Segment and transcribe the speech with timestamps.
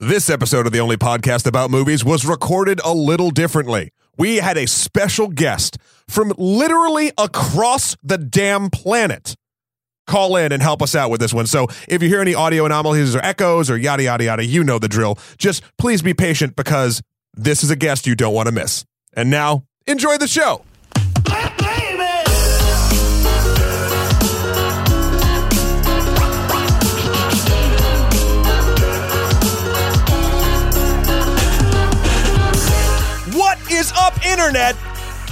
[0.00, 3.90] This episode of the only podcast about movies was recorded a little differently.
[4.16, 9.34] We had a special guest from literally across the damn planet
[10.06, 11.48] call in and help us out with this one.
[11.48, 14.78] So if you hear any audio anomalies or echoes or yada, yada, yada, you know
[14.78, 15.18] the drill.
[15.36, 17.02] Just please be patient because
[17.34, 18.84] this is a guest you don't want to miss.
[19.14, 20.62] And now, enjoy the show.
[33.88, 34.76] Is up, Internet?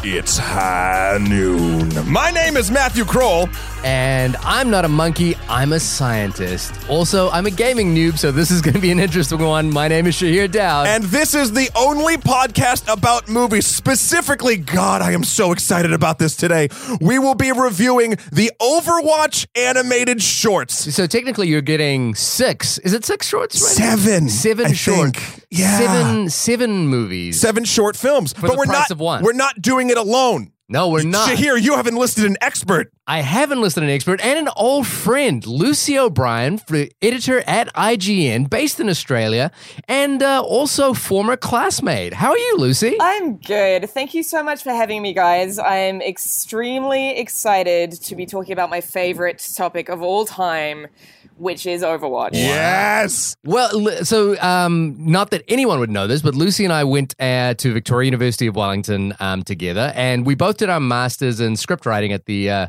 [0.03, 1.91] It's high noon.
[2.11, 3.49] My name is Matthew Kroll.
[3.87, 6.75] And I'm not a monkey, I'm a scientist.
[6.91, 9.71] Also, I'm a gaming noob, so this is going to be an interesting one.
[9.71, 10.89] My name is Shahir Daud.
[10.89, 13.65] And this is the only podcast about movies.
[13.65, 16.69] Specifically, God, I am so excited about this today.
[17.01, 20.93] We will be reviewing the Overwatch animated shorts.
[20.93, 22.79] so technically, you're getting six.
[22.79, 23.63] Is it six shorts?
[23.63, 23.95] Right now?
[23.97, 24.29] Seven.
[24.29, 25.17] Seven I short.
[25.17, 25.45] think.
[25.49, 25.79] Yeah.
[25.79, 27.41] Seven, seven movies.
[27.41, 28.33] Seven short films.
[28.35, 30.51] but the we're not we're not doing it alone.
[30.69, 31.29] No, we're not.
[31.29, 32.93] Shahir, you have enlisted an expert.
[33.07, 38.51] I haven't listed an expert and an old friend, Lucy O'Brien, f- editor at IGN,
[38.51, 39.53] based in Australia,
[39.87, 42.15] and uh, also former classmate.
[42.15, 42.97] How are you, Lucy?
[43.01, 43.89] I'm good.
[43.89, 45.61] Thank you so much for having me, guys.
[45.61, 50.89] I'm extremely excited to be talking about my favorite topic of all time,
[51.37, 52.31] which is Overwatch.
[52.33, 53.37] Yes.
[53.45, 57.55] Well, so um, not that anyone would know this, but Lucy and I went uh,
[57.55, 61.87] to Victoria University of Wellington um, together, and we both did our masters in script
[61.87, 62.51] writing at the.
[62.51, 62.67] Uh,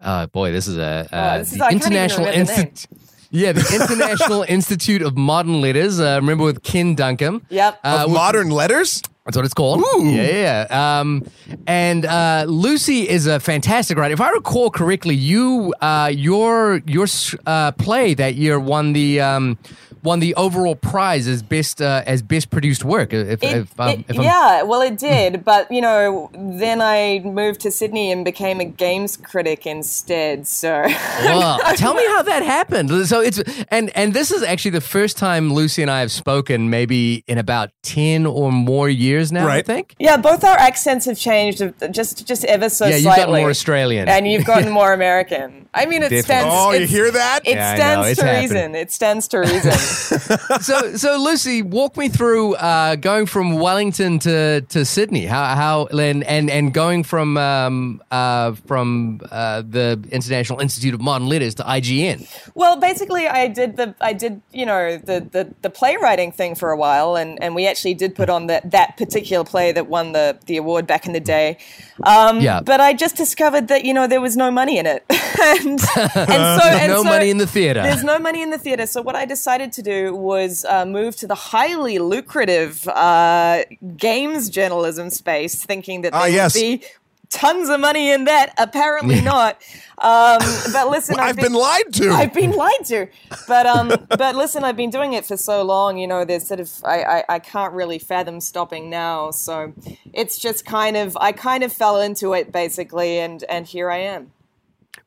[0.00, 2.44] uh, boy, this is a uh, Oh, this is- the I can't even International remember
[2.46, 2.66] the name.
[2.68, 2.98] Institute.
[3.34, 6.00] Yeah, the International Institute of Modern Letters.
[6.00, 7.42] Uh, remember with Ken Duncum.
[7.48, 7.80] Yep.
[7.84, 9.00] Uh, Of with- modern letters?
[9.24, 9.80] That's what it's called.
[9.80, 10.06] Ooh.
[10.06, 10.66] Yeah, yeah.
[10.68, 11.00] yeah.
[11.00, 11.24] Um,
[11.66, 14.12] and uh, Lucy is a fantastic writer.
[14.12, 17.06] If I recall correctly, you uh, your your
[17.46, 19.58] uh, play that year won the um,
[20.02, 23.12] won the overall prize as best uh, as best produced work.
[23.12, 27.20] If, It- if, um, it- if yeah, well, it did, but you know, then I
[27.24, 30.46] moved to Sydney and became a games critic instead.
[30.46, 30.82] So,
[31.24, 32.90] Well, tell me how that happened.
[33.06, 33.38] So it's
[33.68, 37.38] and and this is actually the first time Lucy and I have spoken maybe in
[37.38, 39.46] about ten or more years now.
[39.48, 39.94] I think.
[39.98, 42.90] yeah, both our accents have changed just just ever so slightly.
[42.90, 43.22] Yeah, you've slightly.
[43.22, 44.08] gotten more Australian.
[44.08, 45.68] and you've gotten more American.
[45.74, 46.22] I mean, it Definitely.
[46.22, 46.54] stands.
[46.54, 47.40] Oh, you hear that?
[47.46, 48.42] It Yeah, I know, stands it's to happened.
[48.50, 48.74] reason.
[48.74, 49.72] It stands to reason.
[50.60, 55.26] so so Lucy, walk me through uh, going from Wellington to, to Sydney.
[55.26, 61.00] How how and and, and going from um, uh, from uh, the International Institute of
[61.00, 62.28] Modern Letters to IGN.
[62.54, 66.70] Well, basically, I did the I did you know the the, the playwriting thing for
[66.70, 70.12] a while, and, and we actually did put on that that particular play that won
[70.12, 71.58] the the award back in the day.
[72.04, 72.60] Um, Yeah.
[72.60, 75.80] But I just discovered that you know there was no money in it, and and
[75.80, 77.82] so and no so money in the theater.
[77.82, 78.86] There's no money in the theater.
[78.86, 83.64] So what I decided to do was uh, move to the highly lucrative uh,
[83.96, 86.54] games journalism space, thinking that there Ah, yes.
[86.54, 86.82] would be
[87.30, 88.52] tons of money in that.
[88.58, 89.56] Apparently not.
[89.98, 90.38] Um,
[90.72, 92.10] but listen, I've been lied to.
[92.10, 93.06] I've been lied to.
[93.46, 95.96] But um, but listen, I've been doing it for so long.
[95.98, 99.30] You know, there's sort of I, I I can't really fathom stopping now.
[99.30, 99.72] So
[100.12, 103.98] it's just kind of I kind of fell into it basically, and and here I
[103.98, 104.32] am.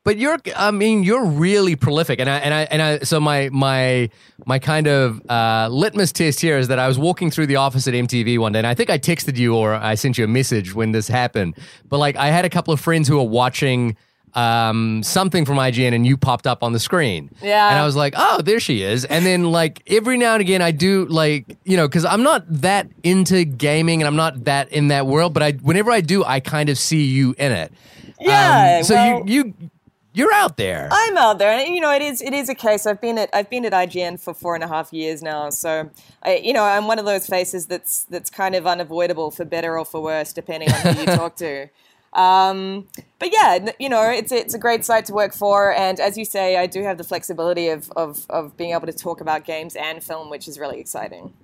[0.04, 2.98] But you're, I mean, you're really prolific, and I and I and I.
[3.00, 4.08] So my my
[4.44, 7.88] my kind of uh, litmus test here is that I was walking through the office
[7.88, 10.28] at MTV one day, and I think I texted you or I sent you a
[10.28, 11.56] message when this happened.
[11.88, 13.96] But like, I had a couple of friends who were watching
[14.34, 17.30] um, something from IGN, and you popped up on the screen.
[17.42, 17.70] Yeah.
[17.70, 19.04] and I was like, oh, there she is.
[19.06, 22.44] And then like every now and again, I do like you know because I'm not
[22.62, 25.32] that into gaming, and I'm not that in that world.
[25.34, 27.72] But I whenever I do, I kind of see you in it.
[28.20, 29.70] Yeah, Um, so well- you you
[30.16, 30.88] you're out there.
[30.90, 32.86] I'm out there, and you know, it is it is a case.
[32.86, 35.90] I've been at I've been at IGN for four and a half years now, so
[36.22, 39.78] I, you know, I'm one of those faces that's that's kind of unavoidable for better
[39.78, 41.68] or for worse, depending on who you talk to.
[42.12, 42.88] Um,
[43.18, 46.24] but yeah, you know, it's it's a great site to work for, and as you
[46.24, 49.76] say, I do have the flexibility of of of being able to talk about games
[49.76, 51.34] and film, which is really exciting.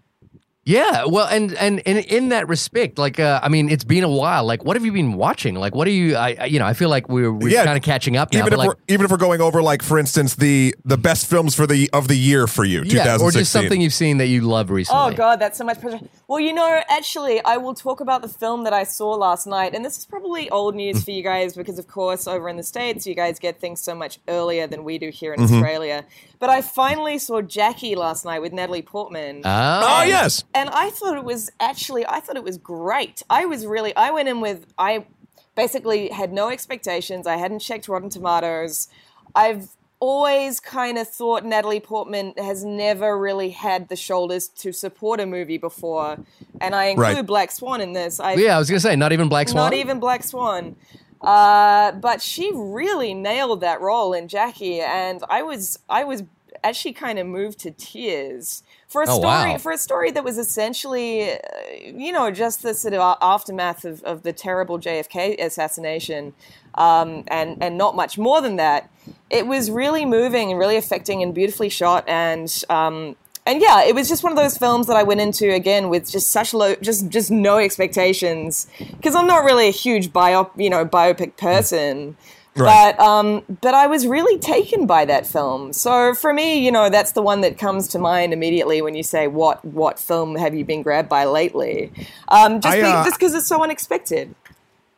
[0.64, 4.08] Yeah, well, and and and in that respect, like, uh, I mean, it's been a
[4.08, 4.44] while.
[4.44, 5.56] Like, what have you been watching?
[5.56, 6.14] Like, what are you?
[6.14, 8.38] I, I- you know, I feel like we're we're Yeah, kind of catching up now.
[8.38, 10.96] even but if like, we're even if we're going over like for instance the the
[10.96, 13.92] best films for the of the year for you yeah, 2016 or just something you've
[13.92, 15.02] seen that you love recently.
[15.02, 15.98] Oh god, that's so much pressure.
[16.28, 19.74] Well, you know, actually, I will talk about the film that I saw last night,
[19.74, 22.62] and this is probably old news for you guys because, of course, over in the
[22.62, 26.04] states, you guys get things so much earlier than we do here in Australia.
[26.42, 29.42] But I finally saw Jackie last night with Natalie Portman.
[29.44, 33.22] Oh, oh yes and I thought it was actually, I thought it was great.
[33.30, 35.06] I was really, I went in with, I
[35.54, 37.28] basically had no expectations.
[37.28, 38.88] I hadn't checked Rotten Tomatoes.
[39.36, 39.68] I've
[40.00, 45.26] always kind of thought Natalie Portman has never really had the shoulders to support a
[45.26, 46.18] movie before,
[46.60, 47.26] and I include Right.
[47.26, 48.18] Black Swan in this.
[48.18, 49.62] I, Yeah, I was gonna say not even Black Swan.
[49.62, 50.74] not even Black Swan.
[51.22, 56.24] Uh, but she really nailed that role in Jackie, and I was I was
[56.64, 59.58] actually kind of moved to tears for a Oh, story wow.
[59.58, 61.38] for a story that was essentially, uh,
[61.84, 66.34] you know, just the sort of aftermath of, of the terrible JFK assassination,
[66.74, 68.90] um, and and not much more than that.
[69.30, 73.94] It was really moving and really affecting and beautifully shot, and um, and yeah, it
[73.94, 76.74] was just one of those films that I went into again with just such low,
[76.76, 82.16] just just no expectations because I'm not really a huge bio, you know, biopic person.
[82.54, 82.94] Right.
[82.96, 85.72] But um, but I was really taken by that film.
[85.72, 89.02] So for me, you know, that's the one that comes to mind immediately when you
[89.02, 91.90] say what what film have you been grabbed by lately?
[92.28, 94.34] Um, just I, be- uh, just because it's so unexpected.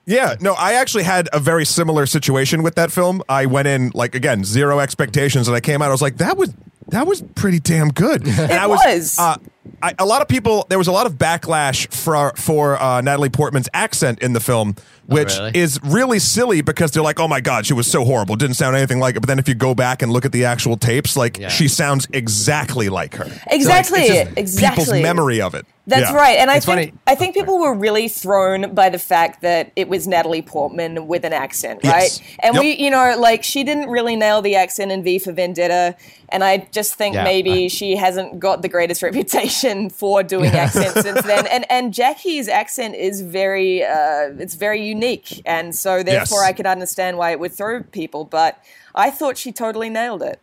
[0.07, 3.23] Yeah, no, I actually had a very similar situation with that film.
[3.27, 5.89] I went in like again zero expectations, and I came out.
[5.89, 6.53] I was like, that was
[6.89, 8.27] that was pretty damn good.
[8.45, 9.19] And I was.
[9.19, 9.37] Uh,
[9.83, 10.67] I, a lot of people.
[10.69, 14.77] There was a lot of backlash for for uh, Natalie Portman's accent in the film,
[15.07, 15.53] which really?
[15.55, 18.77] is really silly because they're like, oh my god, she was so horrible, didn't sound
[18.77, 19.21] anything like it.
[19.21, 21.49] But then if you go back and look at the actual tapes, like Yeah.
[21.49, 23.27] she sounds exactly like her.
[23.51, 24.85] Exactly, It's just exactly.
[24.85, 25.67] People's memory of it.
[25.87, 26.17] That's Yeah.
[26.17, 29.43] right, and I It's think funny- I think people were really thrown by the fact
[29.43, 31.93] that it was Natalie Portman with an accent, Yes.
[31.93, 32.37] right?
[32.43, 32.63] And Yep.
[32.63, 35.95] we, you know, like she didn't really nail the accent in V for Vendetta,
[36.31, 39.54] and I just think Yeah, maybe I- she hasn't got the greatest reputation
[39.91, 41.47] for doing accents since then.
[41.55, 46.49] And and Jackie's accent is very, uh, it's very unique, and so therefore Yes.
[46.49, 48.59] I could understand why it would throw people, but
[48.95, 50.41] I thought she totally nailed it.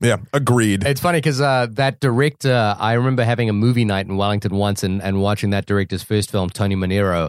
[0.00, 0.84] Yeah, agreed.
[0.84, 4.84] It's funny because uh, that director, I remember having a movie night in Wellington once
[4.84, 7.26] and, and watching that director's first film, Tony Manero.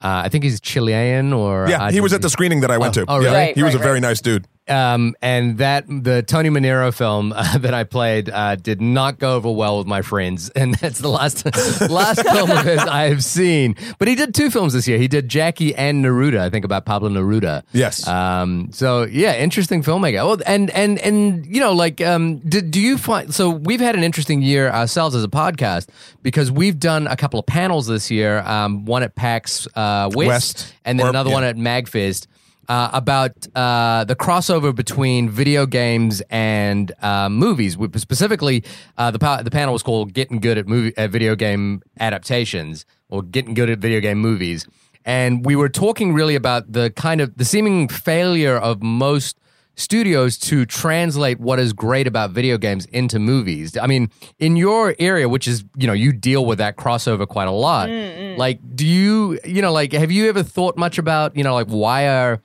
[0.00, 2.96] Uh, I think he's Chilean or yeah, he was at the screening that I went
[2.98, 3.10] Oh, to.
[3.10, 3.36] oh, Yeah, really?
[3.38, 4.02] Right, he was right, a very right.
[4.02, 4.46] nice dude.
[4.68, 9.34] Um, and that the Tony Manero film uh, that I played uh, did not go
[9.36, 11.44] over well with my friends, and that's the last
[11.90, 13.76] last film of his I have seen.
[13.98, 14.98] But he did two films this year.
[14.98, 16.38] He did Jackie and Neruda.
[16.38, 17.62] I think about Pablo Neruda.
[17.72, 18.06] Yes.
[18.06, 18.70] Um.
[18.72, 20.24] So yeah, interesting filmmaker.
[20.24, 23.34] Well, and and and you know, like, um, did, do you find?
[23.34, 25.88] So we've had an interesting year ourselves as a podcast
[26.22, 28.38] because we've done a couple of panels this year.
[28.40, 30.74] Um, one at PAX uh, West, West.
[30.84, 31.34] and then Or- another yeah.
[31.34, 32.26] one at MagFest
[32.68, 37.76] uh, about uh, the crossover between video games and uh, movies.
[37.76, 38.62] We- Specifically,
[38.98, 42.84] uh, the pa- the panel was called "Getting Good at Movie at Video Game Adaptations"
[43.08, 44.66] or "Getting Good at Video Game Movies,"
[45.04, 49.38] and we were talking really about the kind of the seeming failure of most
[49.74, 53.74] studios to translate what is great about video games into movies.
[53.78, 57.48] I mean, in your area, which is, you know, you deal with that crossover quite
[57.48, 57.88] a lot.
[58.36, 61.68] Like, do you, you know, like, have you ever thought much about, you know, like,
[61.68, 62.42] why are,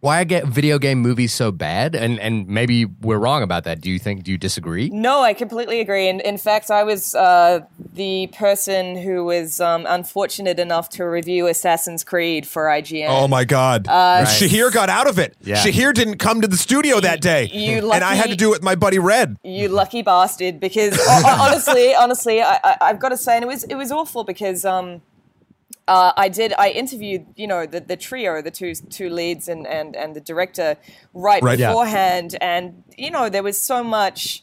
[0.00, 1.94] why I get video game movies so bad?
[1.94, 3.80] And and maybe we're wrong about that.
[3.80, 4.22] Do you think?
[4.22, 4.88] Do you disagree?
[4.90, 6.08] No, I completely agree.
[6.08, 7.60] And in fact, I was uh,
[7.92, 13.08] the person who was um, unfortunate enough to review Assassin's Creed for IGN.
[13.08, 13.88] Oh my God!
[13.88, 15.36] Uh, Shahir got out of it.
[15.40, 15.56] Yeah.
[15.56, 18.56] Shahir didn't come to the studio that day, you and I had to do it
[18.56, 19.36] with my buddy Red.
[19.42, 20.60] You lucky bastard!
[20.60, 23.74] Because ho- ho- honestly, honestly, I, I, I've got to say, and it was it
[23.74, 25.02] was awful because um,
[25.86, 29.66] uh, I did I interviewed you know the, the trio, the two two leads and
[29.66, 30.76] and and the director
[31.12, 31.58] right, Right.
[31.58, 31.68] Yeah.
[31.68, 34.42] beforehand, and you know there was so much.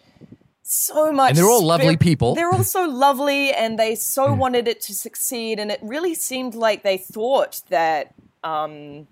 [0.64, 2.34] So much, And they're all lovely people.
[2.34, 5.60] They're all so lovely, and they so wanted it to succeed.
[5.60, 9.08] And it really seemed like they thought that um,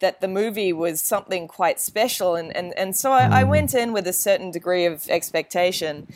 [0.00, 3.92] that the movie was something quite special, and and, and so I, I went in
[3.92, 6.06] with a certain degree of expectation,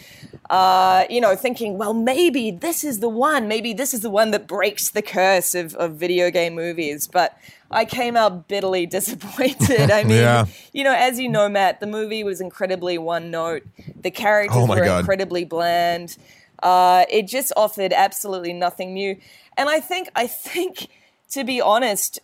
[0.50, 4.30] uh, you know, thinking, well, maybe this is the one, maybe this is the one
[4.32, 7.38] that breaks the curse of, of video game movies, but.
[7.70, 9.90] I came out bitterly disappointed.
[9.90, 10.46] I mean, Yeah.
[10.72, 13.64] you know, as you know, Matt, the movie was incredibly one note.
[14.00, 15.00] The characters Oh were God.
[15.00, 16.16] incredibly bland.
[16.62, 19.16] Uh, it just offered absolutely nothing new.
[19.56, 20.86] And I think, I think,
[21.30, 22.20] to be honest,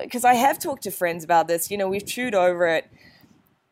[0.00, 2.86] because I have talked to friends about this, you know, we've chewed over it.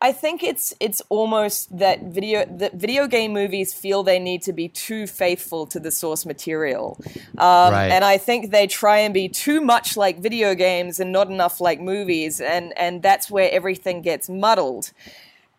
[0.03, 4.53] I think it's it's almost that video that video game movies feel they need to
[4.53, 6.97] be too faithful to the source material,
[7.37, 7.91] um, Right.
[7.91, 11.61] and I think they try and be too much like video games and not enough
[11.61, 14.91] like movies, and and that's where everything gets muddled.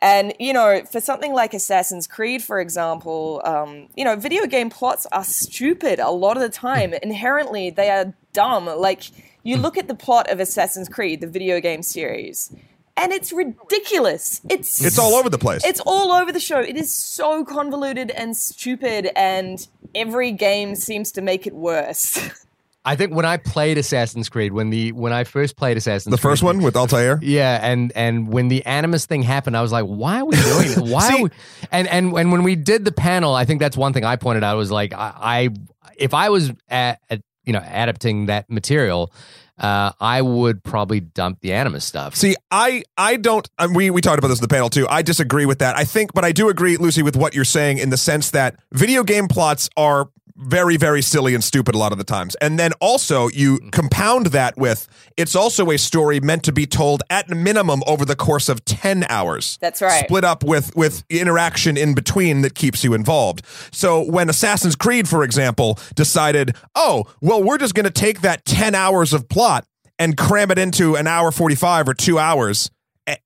[0.00, 4.70] And you know, for something like Assassin's Creed, for example, um, you know, video game
[4.70, 6.92] plots are stupid a lot of the time.
[7.04, 8.66] Inherently, they are dumb.
[8.66, 9.02] Like
[9.42, 12.54] you look at the plot of Assassin's Creed, the video game series,
[12.96, 14.40] and it's ridiculous.
[14.48, 15.64] It's It's all over the place.
[15.64, 16.60] it's all over the show.
[16.60, 22.18] It is so convoluted and stupid, and every game seems to make it worse.
[22.84, 26.18] I think when I played Assassin's Creed, when the when I first played Assassin's The
[26.20, 27.20] first Creed, one with Altair.
[27.22, 30.72] Yeah, and and when the Animus thing happened, I was like, why are we doing
[30.72, 30.78] it?
[30.92, 31.30] Why See- are we?
[31.70, 34.42] And and and when we did the panel, I think that's one thing I pointed
[34.42, 35.48] out was like, I, I
[35.96, 39.12] if I was at, at you know adapting that material,
[39.58, 42.16] uh, I would probably dump the Animus stuff.
[42.16, 43.48] See, I I don't.
[43.58, 44.88] Um, we we talked about this in the panel too.
[44.88, 45.76] I disagree with that.
[45.76, 48.56] I think, but I do agree, Lucy, with what you're saying in the sense that
[48.72, 50.08] video game plots are
[50.42, 52.34] very very silly and stupid a lot of the times.
[52.36, 57.02] And then also you compound that with it's also a story meant to be told
[57.10, 59.58] at minimum over the course of 10 hours.
[59.60, 60.04] That's right.
[60.04, 63.44] Split up with with interaction in between that keeps you involved.
[63.72, 68.44] So when Assassin's Creed for example decided, "Oh, well we're just going to take that
[68.44, 69.66] 10 hours of plot
[69.98, 72.70] and cram it into an hour 45 or 2 hours."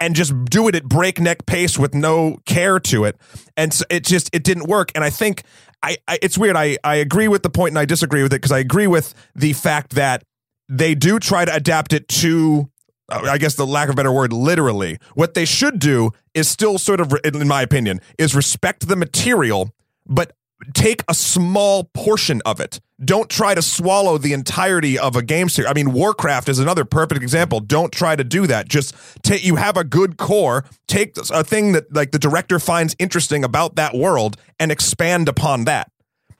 [0.00, 3.14] And just do it at breakneck pace with no care to it,
[3.58, 4.90] and so it just it didn't work.
[4.94, 5.42] And I think
[5.86, 6.56] I, I it's weird.
[6.56, 9.14] I I agree with the point and I disagree with it because I agree with
[9.34, 10.24] the fact that
[10.68, 12.68] they do try to adapt it to
[13.08, 14.98] uh, I guess the lack of a better word, literally.
[15.14, 19.70] What they should do is still sort of, in my opinion, is respect the material,
[20.04, 20.32] but
[20.74, 22.80] take a small portion of it.
[23.04, 25.70] Don't try to swallow the entirety of a game series.
[25.70, 27.60] I mean, Warcraft is another perfect example.
[27.60, 28.68] Don't try to do that.
[28.68, 29.44] Just take.
[29.44, 30.64] You have a good core.
[30.86, 35.64] Take a thing that like the director finds interesting about that world and expand upon
[35.64, 35.90] that.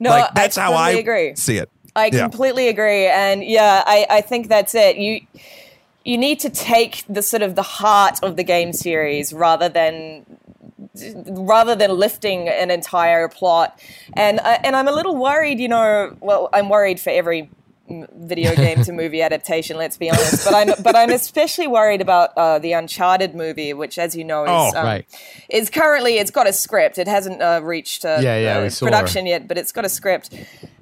[0.00, 1.36] No, like that's I how I agree.
[1.36, 1.68] see it.
[1.94, 2.22] I Yeah.
[2.22, 4.96] completely agree, and yeah, I, I think that's it.
[4.96, 5.20] You
[6.04, 10.24] you need to take the sort of the heart of the game series rather than
[11.28, 13.80] rather than lifting an entire plot.
[14.14, 15.58] And I, and I'm a little worried.
[15.58, 17.50] You know, well, I'm worried for every
[17.88, 19.76] video game to movie adaptation.
[19.76, 23.98] Let's be honest, but I'm but I'm especially worried about uh, the Uncharted movie, which,
[23.98, 25.06] as you know, is Oh, um, right.
[25.48, 26.98] is currently it's got a script.
[26.98, 30.34] It hasn't uh, reached uh, Yeah, yeah, uh, production yet, but it's got a script.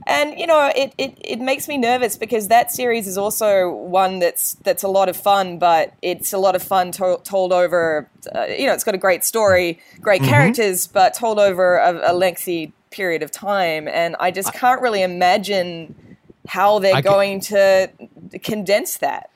[0.06, 4.18] And you know, it, it, it makes me nervous because that series is also one
[4.18, 8.08] that's that's a lot of fun, but it's a lot of fun to- told over.
[8.34, 10.30] Uh, you know, it's got a great story, great Mm-hmm.
[10.30, 13.88] characters, but told over a, a lengthy period of time.
[13.88, 15.94] And I just can't really imagine
[16.46, 17.90] how they're I ca- going to
[18.42, 19.30] condense that.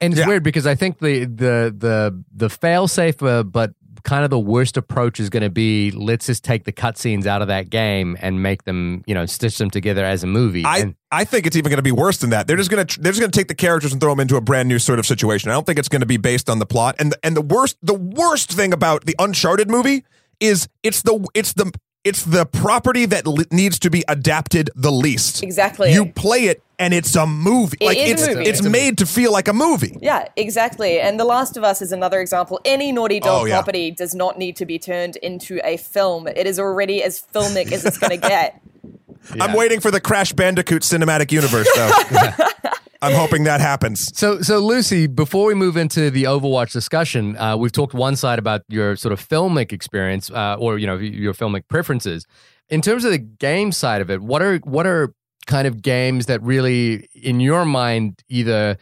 [0.00, 0.26] And it's Yeah.
[0.28, 3.72] weird because I think the the the the fail safe, uh, but
[4.02, 7.42] kind of the worst approach is going to be let's just take the cutscenes out
[7.42, 10.64] of that game and make them, you know, stitch them together as a movie.
[10.64, 12.46] I, and, I think it's even going to be worse than that.
[12.46, 14.36] They're just going to they're just going to take the characters and throw them into
[14.36, 15.50] a brand new sort of situation.
[15.50, 16.96] I don't think it's going to be based on the plot.
[16.98, 20.04] And the, and the worst the worst thing about the Uncharted movie
[20.40, 21.72] is it's the it's the
[22.08, 25.42] it's the property that li- needs to be adapted the least.
[25.42, 25.92] Exactly.
[25.92, 27.76] You play it and it's a movie.
[27.80, 28.50] It like is a it's movie.
[28.50, 29.98] it's made to feel like a movie.
[30.00, 31.00] Yeah, exactly.
[31.00, 32.60] And The Last of Us is another example.
[32.64, 33.56] Any Naughty oh, Dog Oh, yeah.
[33.56, 36.26] property does not need to be turned into a film.
[36.28, 38.60] It is already as filmic as it's going to get.
[39.40, 41.90] I'm waiting for the Crash Bandicoot cinematic universe though.
[43.00, 44.10] I'm hoping that happens.
[44.18, 48.38] So, so Lucy, before we move into the Overwatch discussion, uh, we've talked one side
[48.38, 52.26] about your sort of filmic experience, uh, or you know, your filmic preferences.
[52.68, 55.14] In terms of the game side of it, what are what are
[55.46, 58.76] kind of games that really, in your mind, either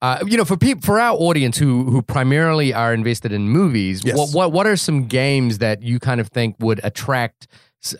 [0.00, 4.02] uh, you know, for people for our audience who who primarily are invested in movies,
[4.04, 4.16] Yes.
[4.16, 7.46] what what what are some games that you kind of think would attract?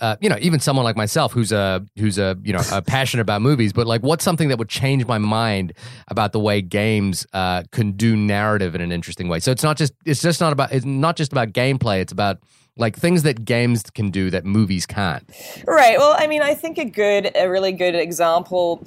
[0.01, 3.23] Uh, you know, even someone like myself who's a who's a you know a passionate
[3.23, 5.73] about movies, but like, what's something that would change my mind
[6.09, 9.39] about the way games uh, can do narrative in an interesting way?
[9.39, 12.01] So it's not just it's just not about it's not just about gameplay.
[12.01, 12.41] It's about
[12.79, 15.29] like things that games can do that movies can't.
[15.67, 15.99] Right.
[15.99, 18.87] Well, I mean, I think a good, a really good example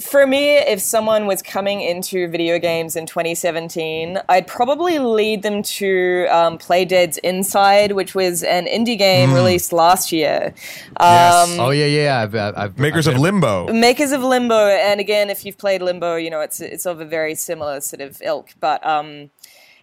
[0.00, 5.62] for me, if someone was coming into video games in 2017, I'd probably lead them
[5.62, 10.54] to um, Playdead's Inside, which was an indie game released last year.
[11.00, 11.48] Yes.
[11.50, 12.20] Um, Oh yeah, yeah.
[12.20, 13.72] I've, I've, I've Makers I've of Limbo.
[13.72, 17.04] Makers of Limbo, and again, if you've played Limbo, you know it's it's of a
[17.04, 18.54] very similar sort of ilk.
[18.60, 19.30] But um,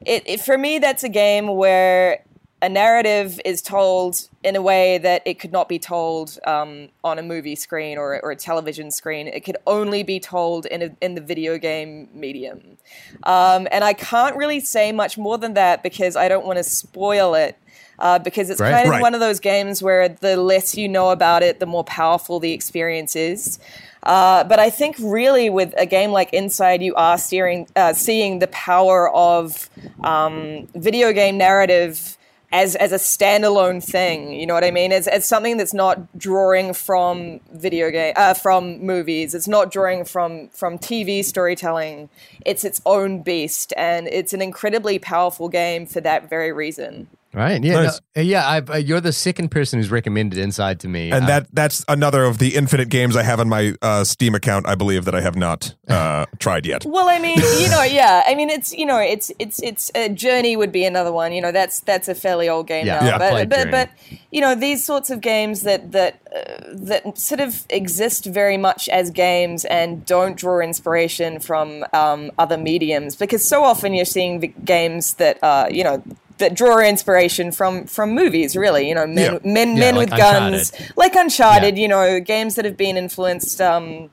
[0.06, 2.24] it, it for me, that's a game where
[2.62, 7.20] a narrative is told in a way that it could not be told um, on
[7.20, 9.28] a movie screen or, or a television screen.
[9.28, 12.78] It could only be told in a, in the video game medium.
[13.24, 16.64] Um, and I can't really say much more than that because I don't want to
[16.64, 17.58] spoil it.
[18.00, 18.74] Uh, because it's Right.
[18.74, 19.02] kind of Right.
[19.02, 22.54] one of those games where the less you know about it, the more powerful the
[22.54, 23.58] experience is.
[24.04, 28.38] Uh, but I think really with a game like Inside, you are steering, uh, seeing
[28.38, 29.68] the power of
[30.04, 32.17] um, video game narrative
[32.52, 34.34] as as a standalone thing.
[34.34, 34.92] You know what I mean?
[34.92, 39.34] As, as something that's not drawing from video game uh, from movies.
[39.36, 42.10] It's not drawing from from TV storytelling.
[42.46, 47.08] It's its own beast, and it's an incredibly powerful game for that very reason.
[47.34, 47.64] Right.
[47.64, 47.84] Yeah.
[47.84, 48.02] Nice.
[48.16, 48.48] no, yeah.
[48.50, 51.12] I've, uh, you're the second person who's recommended Inside to me.
[51.12, 54.34] And Uh, that that's another of the infinite games I have on my uh, Steam
[54.34, 54.68] account.
[54.68, 56.86] I believe that I have not uh, tried yet.
[56.86, 58.24] Well, I mean, you know, yeah.
[58.26, 61.32] I mean, it's you know, it's it's it's a journey would be another one.
[61.32, 63.00] You know, that's that's a fairly old game Yeah.
[63.00, 63.06] now.
[63.06, 63.18] Yeah.
[63.18, 63.90] but but but
[64.32, 68.90] you know, these sorts of games that that uh, that sort of exist very much
[68.90, 74.40] as games and don't draw inspiration from um, other mediums because so often you're seeing
[74.40, 76.02] the games that uh, you know.
[76.40, 78.88] That draw inspiration from from movies, really.
[78.88, 79.40] You know, men Yeah.
[79.44, 81.78] men, Yeah, men like with guns, like Uncharted.
[81.78, 84.12] You know, games that have been influenced um,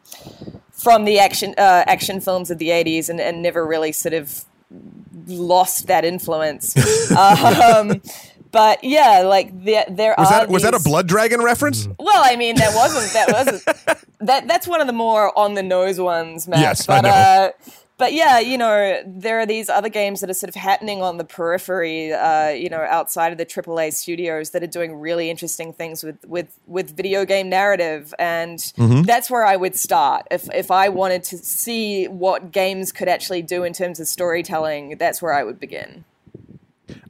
[0.73, 4.45] from the action uh, action films of the 80s and, and never really sort of
[5.27, 6.75] lost that influence.
[7.17, 8.01] um,
[8.51, 11.89] but yeah, like there there Was are that was that a Blood Dragon reference?
[11.99, 15.63] Well, I mean, that wasn't that wasn't that that's one of the more on the
[15.63, 16.61] nose ones, Matt.
[16.61, 17.09] Yes, I know.
[17.11, 17.51] uh
[17.97, 21.17] but yeah, you know, there are these other games that are sort of happening on
[21.17, 25.73] the periphery, uh, you know, outside of the AAA studios that are doing really interesting
[25.73, 29.03] things with with with video game narrative, and Mm-hmm.
[29.03, 33.43] that's where I would start if if I wanted to see what games could actually
[33.43, 34.97] do in terms of storytelling.
[34.99, 36.05] That's where I would begin.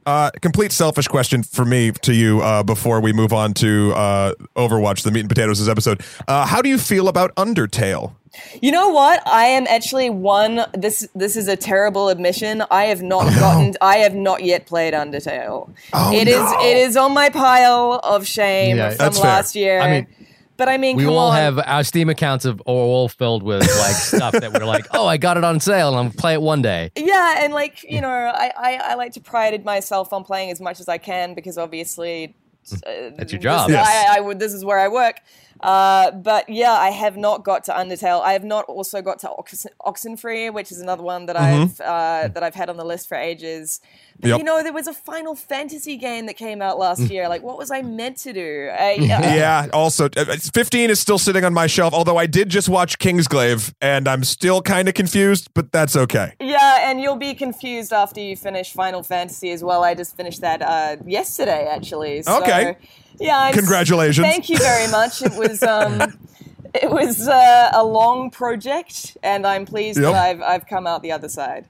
[0.05, 4.33] Uh, complete selfish question for me to you uh, before we move on to uh,
[4.55, 6.01] Overwatch, the meat and potatoes this episode.
[6.27, 8.13] Uh, how do you feel about Undertale?
[8.61, 9.25] You know what?
[9.27, 10.65] I am actually one.
[10.73, 12.63] This this is a terrible admission.
[12.69, 13.73] I have not gotten.
[13.81, 15.69] I have not yet played Undertale.
[15.93, 16.35] Oh, It is.
[16.35, 16.59] no.
[16.61, 19.25] It is on my pile of shame Yeah, from that's fair.
[19.31, 19.79] last year.
[19.79, 20.07] I mean,
[20.57, 21.35] but I mean, we come all on.
[21.37, 25.05] have our Steam accounts of are all filled with like stuff that we're like, oh,
[25.07, 26.91] I got it on sale and I'm gonna play it one day.
[26.95, 30.61] Yeah, and like you know, I, I, I like to pride myself on playing as
[30.61, 32.35] much as I can because obviously
[32.71, 32.77] uh,
[33.15, 33.69] That's your this- job.
[33.69, 33.87] Yes.
[34.09, 34.39] I, I would.
[34.39, 35.21] This is where I work.
[35.65, 38.21] Uh, but yeah, I have not got to Undertale.
[38.21, 42.27] I have not also got to Ox- Oxenfree, which is another one that I've uh,
[42.33, 43.81] that I've had on the list for ages.
[43.81, 44.29] But Mm-hmm.
[44.29, 44.37] Yep.
[44.37, 47.27] you know, there was a Final Fantasy game that came out last year.
[47.27, 48.69] Like, what was I meant to do?
[48.71, 52.69] I, uh, Yeah, also, 15 is still sitting on my shelf, although I did just
[52.69, 56.31] watch Kingsglaive, and I'm still kind of confused, but that's okay.
[56.39, 59.83] Yeah, and you'll be confused after you finish Final Fantasy as well.
[59.83, 62.21] I just finished that uh, yesterday, actually.
[62.21, 62.77] So, Okay.
[63.19, 63.37] Yeah.
[63.37, 64.25] I'm- Congratulations.
[64.27, 65.21] Thank you very much.
[65.21, 66.01] It was um,
[66.73, 70.11] it was uh, a long project, and I'm pleased Yep.
[70.13, 71.65] that I've I've come out the other side.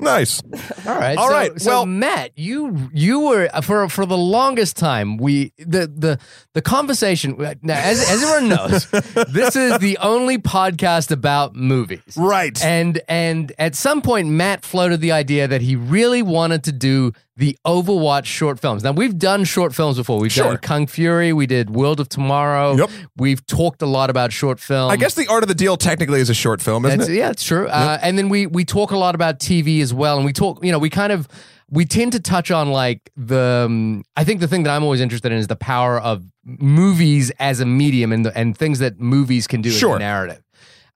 [0.00, 0.42] Nice.
[0.86, 1.16] All right.
[1.16, 5.52] All so, right, So well- Matt, you you were for for the longest time we
[5.56, 6.18] the the
[6.52, 8.90] the conversation now as as everyone knows,
[9.32, 12.02] this is the only podcast about movies.
[12.16, 12.62] Right.
[12.62, 17.12] And and at some point Matt floated the idea that he really wanted to do
[17.36, 18.84] the Overwatch short films.
[18.84, 20.20] Now we've done short films before.
[20.20, 20.50] We've Sure.
[20.50, 22.76] done Kung Fury, we did World of Tomorrow.
[22.76, 22.90] Yep.
[23.16, 24.92] We've talked a lot about short films.
[24.92, 27.16] I guess the art of the deal technically is a short film, isn't That's, it?
[27.16, 27.66] yeah, it's true.
[27.66, 30.64] Uh, and then we we talk a lot about TV as well, and we talk.
[30.64, 31.26] You know, we kind of
[31.70, 33.64] we tend to touch on like the.
[33.66, 37.32] Um, I think the thing that I'm always interested in is the power of movies
[37.40, 39.92] as a medium and the, and things that movies can do Sure.
[39.94, 40.42] as a narrative.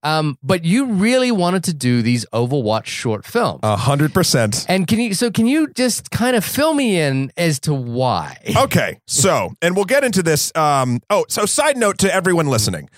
[0.02, 3.60] Um, but you really wanted to do these Overwatch short films.
[3.62, 4.64] A hundred percent.
[4.68, 8.36] and can you so can you just kind of fill me in as to why?
[8.56, 10.54] Okay, so and we'll get into this.
[10.54, 12.88] Um, oh, so side note to everyone listening: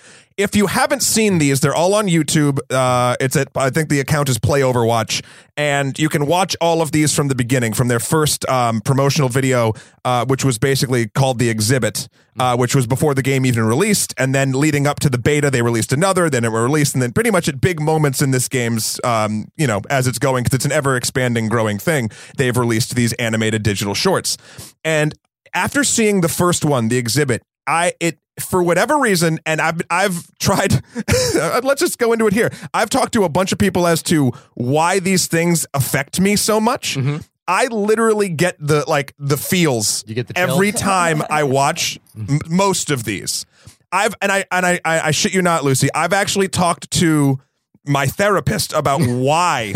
[0.41, 2.59] if you haven't seen these, they're all on YouTube.
[2.69, 5.23] Uh, it's at I think the account is Play Overwatch,
[5.55, 9.29] and you can watch all of these from the beginning, from their first um, promotional
[9.29, 9.73] video,
[10.03, 12.07] uh, which was basically called the Exhibit,
[12.39, 15.49] uh, which was before the game even released, and then leading up to the beta,
[15.49, 18.31] they released another, then it were released, and then pretty much at big moments in
[18.31, 22.09] this game's, um, you know, as it's going, because it's an ever expanding, growing thing,
[22.37, 24.37] they've released these animated digital shorts,
[24.83, 25.13] and
[25.53, 30.29] after seeing the first one, the exhibit, I it for whatever reason, and I've I've
[30.39, 30.73] tried.
[31.63, 32.51] let's just go into it here.
[32.73, 36.59] I've talked to a bunch of people as to why these things affect me so
[36.59, 36.97] much.
[36.97, 37.17] Mm-hmm.
[37.47, 42.39] I literally get the like the feels You get the every time I watch m-
[42.49, 43.45] most of these.
[43.91, 45.87] I've and I and I, I I shit you not, Lucy.
[45.95, 47.39] I've actually talked to
[47.85, 49.73] my therapist about why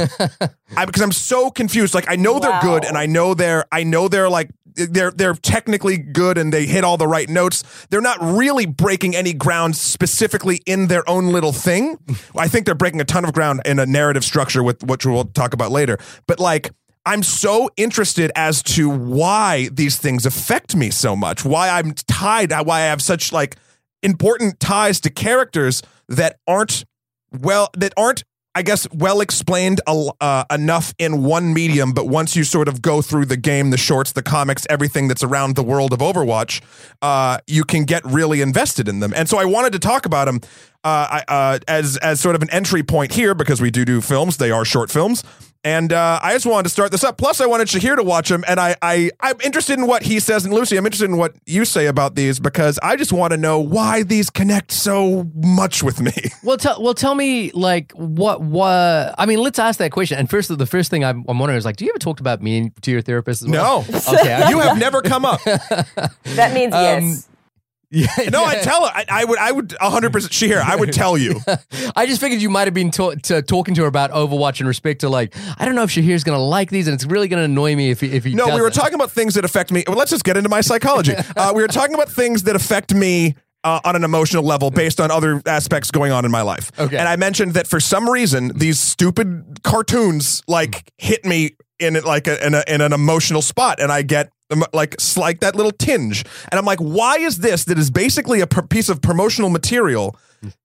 [0.75, 1.93] I, because I'm so confused.
[1.93, 5.33] Like I know they're good, and I know they're I know they're like they're they're
[5.33, 7.63] technically good, and they hit all the right notes.
[7.89, 11.97] They're not really breaking any ground specifically in their own little thing.
[12.35, 15.25] I think they're breaking a ton of ground in a narrative structure with which we'll
[15.25, 15.97] talk about later.
[16.27, 16.71] But like.
[17.07, 22.51] I'm so interested as to why these things affect me so much, why I'm tied,
[22.51, 23.57] why I have such like
[24.01, 26.83] important ties to characters that aren't
[27.41, 28.23] well that aren't
[28.57, 33.01] I guess well explained uh, enough in one medium, but once you sort of go
[33.01, 36.61] through the game, the shorts, the comics, everything that's around the world of Overwatch,
[37.01, 39.13] uh, you can get really invested in them.
[39.13, 40.39] And so I wanted to talk about them
[40.85, 44.37] uh, uh, as as sort of an entry point here because we do do films;
[44.37, 45.21] they are short films.
[45.65, 47.17] And uh, I just wanted to start this up.
[47.17, 50.19] Plus, I wanted Shahir to watch them, and I, I, I'm interested in what he
[50.19, 50.45] says.
[50.45, 53.37] And Lucy, I'm interested in what you say about these because I just want to
[53.37, 56.13] know why these connect so much with me.
[56.43, 59.39] Well, tell well, tell me like what what I mean.
[59.39, 60.19] Let's ask that question.
[60.19, 62.43] And first, the first thing I'm, I'm wondering is like, do you ever talked about
[62.43, 63.41] me to your therapist?
[63.41, 63.83] As well?
[63.89, 64.49] No, Okay.
[64.49, 65.41] You have never come up.
[66.35, 67.27] That means Um, yes.
[67.89, 68.91] Yeah, No, I tell her.
[68.93, 69.39] I, I would.
[69.39, 70.11] I would 100.
[70.13, 71.39] percent Shahir, I would tell you.
[71.95, 74.67] I just figured you might have been to- to talking to her about Overwatch in
[74.67, 77.43] respect to like, I don't know if Shahir's gonna like these, and it's really gonna
[77.43, 78.33] annoy me if he if he.
[78.33, 79.83] No, we were talking about things that affect me.
[79.87, 81.13] Well, let's just get into my psychology.
[81.35, 85.01] Uh, we were talking about things that affect me uh, on an emotional level based
[85.01, 86.71] on other aspects going on in my life.
[86.79, 86.97] Okay.
[86.97, 92.05] And I mentioned that for some reason these stupid cartoons like hit me in it
[92.05, 94.29] like a, in, a, in an emotional spot, and I get
[94.73, 98.47] like like that little tinge, and I'm like, why is this that is basically a
[98.47, 100.15] pr- piece of promotional material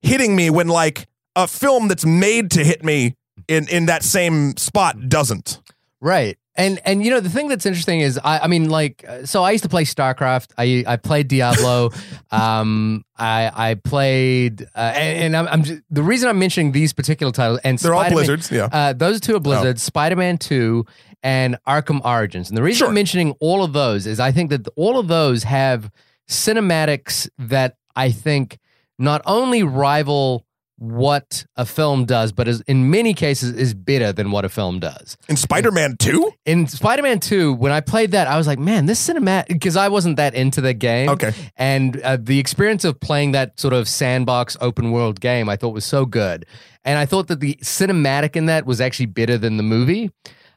[0.02, 3.14] hitting me when like a film that's made to hit me
[3.48, 5.60] in in that same spot doesn't?
[6.00, 6.36] Right.
[6.56, 9.42] And and you know the thing that's interesting is I I mean like uh, so
[9.42, 10.50] I used to play StarCraft.
[10.58, 11.90] I I played Diablo.
[12.30, 16.92] um I I played uh, and, and I'm, I'm just, the reason I'm mentioning these
[16.92, 18.68] particular titles and They're all Spider-Man- Blizzards, yeah.
[18.70, 20.84] Uh, those two are Blizzard, Spider-Man 2
[21.22, 22.48] and Arkham Origins.
[22.48, 22.88] And the reason Sure.
[22.88, 25.90] I'm mentioning all of those is I think that all of those have
[26.28, 28.58] cinematics that I think
[28.98, 30.46] not only rival
[30.78, 34.80] what a film does, but is in many cases is better than what a film
[34.80, 36.32] does In Spider Man 2?
[36.46, 39.88] in Spider-Man 2, when I played that, I was like, man, this cinematic because I
[39.88, 41.10] wasn't that into the game.
[41.10, 41.34] Okay.
[41.58, 45.74] And uh, the experience of playing that sort of sandbox open world game, I thought
[45.74, 46.46] was so good.
[46.82, 50.10] And I thought that the cinematic in that was actually better than the movie.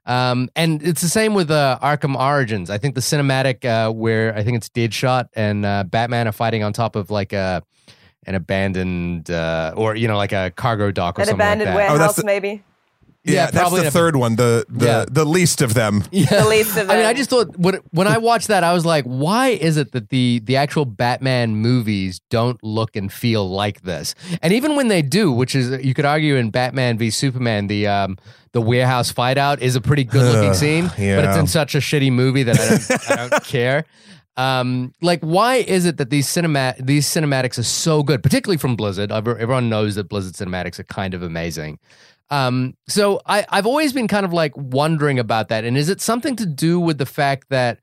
[0.05, 2.69] Um, and it's the same with uh, Arkham Origins.
[2.69, 6.63] I think the cinematic uh, where I think it's Deadshot and uh, Batman are fighting
[6.63, 7.63] on top of like a
[8.25, 11.67] an abandoned uh, or you know like a cargo dock or An something like abandoned
[11.77, 11.91] that.
[11.91, 12.63] Oh, that's warehouse, the- maybe.
[13.25, 15.05] Yeah, Yeah, that's the third one, the the, Yeah.
[15.09, 16.03] the least of them.
[16.11, 16.91] The least of them.
[16.91, 19.77] I mean, I just thought when when I watched that, I was like, why is
[19.77, 24.13] it that the the actual Batman movies don't look and feel like this?
[24.41, 27.87] And even when they do, which is you could argue in Batman v Superman, the
[27.87, 28.17] um
[28.51, 31.75] the warehouse fight out is a pretty good looking Ugh, scene, but it's in such
[31.75, 33.85] a shitty movie that I don't, I don't care.
[34.35, 38.75] Um, like, why is it that these cinema these cinematics are so good, particularly from
[38.75, 39.11] Blizzard?
[39.11, 41.77] Everyone knows that Blizzard cinematics are kind of amazing.
[42.29, 45.65] Um, so I, I've always been kind of like wondering about that.
[45.65, 47.79] And is it something to do with the fact that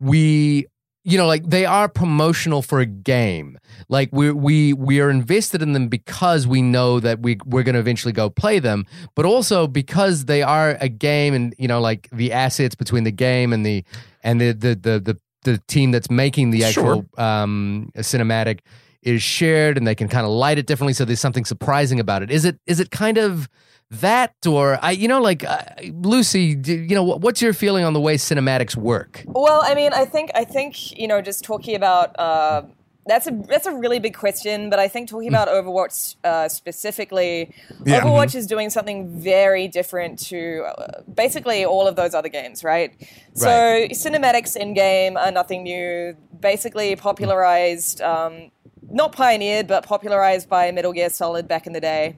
[0.00, 0.66] we,
[1.04, 3.58] you know, like they are promotional for a game?
[3.88, 7.74] Like we we we are invested in them because we know that we we're going
[7.74, 11.80] to eventually go play them, but also because they are a game, and you know,
[11.80, 13.84] like the assets between the game and the
[14.22, 18.60] and the the the the, the team that's making the actual um, cinematic
[19.02, 22.24] is shared and they can kind of light it differently so there's something surprising about
[22.24, 23.48] it is it is it kind of
[23.90, 28.00] that or i you know like uh, lucy you know what's your feeling on the
[28.00, 32.18] way cinematics work Well, I mean, I think I think you know, just talking about
[32.18, 32.62] uh,
[33.06, 34.70] that's a that's a really big question.
[34.70, 37.52] But I think talking about Overwatch uh, specifically,
[37.84, 38.00] Yeah.
[38.00, 42.90] Overwatch is doing something very different to uh, basically all of those other games, right?
[43.34, 43.90] So Right.
[43.90, 46.16] cinematics in game are nothing new.
[46.40, 48.50] Basically popularized, um,
[48.90, 52.16] not pioneered, but popularized by Metal Gear Solid back in the day.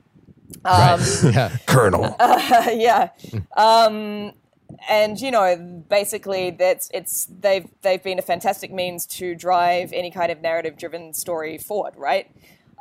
[0.68, 1.00] Um,
[1.32, 2.14] yeah Colonel.
[2.20, 3.10] yeah.
[3.56, 4.32] Um,
[4.88, 5.56] and you know,
[5.88, 11.14] basically, that's it's they've they've been a fantastic means to drive any kind of narrative-driven
[11.14, 12.30] story forward, right?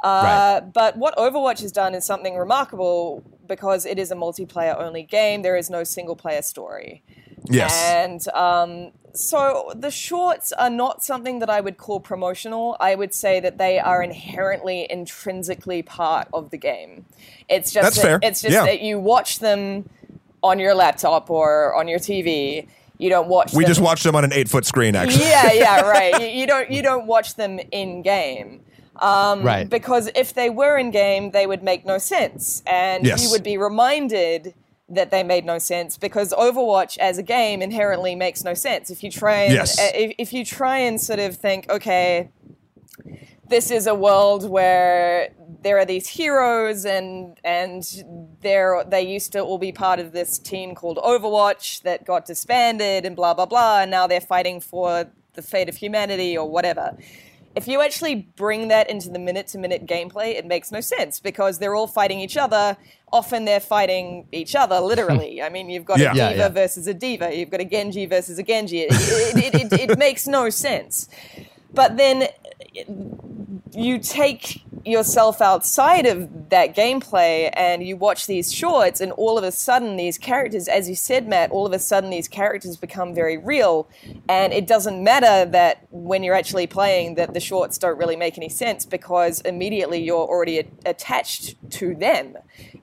[0.03, 5.41] Uh, But what Overwatch has done is something remarkable because it is a multiplayer-only game.
[5.41, 7.01] There is no single-player story.
[7.49, 7.73] yes.
[7.85, 12.77] And um, so the shorts are not something that I would call promotional.
[12.79, 17.05] I would say that they are inherently, intrinsically part of the game.
[17.49, 18.19] It's just That's that, fair.
[18.21, 18.65] It's just Yeah.
[18.65, 19.89] that you watch them
[20.43, 22.67] on your laptop or on your TV.
[22.99, 23.53] You don't watch.
[23.53, 23.69] we them.
[23.71, 25.25] just watched them on an eight foot screen, actually.
[25.25, 26.19] Yeah, yeah, right.
[26.21, 28.61] you, you don't you don't watch them in game.
[28.99, 29.69] Um, Right.
[29.69, 33.23] Because if they were in game, they would make no sense, and Yes.
[33.23, 34.55] you would be reminded
[34.89, 38.89] that they made no sense because Overwatch as a game inherently makes no sense.
[38.89, 39.77] If you try and Yes.
[39.79, 42.29] uh, if, if you try and sort of think, okay,
[43.49, 45.29] this is a world where
[45.63, 47.83] there are these heroes and and
[48.41, 53.05] they're they used to all be part of this team called Overwatch that got disbanded
[53.05, 56.97] and blah blah blah and now they're fighting for the fate of humanity or whatever.
[57.57, 61.19] If you actually bring that into the minute to minute gameplay, it makes no sense
[61.19, 62.77] because they're all fighting each other.
[63.11, 65.39] Often they're fighting each other, literally.
[65.39, 65.45] Hmm.
[65.45, 66.11] I mean, you've got Yeah.
[66.11, 66.49] a Yeah, D.Va yeah.
[66.49, 68.81] versus a D.Va, you've got a Genji versus a Genji.
[68.81, 71.09] It, it, it, it, it makes no sense.
[71.73, 72.27] But then
[73.75, 79.43] you take yourself outside of that gameplay and you watch these shorts and all of
[79.43, 83.13] a sudden these characters as you said matt all of a sudden these characters become
[83.13, 83.87] very real
[84.29, 88.37] and it doesn't matter that when you're actually playing that the shorts don't really make
[88.37, 92.35] any sense because immediately you're already a- attached to them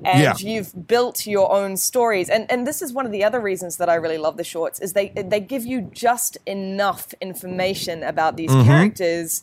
[0.04, 0.34] and Yeah.
[0.38, 3.88] you've built your own stories and and this is one of the other reasons that
[3.88, 8.50] I really love the shorts is they they give you just enough information about these
[8.50, 8.66] Mm-hmm.
[8.68, 9.42] characters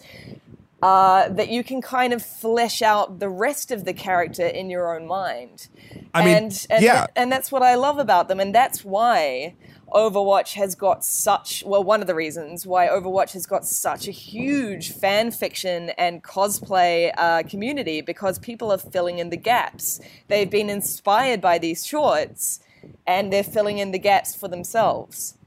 [0.82, 4.96] uh, that you can kind of flesh out the rest of the character in your
[4.96, 5.68] own mind.
[6.14, 7.08] I mean, and, and yeah.
[7.16, 9.56] and that's what I love about them, and that's why
[9.94, 14.12] Overwatch has got such well, one of the reasons why Overwatch has got such a
[14.12, 20.00] huge fan fiction and cosplay uh, community because people are filling in the gaps.
[20.28, 22.60] They've been inspired by these shorts,
[23.06, 25.38] and they're filling in the gaps for themselves.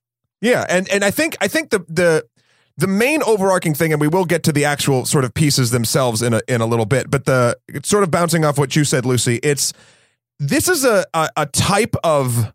[0.40, 2.24] Yeah, and and I think I think the the
[2.76, 6.22] the main overarching thing, and we will get to the actual sort of pieces themselves
[6.22, 8.84] in a in a little bit, but the it's sort of bouncing off what you
[8.84, 9.38] said, Lucy.
[9.42, 9.72] It's
[10.38, 12.52] this is a a, a type of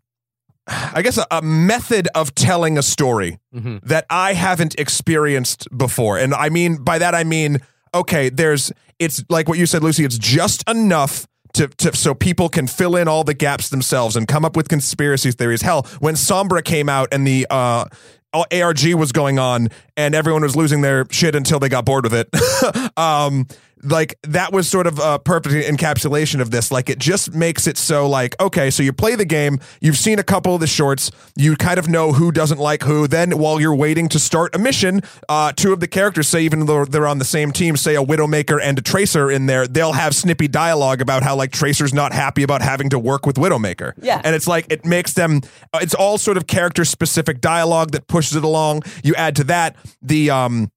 [0.66, 3.40] I guess a, a method of telling a story
[3.82, 6.18] that I haven't experienced before.
[6.18, 7.60] And I mean by that I mean
[7.94, 12.48] okay, there's it's like what you said Lucy, it's just enough to, to so people
[12.48, 15.62] can fill in all the gaps themselves and come up with conspiracy theories.
[15.62, 17.86] Hell, when Sombra came out and the uh
[18.32, 22.14] ARG was going on and everyone was losing their shit until they got bored with
[22.14, 22.96] it.
[22.98, 23.46] um,
[23.82, 26.70] like that was sort of a perfect encapsulation of this.
[26.70, 30.18] Like it just makes it so like, okay, so you play the game, you've seen
[30.18, 33.06] a couple of the shorts, you kind of know who doesn't like who.
[33.06, 36.66] Then while you're waiting to start a mission, uh, two of the characters say, even
[36.66, 39.92] though they're on the same team, say a Widowmaker and a Tracer in there, they'll
[39.92, 43.92] have snippy dialogue about how like Tracer's not happy about having to work with Widowmaker.
[44.02, 44.20] Yeah.
[44.22, 45.40] And it's like it makes them
[45.72, 48.82] uh, it's all sort of character specific dialogue that pushes it along.
[49.02, 50.70] You add to that the um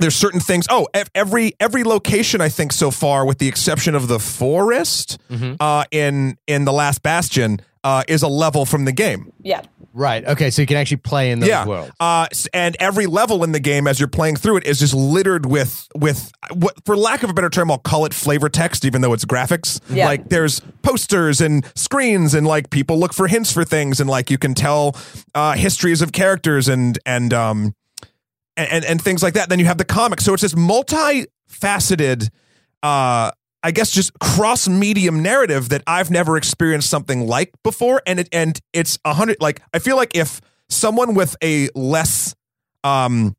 [0.00, 0.66] there's certain things.
[0.70, 5.18] Oh, every every location I think so far, with the exception of the forest,
[5.60, 9.32] uh, in in the last bastion, uh, is a level from the game.
[9.42, 9.62] Yeah.
[9.92, 10.24] Right.
[10.24, 10.50] Okay.
[10.50, 11.90] So you can actually play in those yeah, worlds.
[11.98, 15.46] uh, and every level in the game as you're playing through it is just littered
[15.46, 19.00] with with what, for lack of a better term, I'll call it flavor text, even
[19.00, 19.80] though it's graphics.
[19.90, 20.06] Yeah.
[20.06, 24.30] Like there's posters and screens, and like people look for hints for things, and like
[24.30, 24.96] you can tell
[25.34, 27.74] uh, histories of characters and and um
[28.60, 29.48] and, and and things like that.
[29.48, 32.28] Then you have the comic, so it's this multifaceted,
[32.82, 33.30] uh,
[33.62, 38.28] I guess, just cross medium narrative that I've never experienced something like before, and it
[38.32, 39.36] and it's a hundred.
[39.40, 42.34] Like I feel like if someone with a less
[42.84, 43.36] um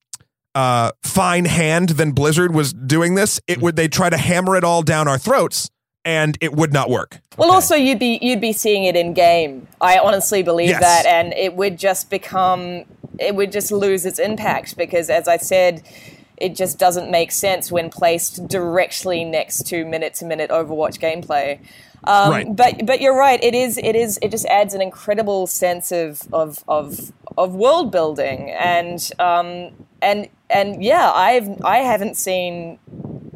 [0.53, 4.63] uh fine hand than Blizzard was doing this, it would they try to hammer it
[4.63, 5.69] all down our throats,
[6.05, 7.19] and it would not work.
[7.37, 9.67] Well, also you'd be you'd be seeing it in game.
[9.79, 10.81] I honestly believe Yes.
[10.81, 12.83] that, and it would just become
[13.19, 15.83] it would just lose its impact because, as I said,
[16.37, 21.59] it just doesn't make sense when placed directly next to minute to minute Overwatch gameplay.
[22.03, 22.55] Um, Right.
[22.55, 23.41] But but you're right.
[23.43, 27.91] It is it is it just adds an incredible sense of of of, of world
[27.91, 29.71] building and um,
[30.01, 32.79] and and yeah, I've I haven't seen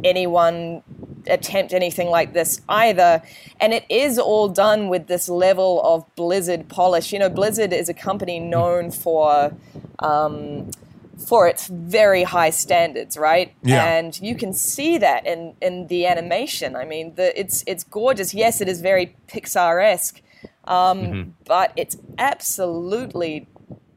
[0.04, 0.82] anyone
[1.28, 3.22] attempt anything like this either.
[3.60, 7.14] And it is all done with this level of Blizzard polish.
[7.14, 9.56] You know, Blizzard is a company known for
[10.00, 10.72] um,
[11.18, 13.54] for its very high standards, right?
[13.64, 13.86] Yeah.
[13.86, 16.76] And you can see that in, in the animation.
[16.76, 18.34] I mean, the, it's it's gorgeous.
[18.34, 20.22] Yes, it is very Pixar esque,
[20.66, 23.48] um, but it's absolutely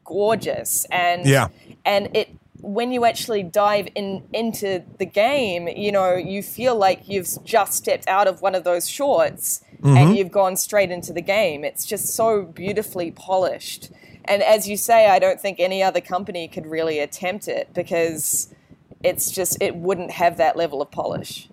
[0.05, 0.85] gorgeous.
[0.91, 1.49] And Yeah.
[1.85, 2.29] and it
[2.61, 7.73] when you actually dive in into the game, you know, you feel like you've just
[7.73, 11.63] stepped out of one of those shorts and you've gone straight into the game.
[11.63, 13.91] It's just so beautifully polished.
[14.25, 18.53] And as you say, I don't think any other company could really attempt it because
[19.03, 21.49] it's just it wouldn't have that level of polish.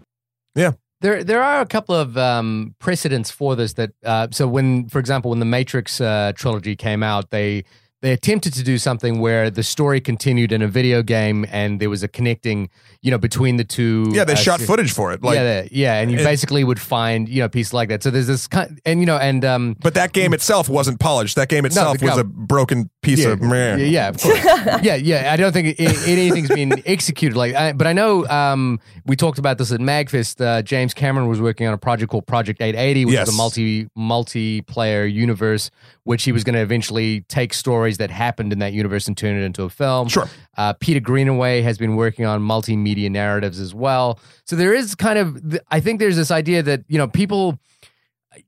[0.54, 0.72] Yeah.
[1.02, 3.74] There, there are a couple of um, precedents for this.
[3.74, 7.64] That uh, so when, for example, when the Matrix uh, trilogy came out, they
[8.02, 11.88] they attempted to do something where the story continued in a video game, and there
[11.88, 12.68] was a connecting,
[13.00, 14.06] you know, between the two.
[14.12, 15.22] Yeah, they uh, shot footage for it.
[15.22, 18.02] Like, yeah, they- yeah, and you it- basically would find you know pieces like that.
[18.02, 21.36] So there's this kind, and you know, and um, but that game itself wasn't polished.
[21.36, 22.20] That game itself the- was no.
[22.20, 23.76] a broken piece yeah, of meh.
[23.76, 24.44] yeah, yeah, of course.
[24.82, 25.30] yeah, yeah.
[25.32, 27.54] I don't think it, it, anything's been executed like.
[27.54, 30.44] I, but I know um, we talked about this at Magfest.
[30.44, 33.28] Uh, James Cameron was working on a project called Project 880, which Yes.
[33.28, 35.70] is a multi multiplayer universe,
[36.04, 37.54] which he was going to eventually take
[37.86, 40.08] stories that happened in that universe and turn it into a film.
[40.08, 40.28] Sure.
[40.56, 44.18] Uh, Peter Greenaway has been working on multimedia narratives as well.
[44.44, 47.58] So there is kind of, I think there's this idea that you know people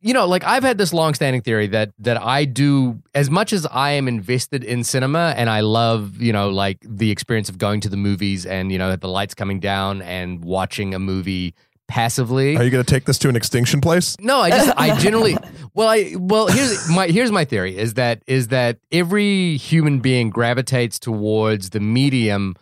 [0.01, 3.67] you know, like I've had this long-standing theory that that I do as much as
[3.67, 7.81] I am invested in cinema and I love, you know, like the experience of going
[7.81, 11.55] to the movies and you know the lights coming down and watching a movie
[11.89, 12.57] passively.
[12.57, 14.17] Are you going to take this to an extinction place?
[14.21, 15.37] No, I just I generally
[15.75, 20.31] well I well here's my here's my theory is that is that every human being
[20.31, 22.55] gravitates towards the medium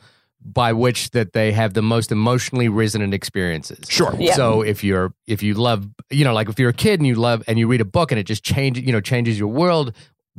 [0.42, 3.80] by which that they have the most emotionally resonant experiences.
[3.88, 4.14] Sure.
[4.16, 4.34] Yeah.
[4.34, 7.16] So if you're if you love you know like if you're a kid and you
[7.16, 9.92] love and you read a book and it just changes you know changes your world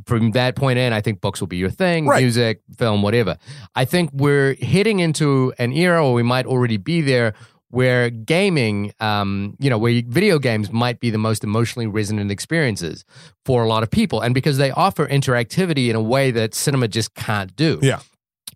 [0.06, 2.22] from that point in I think books will be your thing Right.
[2.22, 3.36] music film whatever.
[3.74, 7.34] I think we're heading into an era or we might already be there
[7.70, 13.04] where gaming um you know where video games might be the most emotionally resonant experiences
[13.44, 16.88] for a lot of people and because they offer interactivity in a way that cinema
[16.88, 17.78] just can't do.
[17.82, 18.00] Yeah.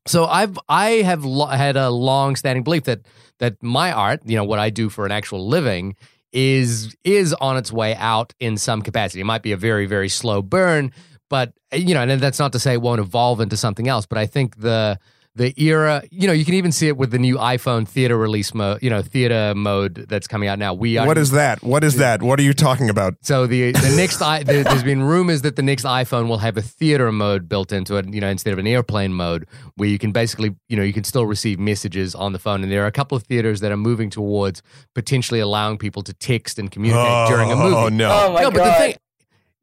[0.07, 3.01] So I've I have lo- had a long standing belief that
[3.39, 5.97] that my art, you know, what I do for an actual living,
[6.33, 9.21] is is on its way out in some capacity.
[9.21, 10.93] It might be a very very slow burn,
[11.31, 14.07] but you know, and that's not to say it won't evolve into something else.
[14.07, 14.99] But I think the
[15.35, 18.53] the era, you know, you can even see it with the new iPhone theater release
[18.53, 20.75] mode, you know, theater mode that's coming out now.
[20.75, 21.63] We are What is that?
[21.63, 22.23] What is that?
[22.23, 23.15] What are you talking about?
[23.23, 26.57] so the the next i there, there's been rumors that the next iPhone will have
[26.57, 29.99] a theater mode built into it, you know, instead of an airplane mode, where you
[29.99, 32.63] can basically, you know, you can still receive messages on the phone.
[32.63, 34.63] And there are a couple of theaters that are moving towards
[34.95, 37.77] potentially allowing people to text and communicate during a oh, movie.
[37.77, 38.11] Oh no.
[38.11, 38.55] Oh my no, god!
[38.59, 38.97] but the thing.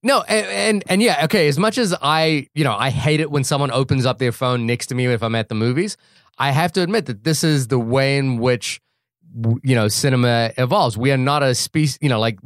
[0.02, 1.48] No, and, and and yeah, okay.
[1.50, 4.66] As much as I, you know, I hate it when someone opens up their phone
[4.66, 5.98] next to me if I'm at the movies.
[6.38, 8.82] I have to admit that this is the way in which
[9.62, 10.98] you know cinema evolves.
[10.98, 12.40] We are not a species, you know, like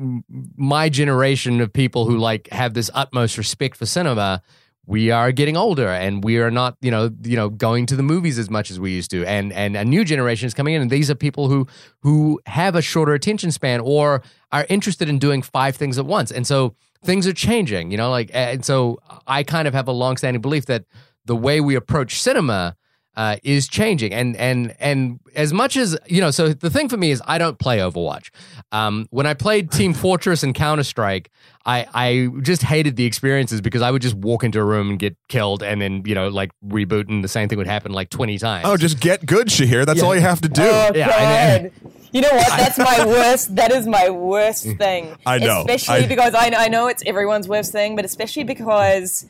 [0.57, 4.41] my generation of people who like have this utmost respect for cinema.
[4.85, 8.03] We are getting older, and we are not, you know, you know, going to the
[8.03, 9.23] movies as much as we used to.
[9.25, 11.67] And and a new generation is coming in, and these are people who
[12.01, 16.31] who have a shorter attention span or are interested in doing five things at once.
[16.31, 19.91] And so things are changing, you know, like and so I kind of have a
[19.91, 20.85] long-standing belief that
[21.25, 22.75] the way we approach cinema
[23.15, 24.13] uh, is changing.
[24.13, 27.37] And and and as much as you know, so the thing for me is I
[27.37, 28.29] don't play Overwatch.
[28.71, 31.29] Um, when I played Team Fortress and Counter Strike,
[31.65, 34.99] I I just hated the experiences because I would just walk into a room and
[34.99, 38.09] get killed, and then you know like reboot, and the same thing would happen like
[38.09, 38.65] twenty times.
[38.67, 39.85] Oh, just get good, Shahir.
[39.85, 40.63] That's all you have to do.
[40.63, 41.19] Oh Yeah, god!
[41.21, 41.71] and-
[42.11, 42.47] you know what?
[42.49, 43.55] That's my worst.
[43.55, 45.15] That is my worst thing.
[45.25, 45.61] I know.
[45.61, 49.25] especially I- because I, I know it's everyone's worst thing, but especially because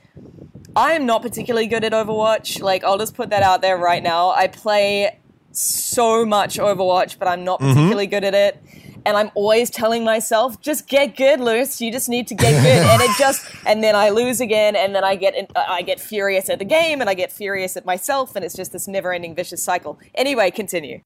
[0.76, 2.62] I am not particularly good at Overwatch.
[2.62, 4.32] Like, I'll just put that out there right now.
[4.32, 5.20] I play
[5.52, 7.74] so much Overwatch, but I'm not Mm-hmm.
[7.74, 8.64] particularly good at it.
[9.06, 11.82] And I'm always telling myself, just get good, Lewis.
[11.82, 12.86] You just need to get good.
[12.88, 16.00] and it just, and then I lose again, and then I get, in, I get
[16.00, 19.36] furious at the game, and I get furious at myself, and it's just this never-ending
[19.36, 20.00] vicious cycle.
[20.16, 21.02] Anyway, continue.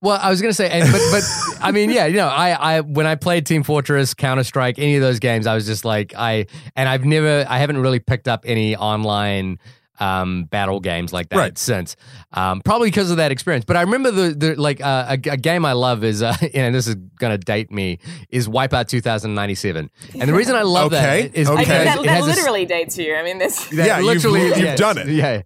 [0.00, 1.22] Well, I was gonna say, and, but but
[1.60, 4.94] I mean, yeah, you know, I I when I played Team Fortress, Counter Strike, any
[4.94, 8.28] of those games, I was just like, I and I've never, I haven't really picked
[8.28, 9.58] up any online
[10.00, 11.58] um, battle games like that Right.
[11.58, 11.96] since,
[12.32, 13.64] um, probably because of that experience.
[13.64, 16.74] But I remember the the like uh, a, a game I love is, uh, and
[16.74, 17.98] this is gonna date me,
[18.30, 21.58] is Wipeout 2097, and the reason I love Okay, that is okay.
[21.58, 23.14] I because mean, that, it that has a s- literally dates you.
[23.16, 23.66] I mean, this.
[23.70, 25.08] that Yeah, you've- you've yeah, done it.
[25.18, 25.42] Yeah.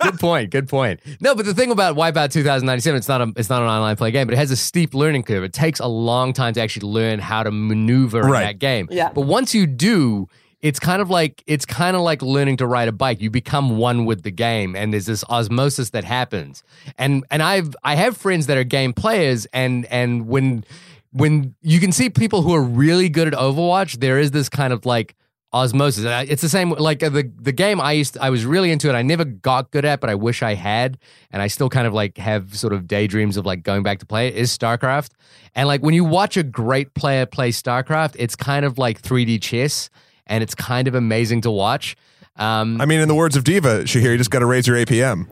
[0.00, 0.50] good point.
[0.50, 1.00] Good point.
[1.20, 4.10] No, but the thing about Wipeout 2097, it's not a it's not an online play
[4.10, 5.44] game, but it has a steep learning curve.
[5.44, 8.42] It takes a long time to actually learn how to maneuver Right.
[8.42, 8.88] in that game.
[8.90, 9.10] Yeah.
[9.14, 10.28] But once you do,
[10.64, 13.20] it's kind of like it's kind of like learning to ride a bike.
[13.20, 16.62] You become one with the game, and there's this osmosis that happens.
[16.96, 20.64] And and I've I have friends that are game players, and and when
[21.12, 24.72] when you can see people who are really good at Overwatch, there is this kind
[24.72, 25.14] of like
[25.52, 26.06] osmosis.
[26.30, 28.94] It's the same like uh, the the game I used I was really into it.
[28.94, 30.96] I never got good at, but I wish I had,
[31.30, 34.06] and I still kind of like have sort of daydreams of like going back to
[34.06, 34.34] play it.
[34.34, 35.10] Is StarCraft,
[35.54, 39.42] and like when you watch a great player play StarCraft, it's kind of like 3D
[39.42, 39.90] chess,
[40.26, 41.96] and it's kind of amazing to watch.
[42.36, 44.76] Um, I mean, in the words of D.Va, Shahir, you just got to raise your
[44.76, 45.28] APM.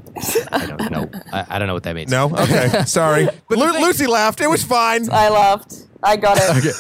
[0.53, 1.11] I don't know.
[1.33, 2.11] I, I don't know what that means.
[2.13, 2.31] No?
[2.31, 2.69] Okay.
[2.87, 3.27] Sorry.
[3.49, 4.41] But Lu- thing- Lucy laughed.
[4.41, 5.11] It was fine.
[5.11, 5.75] I laughed.
[6.03, 6.51] I got it.
[6.59, 6.71] okay.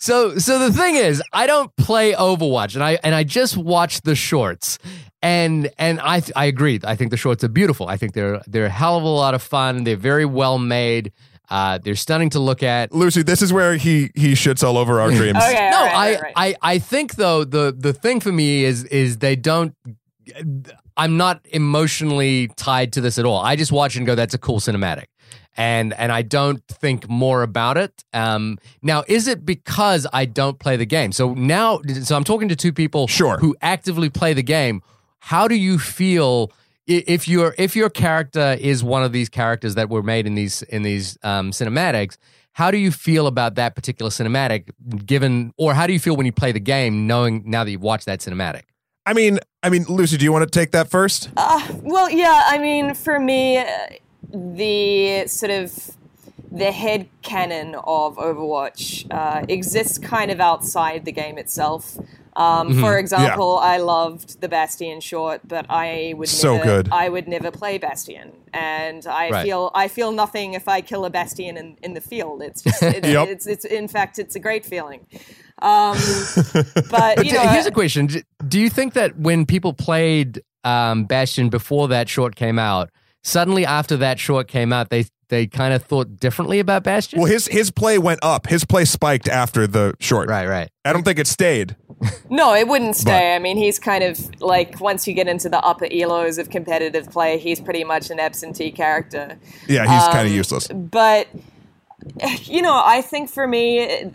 [0.00, 4.00] So so the thing is, I don't play Overwatch, and I and I just watch
[4.02, 4.78] the shorts,
[5.22, 6.78] and and I I agree.
[6.84, 7.88] I think the shorts are beautiful.
[7.88, 9.82] I think they're they're a hell of a lot of fun.
[9.84, 11.12] They're very well made.
[11.50, 12.92] Uh, they're stunning to look at.
[12.92, 15.38] Lucy, this is where he he shits all over our dreams.
[15.38, 15.70] Okay.
[15.70, 16.32] No, all right, I, right, right.
[16.36, 19.74] I I think though the the thing for me is is they don't.
[20.96, 23.38] I'm not emotionally tied to this at all.
[23.40, 25.04] I just watch and go, "That's a cool cinematic,"
[25.56, 28.04] and and I don't think more about it.
[28.12, 31.12] Um, now, is it because I don't play the game?
[31.12, 33.38] So now, so I'm talking to two people Sure.
[33.38, 34.82] who actively play the game.
[35.20, 36.50] How do you feel?
[36.88, 40.34] I- If your if your character is one of these characters that were made in
[40.34, 42.16] these in these um, cinematics,
[42.52, 44.70] how do you feel about that particular cinematic
[45.06, 47.82] given or how do you feel when you play the game knowing now that you've
[47.82, 48.62] watched that cinematic
[49.06, 51.30] I mean, I mean, Lucy, do you want to take that first?
[51.82, 53.64] Well, yeah, I mean, for me, uh,
[54.30, 55.72] the sort of
[56.52, 61.96] the head canon of Overwatch uh, exists kind of outside the game itself.
[62.38, 62.80] Um, Mm-hmm.
[62.80, 66.88] For example, I loved the Bastion short, but I would So never, good.
[66.92, 69.44] I would never play Bastion, and I Right.
[69.44, 72.40] feel I feel nothing if I kill a Bastion in, in the field.
[72.42, 73.28] It's just it's, Yep.
[73.28, 75.00] it's, it's in fact it's a great feeling.
[75.60, 75.96] Um,
[76.90, 78.08] but you know, here's a question
[78.46, 82.90] do you think that when people played um, bastion before that short came out
[83.24, 87.30] suddenly after that short came out they they kind of thought differently about bastion Well,
[87.30, 88.46] his his play went up.
[88.48, 90.28] His play spiked after the short.
[90.28, 91.76] right right I don't think it stayed.
[92.30, 93.34] No, it wouldn't stay.
[93.34, 97.10] I mean, he's kind of like once you get into the upper elos of competitive
[97.10, 99.36] play, he's pretty much an absentee character.
[99.66, 100.68] Yeah, he's Um, kind of useless.
[100.68, 101.26] But
[102.44, 104.12] you know, I think for me,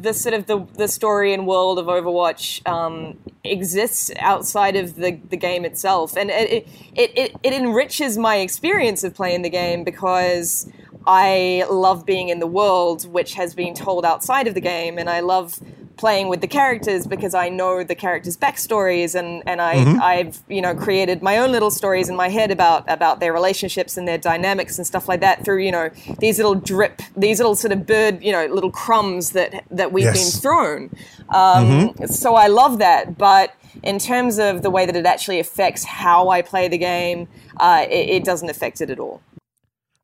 [0.00, 5.12] the sort of the the story and world of Overwatch um, exists outside of the,
[5.28, 9.84] the game itself, and it, it it it enriches my experience of playing the game
[9.84, 10.70] because.
[11.06, 15.08] I love being in the world which has been told outside of the game, and
[15.08, 15.60] I love
[15.96, 20.60] playing with the characters because I know the characters' backstories, and and I I've you
[20.60, 24.18] know created my own little stories in my head about about their relationships and their
[24.18, 25.90] dynamics and stuff like that through you know
[26.20, 30.04] these little drip, these little sort of bird you know little crumbs that that we've
[30.04, 30.14] Yes.
[30.34, 30.90] been thrown.
[31.30, 33.52] Um, So I love that, but.
[33.82, 37.28] In terms of the way that it actually affects how I play the game,
[37.58, 39.20] uh, it, it doesn't affect it at all.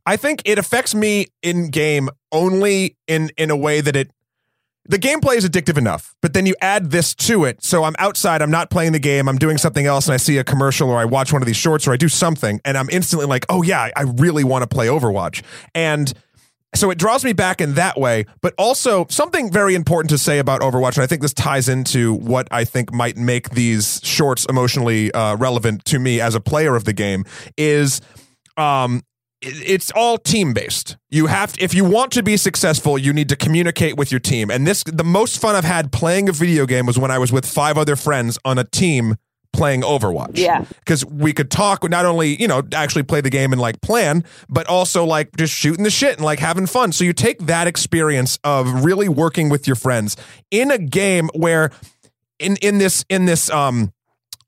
[0.05, 4.11] I think it affects me in game only in in a way that it
[4.85, 7.63] the gameplay is addictive enough, but then you add this to it.
[7.63, 10.39] So I'm outside, I'm not playing the game, I'm doing something else, and I see
[10.39, 12.91] a commercial or I watch one of these shorts or I do something, and I'm
[12.91, 15.43] instantly like, oh yeah, I really want to play Overwatch.
[15.75, 16.13] And
[16.75, 20.39] so it draws me back in that way, but also something very important to say
[20.41, 24.47] about Overwatch, and I think this ties into what I think might make these shorts
[24.47, 27.25] emotionally uh, relevant to me as a player of the game
[27.57, 28.01] is
[28.57, 29.03] um,
[29.43, 30.97] it's all team based.
[31.11, 34.21] You have to, if you want to be successful, you need to communicate with your
[34.21, 34.51] team.
[34.51, 37.33] And this the most fun I've had playing a video game was when I was
[37.33, 39.17] with five other friends on a team
[39.53, 40.39] playing Overwatch.
[40.39, 40.65] Yeah.
[40.79, 44.25] Because we could talk, not only, you know, actually play the game and like plan,
[44.49, 46.93] but also like just shooting the shit and like having fun.
[46.93, 50.17] So you take that experience of really working with your friends
[50.51, 51.71] in a game where
[52.39, 53.93] in in this in this um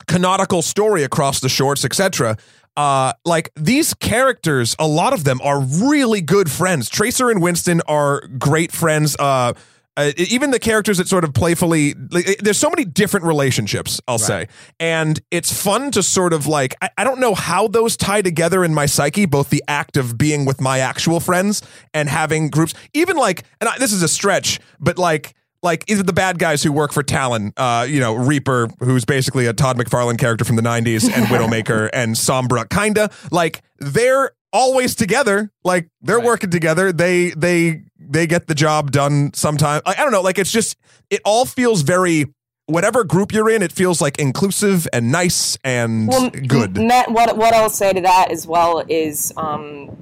[0.07, 2.37] canonical story across the shorts, etc.
[2.77, 6.89] Uh, like these characters, a lot of them are really good friends.
[6.89, 9.17] Tracer and Winston are great friends.
[9.19, 9.53] Uh,
[9.97, 14.19] uh, even the characters that sort of playfully, like, there's so many different relationships, I'll
[14.19, 14.49] say.
[14.81, 18.65] And it's fun to sort of like, I, I don't know how those tie together
[18.65, 21.63] in my psyche, both the act of being with my actual friends
[21.93, 25.35] and having groups, even like, and I, this is a stretch, but like,
[25.65, 29.47] like either the bad guys who work for Talon, uh, you know, Reaper, who's basically
[29.47, 34.95] a Todd McFarlane character from the '90s, and Widowmaker and Sombra, kinda like they're always
[34.95, 35.51] together.
[35.65, 36.25] Like they're Right.
[36.27, 36.93] working together.
[36.93, 39.33] They they they get the job done.
[39.35, 40.21] Sometime I, I don't know.
[40.23, 40.77] Like it's just
[41.11, 42.27] it all feels very.
[42.67, 46.79] Whatever group you're in, it feels like inclusive and nice and Well, good.
[46.79, 49.95] Matt, what what I'll say to that as well is um,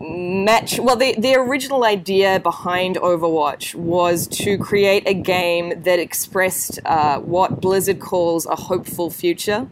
[0.00, 0.78] match.
[0.78, 7.18] Well, the the original idea behind Overwatch was to create a game that expressed uh,
[7.20, 9.68] what Blizzard calls a hopeful future.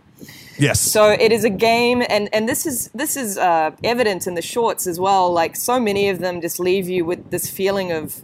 [0.58, 0.80] yes.
[0.80, 4.42] So it is a game, and, and this is this is uh, evident in the
[4.42, 5.32] shorts as well.
[5.32, 8.22] Like so many of them just leave you with this feeling of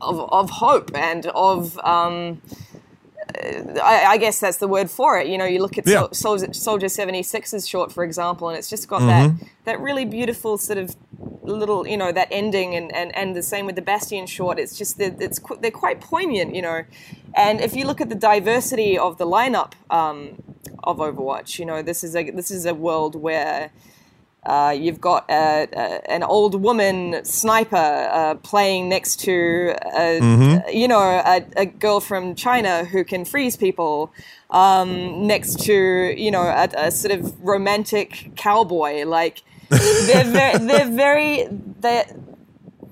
[0.00, 2.40] of, of hope and of um,
[3.82, 5.26] I, I guess that's the word for it.
[5.28, 6.08] You know, you look at Yeah.
[6.12, 9.30] Sol- Soldier, Soldier 76's short, for example, and it's just got that
[9.64, 10.94] that really beautiful sort of
[11.42, 14.58] little, you know, that ending, and, and, and the same with the Bastion short.
[14.58, 16.84] It's just that it's qu- they're quite poignant, you know.
[17.34, 20.42] And if you look at the diversity of the lineup um,
[20.84, 23.70] of Overwatch, you know, this is a this is a world where.
[24.44, 30.88] Uh, you've got a, a, an old woman sniper uh, playing next to, a, you
[30.88, 34.12] know, a, a girl from China who can freeze people.
[34.50, 39.04] Um, next to, you know, a, a sort of romantic cowboy.
[39.04, 42.06] Like they're very, they're very they're,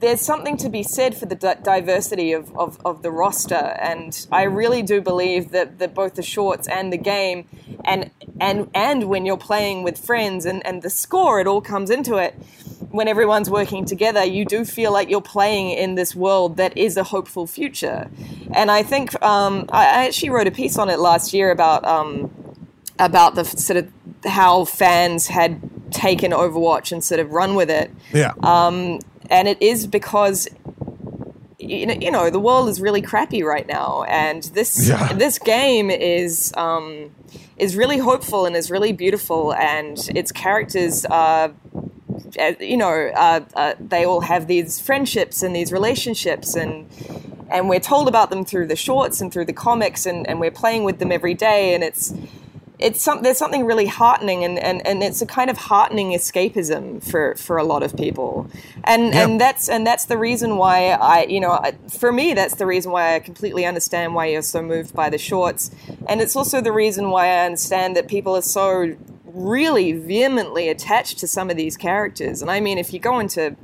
[0.00, 4.26] there's something to be said for the di- diversity of, of, of the roster, and
[4.30, 7.48] I really do believe that, that both the shorts and the game,
[7.84, 11.90] and and and when you're playing with friends and, and the score, it all comes
[11.90, 12.34] into it.
[12.90, 16.96] When everyone's working together, you do feel like you're playing in this world that is
[16.96, 18.08] a hopeful future.
[18.54, 21.84] And I think um, I, I actually wrote a piece on it last year about
[21.84, 22.30] um,
[22.98, 23.92] about the sort of
[24.24, 28.32] how fans had taken Overwatch and sort of run with it yeah.
[29.30, 30.48] And it is because
[31.60, 35.12] you know, the world is really crappy right now, and this Yeah.
[35.12, 37.10] this game is um,
[37.56, 41.52] is really hopeful and is really beautiful, and its characters are.
[42.38, 46.86] uh, You know, uh, uh, they all have these friendships and these relationships, and
[47.50, 50.50] and we're told about them through the shorts and through the comics, and, and we're
[50.62, 52.12] playing with them every day, and it's
[52.78, 57.02] it's some, there's something really heartening and, and, and it's a kind of heartening escapism
[57.02, 58.46] for, for a lot of people.
[58.84, 59.24] And Yeah.
[59.24, 62.66] and that's and that's the reason why I you know I, for me that's the
[62.66, 65.70] reason why I completely understand why you're so moved by the shorts.
[66.08, 71.18] And it's also the reason why I understand that people are so really vehemently attached
[71.18, 72.42] to some of these characters.
[72.42, 73.56] And I mean if you go into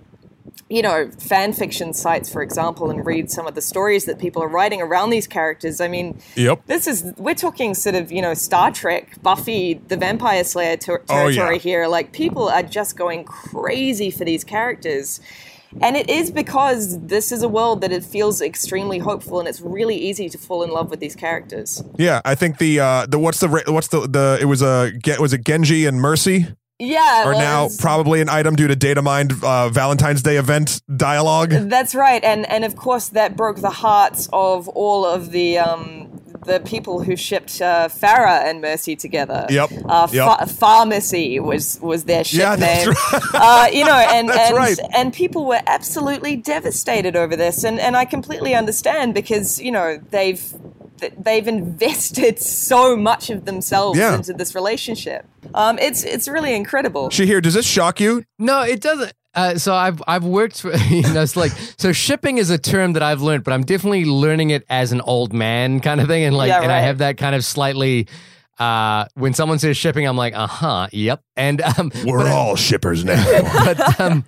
[0.75, 4.43] you know, fan fiction sites, for example, and read some of the stories that people
[4.43, 5.81] are writing around these characters.
[5.81, 6.62] I mean, Yep.
[6.66, 11.03] this is we're talking sort of you know Star Trek, Buffy, the Vampire Slayer ter-
[11.09, 11.37] Oh, yeah.
[11.37, 11.87] territory here.
[11.87, 15.20] Like people are just going crazy for these characters.
[15.81, 19.61] And it is because this is a world that it feels extremely hopeful, and it's
[19.61, 21.83] really easy to fall in love with these characters.
[21.99, 25.33] Yeah, I think the uh the what's the what's the the it was a was
[25.33, 26.47] it Genji and Mercy
[26.81, 30.83] Yeah, are well, now probably an item due to data mined uh, Valentine's Day event
[30.97, 31.51] dialogue.
[31.51, 36.11] That's right, and and of course that broke the hearts of all of the um,
[36.47, 39.47] the people who shipped uh, Pharah and Mercy together.
[39.51, 40.39] Yep, Uh, yep.
[40.41, 42.95] Fa- Pharmacy was was their ship Yeah, that's name.
[43.12, 43.22] right.
[43.35, 44.79] Uh, you know, and and right.
[44.95, 50.01] and people were absolutely devastated over this, and and I completely understand because you know
[50.11, 50.43] they've
[51.09, 52.38] th- they've invested
[52.68, 54.14] so much of themselves Yeah.
[54.16, 55.26] into this relationship.
[55.55, 57.09] Um, it's it's really incredible.
[57.11, 58.24] Shahir, does this shock you?
[58.38, 59.12] No, it doesn't.
[59.34, 62.92] Uh, so I've I've worked for you know it's like so shipping is a term
[62.94, 66.22] that I've learned, but I'm definitely learning it as an old man kind of thing,
[66.24, 68.07] and like Yeah, and I have that kind of slightly.
[68.57, 72.55] Uh, when someone says shipping, I'm like, uh huh, yep, and um, We're but- all
[72.55, 73.20] shippers now.
[73.64, 74.24] but um,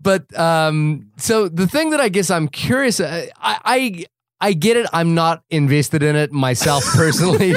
[0.00, 4.04] but um, so the thing that I guess I'm curious, uh, I, I
[4.40, 4.86] I get it.
[4.92, 7.54] I'm not invested in it myself personally,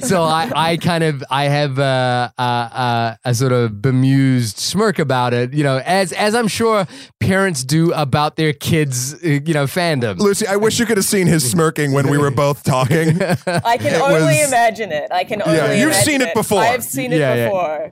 [0.00, 4.98] so I I kind of I have uh, uh, uh, a sort of bemused smirk
[4.98, 6.86] about it, you know, as as I'm sure
[7.18, 10.18] parents do about their kids, uh, you know, fandom.
[10.18, 13.20] Lucy, I wish you could have seen his smirking when we were both talking.
[13.20, 15.10] I can It only was- imagine it.
[15.12, 15.56] I can only.
[15.56, 16.60] Yeah, you've imagine seen it before.
[16.60, 17.88] I've seen it Yeah, yeah.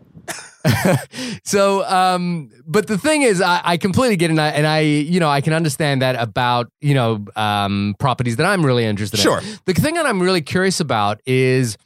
[1.45, 4.81] so um but the thing is I, I completely get it and I, and I
[4.81, 9.21] you know i can understand that about you know um properties that i'm really interested
[9.21, 9.39] Sure.
[9.41, 11.77] in the thing that i'm really curious about is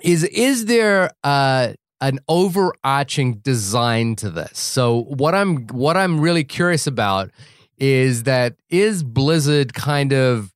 [0.00, 6.44] is is there uh an overarching design to this so what i'm what i'm really
[6.44, 7.30] curious about
[7.78, 10.52] is that is blizzard kind of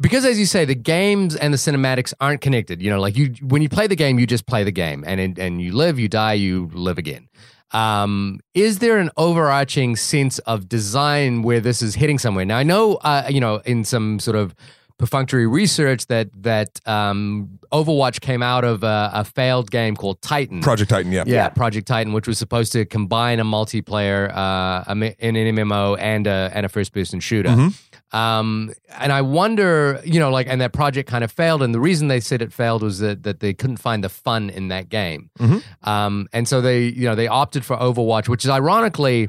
[0.00, 3.34] because as you say the games and the cinematics aren't connected you know like you
[3.42, 6.08] when you play the game you just play the game and and you live you
[6.08, 7.28] die you live again.
[7.72, 12.44] Um, is there an overarching sense of design where this is hitting somewhere?
[12.44, 14.54] Now i know uh, you know in some sort of
[14.98, 20.60] perfunctory research that that um, overwatch came out of a, a failed game called titan
[20.60, 21.24] Project Titan, yeah.
[21.26, 24.84] yeah, Project Titan, which was supposed to combine a multiplayer, uh,
[25.18, 27.50] in an MMO and a and a first person shooter.
[27.50, 28.16] Mm-hmm.
[28.16, 31.80] Um, and I wonder, you know, like, and that project kind of failed, and the
[31.80, 34.88] reason they said it failed was that that they couldn't find the fun in that
[34.88, 35.30] game.
[35.38, 35.88] Mm-hmm.
[35.88, 39.28] Um, and so they, you know, they opted for Overwatch, which is ironically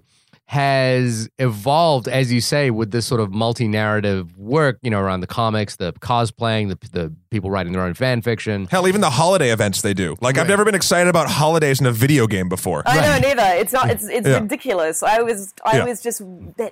[0.49, 5.19] has evolved, as you say, with this sort of multi narrative work, you know, around
[5.19, 8.65] the comics, the cosplaying, the the people writing their own fan fiction.
[8.71, 10.15] Hell, even the holiday events they do.
[10.21, 12.81] Like, I've never been excited about holidays in a video game before.
[12.85, 13.59] I know neither.
[13.61, 13.89] It's not.
[13.89, 14.39] It's it's Yeah.
[14.39, 15.03] ridiculous.
[15.03, 15.85] I was I Yeah.
[15.85, 16.21] was just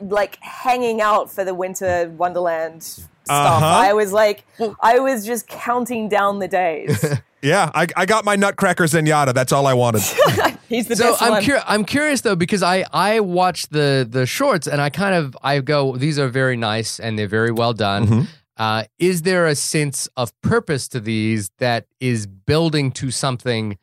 [0.01, 3.09] like hanging out for the winter wonderland stuff.
[3.27, 3.65] Uh-huh.
[3.65, 4.45] I was like,
[4.81, 7.03] I was just counting down the days.
[7.41, 9.31] Yeah, I, I got my Nutcracker Zenyatta.
[9.35, 10.01] That's all I wanted.
[10.69, 11.43] He's the So best I'm one.
[11.45, 15.37] cur- I'm curious though because I I watched the the shorts and I kind of
[15.43, 18.07] I go these are very nice and they're very well done.
[18.07, 18.21] Mm-hmm.
[18.57, 23.77] Uh, is there a sense of purpose to these that is building to something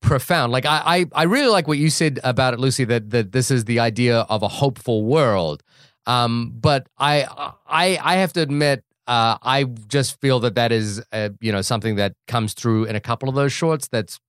[0.00, 0.52] profound?
[0.52, 2.84] Like I I, I really like what you said about it, Lucy.
[2.84, 5.62] That that this is the idea of a hopeful world.
[6.06, 7.26] Um, but I
[7.68, 8.84] I I have to admit.
[9.06, 12.94] Uh, I just feel that that is, uh, you know, something that comes through in
[12.94, 13.88] a couple of those shorts.
[13.88, 14.20] That's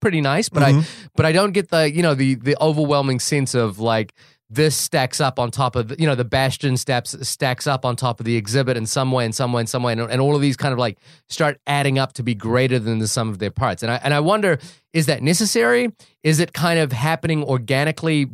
[0.00, 1.06] pretty nice, but I mm-hmm.
[1.14, 4.14] but I don't get the you know the the overwhelming sense of like
[4.52, 7.94] this stacks up on top of the, you know the bastion steps stacks up on
[7.94, 10.20] top of the exhibit in some way in some way in some way and, and
[10.20, 10.98] all of these kind of like
[11.28, 13.82] start adding up to be greater than the sum of their parts.
[13.82, 14.58] And I and I wonder
[14.92, 15.92] is that necessary?
[16.24, 18.26] Is it kind of happening organically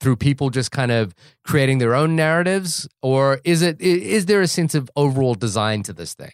[0.00, 1.12] through people just kind of
[1.42, 2.88] creating their own narratives?
[3.02, 6.32] Or is it is there a sense of overall design to this thing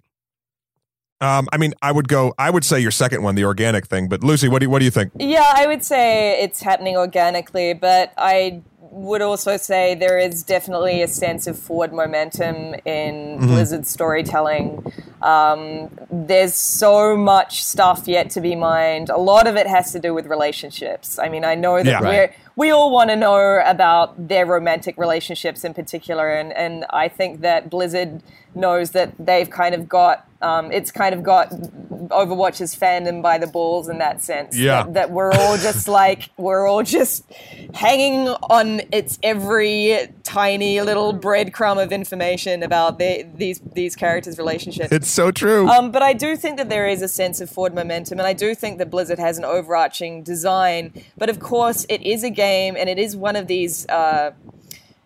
[1.21, 2.35] Um, I mean, I would go.
[2.39, 4.09] I would say your second one, the organic thing.
[4.09, 5.13] But Lucy, what do you, what do you think?
[5.19, 8.63] Yeah, I would say it's happening organically, but I
[8.93, 13.47] would also say there is definitely a sense of forward momentum in Mm-hmm.
[13.47, 14.93] Blizzard storytelling.
[15.23, 19.09] Um, there's so much stuff yet to be mined.
[19.11, 21.19] A lot of it has to do with relationships.
[21.19, 22.01] I mean, I know that Yeah.
[22.01, 27.09] we're, we all want to know about their romantic relationships in particular, and, and I
[27.09, 28.23] think that Blizzard
[28.55, 33.47] knows that they've kind of got um, it's kind of got Overwatch's fandom by the
[33.47, 34.57] balls in that sense.
[34.57, 34.85] Yeah.
[34.85, 37.25] That, that we're all just like we're all just
[37.75, 44.93] hanging on its every tiny little breadcrumb of information about the, these these characters' relationships.
[44.93, 45.69] It's so true.
[45.69, 48.33] Um, but I do think that there is a sense of forward momentum, and I
[48.33, 50.93] do think that Blizzard has an overarching design.
[51.19, 54.33] But of course, it is a game, and it is one of these uh,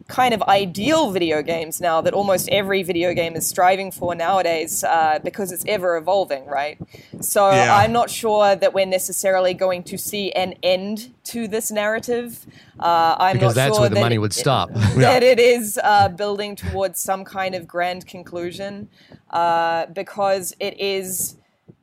[0.07, 4.85] kind of ideal video games now that almost every video game is striving for nowadays
[4.85, 6.77] uh, because it's ever evolving, right?
[7.21, 7.75] So Yeah.
[7.75, 12.45] I'm not sure that we're necessarily going to see an end to this narrative.
[12.79, 14.71] Uh, I'm Because not that's sure where the that money it- would stop.
[14.97, 18.89] that it is uh, building towards some kind of grand conclusion
[19.31, 21.37] uh, because it is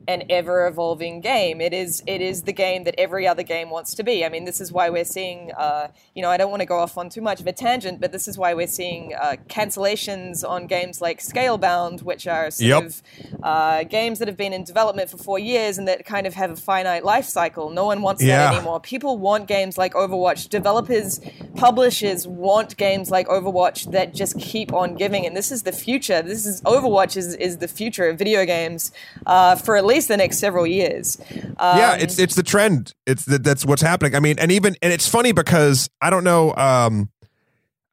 [0.07, 1.61] an ever evolving game.
[1.61, 4.25] It is it is the game that every other game wants to be.
[4.25, 5.51] I mean, this is why we're seeing.
[5.57, 8.01] Uh, you know, I don't want to go off on too much of a tangent,
[8.01, 12.67] but this is why we're seeing uh, cancellations on games like Scalebound, which are sort
[12.67, 12.83] Yep.
[12.83, 13.01] of
[13.43, 16.51] uh, games that have been in development for four years and that kind of have
[16.51, 17.69] a finite life cycle.
[17.69, 18.47] No one wants Yeah.
[18.49, 18.79] that anymore.
[18.79, 20.49] People want games like Overwatch.
[20.49, 21.19] Developers,
[21.55, 25.25] publishers want games like Overwatch that just keep on giving.
[25.25, 26.21] And this is the future.
[26.21, 28.91] This is Overwatch is, is the future of video games
[29.25, 31.19] uh, for at least the next several years.
[31.57, 32.93] Um, yeah, it's it's the trend.
[33.05, 34.15] It's that that's what's happening.
[34.15, 37.09] I mean, and even and it's funny because I don't know um,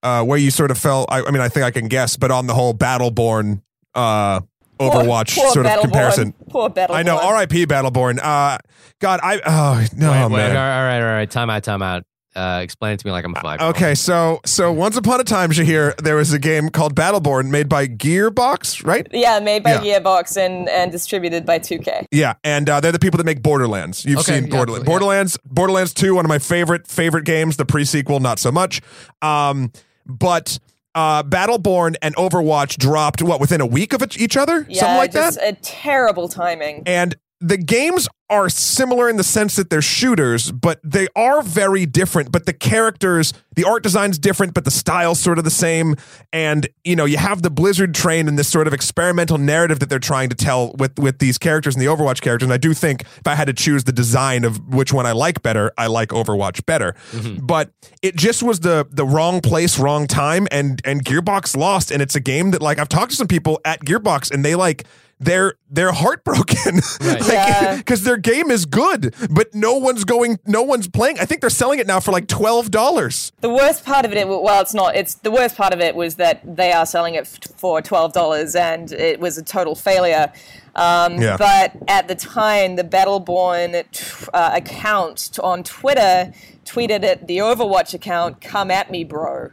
[0.03, 1.07] uh, where you sort of fell.
[1.09, 3.63] I, I mean, I think I can guess, but on the whole Battleborn
[3.95, 4.41] uh,
[4.79, 5.81] Overwatch poor sort of Battleborn.
[5.83, 6.33] comparison.
[6.51, 6.95] Poor Battleborn.
[6.95, 7.19] I know.
[7.19, 7.67] R.I.P.
[7.67, 8.19] Battleborn.
[8.23, 8.59] Uh,
[9.01, 10.51] God, I oh no Wait, wait, man.
[10.51, 11.31] all right, all right, all right.
[11.31, 12.05] Time out, time out.
[12.39, 13.61] Uh, explain it to me like I'm a five.
[13.61, 17.69] Okay, so so once upon a time, Shahir, there was a game called Battleborn made
[17.69, 19.07] by Gearbox, right?
[19.11, 19.99] Yeah, made by Yeah.
[20.01, 22.07] Gearbox and, and distributed by 2K.
[22.13, 24.05] Yeah, and uh, they're the people that make Borderlands.
[24.05, 24.85] You've Okay, seen yeah, Borderlands.
[24.87, 24.91] yeah.
[24.93, 27.57] Borderlands, Borderlands Two, one of my favorite favorite games.
[27.57, 28.81] The pre-sequel, not so much.
[29.21, 29.73] Um,
[30.07, 30.59] but
[30.95, 34.97] uh, Battleborn and Overwatch dropped what within a week of each each other, Yeah, something
[34.99, 35.53] like just that.
[35.53, 36.83] a terrible timing.
[36.87, 41.87] And the games are similar in the sense that they're shooters, but they are very
[41.87, 42.31] different.
[42.31, 45.95] But the characters, the art design's different, but the style's sort of the same.
[46.33, 49.89] And you know, you have the Blizzard train and this sort of experimental narrative that
[49.89, 52.47] they're trying to tell with with these characters and the Overwatch characters.
[52.47, 55.13] And I do think if I had to choose the design of which one I
[55.13, 56.95] like better, I like Overwatch better.
[57.13, 57.47] Mm-hmm.
[57.47, 57.71] But
[58.03, 61.91] it just was the the wrong place, wrong time, and and Gearbox lost.
[61.91, 64.55] And it's a game that like I've talked to some people at Gearbox, and they
[64.55, 64.85] like
[65.21, 67.29] they're they're heartbroken Right.
[67.29, 67.77] Yeah.
[67.77, 71.19] because their game is good, but no one's going, no one's playing.
[71.19, 73.33] I think they're selling it now for like twelve dollars.
[73.41, 74.95] The worst part of it, well, it's not.
[74.97, 78.55] It's the worst part of it was that they are selling it for twelve dollars,
[78.55, 80.33] and it was a total failure.
[80.77, 81.37] Um, Yeah.
[81.37, 86.33] But at the time, the Battleborn t- uh, account on Twitter
[86.65, 89.51] tweeted at the Overwatch account, "Come at me, bro,"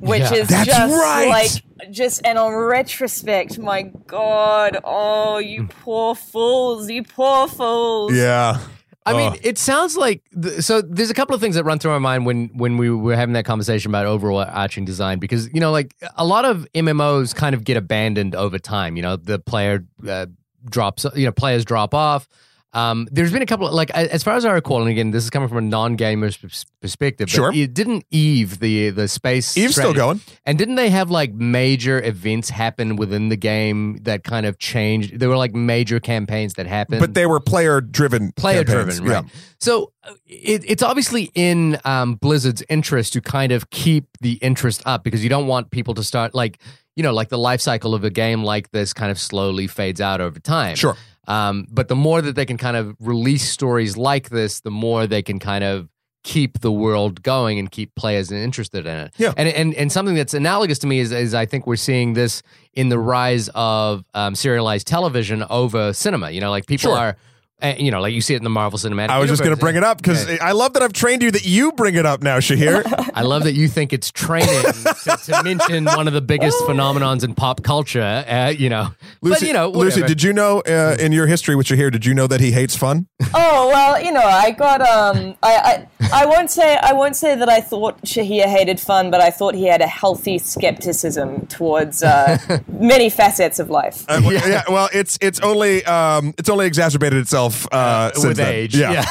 [0.00, 0.34] which Yeah.
[0.34, 1.28] is That's just right.
[1.28, 8.12] like just and on retrospect, my God, oh you poor fools, you poor fools.
[8.14, 8.58] Yeah,
[9.06, 10.82] I mean, it sounds like th- so.
[10.82, 13.32] There's a couple of things that run through my mind when when we were having
[13.34, 17.64] that conversation about overarching design because you know, like a lot of MMOs kind of
[17.64, 18.96] get abandoned over time.
[18.96, 20.26] You know, the player uh,
[20.68, 22.28] drops, you know, players drop off.
[22.74, 25.24] Um, there's been a couple of like as far as I recall, and again, this
[25.24, 26.36] is coming from a non-gamer's
[26.80, 27.30] perspective.
[27.30, 27.50] Sure.
[27.50, 30.20] but it didn't Eve the the space Eve's still going.
[30.44, 35.18] and didn't they have like major events happen within the game that kind of changed?
[35.18, 39.24] There were like major campaigns that happened, but they were player driven, player driven, right?
[39.60, 44.82] So uh, it, it's obviously in um, Blizzard's interest to kind of keep the interest
[44.84, 46.58] up because you don't want people to start like
[46.96, 50.02] you know like the life cycle of a game like this kind of slowly fades
[50.02, 50.76] out over time.
[50.76, 50.96] Sure.
[51.28, 55.06] Um, but the more that they can kind of release stories like this, the more
[55.06, 55.88] they can kind of
[56.24, 59.14] keep the world going and keep players interested in it.
[59.18, 59.32] Yeah.
[59.36, 62.42] And and and something that's analogous to me is, is I think we're seeing this
[62.72, 66.30] in the rise of um, serialized television over cinema.
[66.30, 66.98] You know, like people Sure.
[66.98, 67.16] are.
[67.60, 69.08] Uh, you know, like you see it in the Marvel Cinematic.
[69.08, 70.36] I was just going to bring it up because Yeah.
[70.40, 72.82] I love that I've trained you that you bring it up now, Shahir.
[73.14, 77.24] I love that you think it's training to, to mention one of the biggest phenomenons
[77.24, 78.24] in pop culture.
[78.28, 78.90] Uh, you know,
[79.22, 81.90] Lucy, but you know, Lucy, did you know uh, in your history with Shahir?
[81.90, 83.08] Did you know that he hates fun?
[83.34, 87.34] Oh well, you know, I got um, I, I I won't say I won't say
[87.34, 92.02] that I thought Shahir hated fun, but I thought he had a healthy skepticism towards
[92.02, 92.38] uh,
[92.68, 94.04] many facets of life.
[94.08, 94.62] Uh, w- yeah.
[94.68, 98.54] well, it's it's only um, it's only exacerbated itself yourself uh, since with then.
[98.54, 98.76] age.
[98.76, 99.04] Yeah,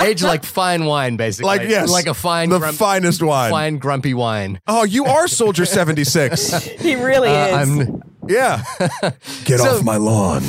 [0.02, 1.46] age like fine wine, basically.
[1.46, 3.50] Like yes, like a fine, the grump- finest wine.
[3.50, 4.60] fine grumpy wine.
[4.66, 6.52] Oh, you are Soldier seventy six.
[6.82, 7.78] He really Uh, is.
[7.80, 8.62] I'm- Yeah.
[9.44, 10.42] Get So- off my lawn.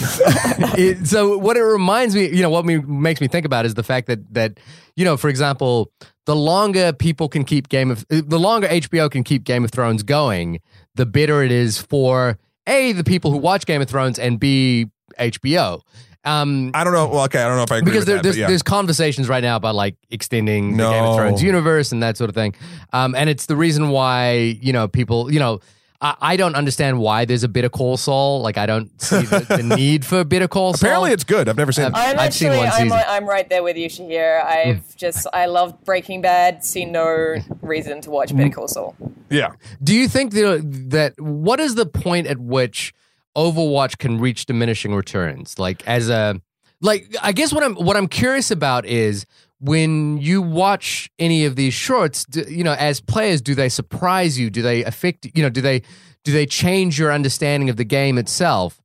[0.78, 3.74] it, so what it reminds me, you know, what me makes me think about is
[3.74, 4.60] the fact that that
[4.96, 5.92] you know, for example,
[6.26, 10.04] the longer people can keep Game of the longer HBO can keep Game of Thrones
[10.04, 10.60] going,
[10.96, 12.38] the better it is for
[12.68, 14.88] a the people who watch Game of Thrones and b
[15.20, 15.82] HBO.
[16.26, 17.08] Um, I don't know.
[17.08, 18.48] Well, okay, I don't know if I agree because with there, that, there's, yeah.
[18.48, 22.30] there's conversations right now about like extending the Game of Thrones universe and that sort
[22.30, 22.56] of thing.
[22.94, 25.60] Um, and it's the reason why, you know, people, you know,
[26.02, 28.42] I, I don't understand why there's a Better Call Saul.
[28.42, 30.88] Like, I don't see the, the need for Better Call Saul.
[30.88, 31.50] Apparently, it's good.
[31.50, 31.92] I've never seen it.
[31.94, 33.00] I'm I've seen actually, one I'm, season.
[33.08, 34.46] I'm right there with you, Shahir.
[34.46, 36.64] I've just, I love Breaking Bad.
[36.64, 38.36] See no reason to watch.
[38.36, 38.96] Better Call Saul.
[39.30, 39.54] yeah.
[39.84, 40.62] Do you think that,
[40.92, 42.94] that what is the point at which
[43.36, 45.58] Overwatch can reach diminishing returns?
[45.58, 46.40] Like as a
[46.82, 49.26] like I guess what I'm what I'm curious about is
[49.60, 54.38] when you watch any of these shorts, do, you know, as players, do they surprise
[54.38, 54.50] you?
[54.50, 55.82] Do they affect you know, do they
[56.24, 58.82] do they change your understanding of the game itself?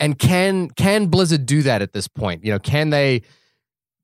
[0.00, 2.44] And can can Blizzard do that at this point?
[2.44, 3.22] You know, can they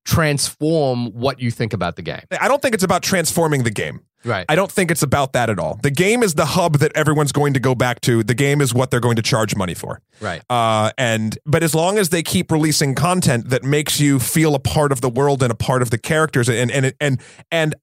[0.05, 2.23] transform what you think about the game?
[2.41, 4.01] I don't think it's about transforming the game.
[4.23, 4.45] Right.
[4.51, 5.79] I don't think it's about that at all.
[5.83, 8.23] The game is the hub that everyone's going to go back to.
[8.23, 10.03] The game is what they're going to charge money for.
[10.21, 10.43] right.
[10.51, 14.59] Uh, and but as long as they keep releasing content that makes you feel a
[14.59, 17.19] part of the world and a part of the characters, and and and
[17.51, 17.75] and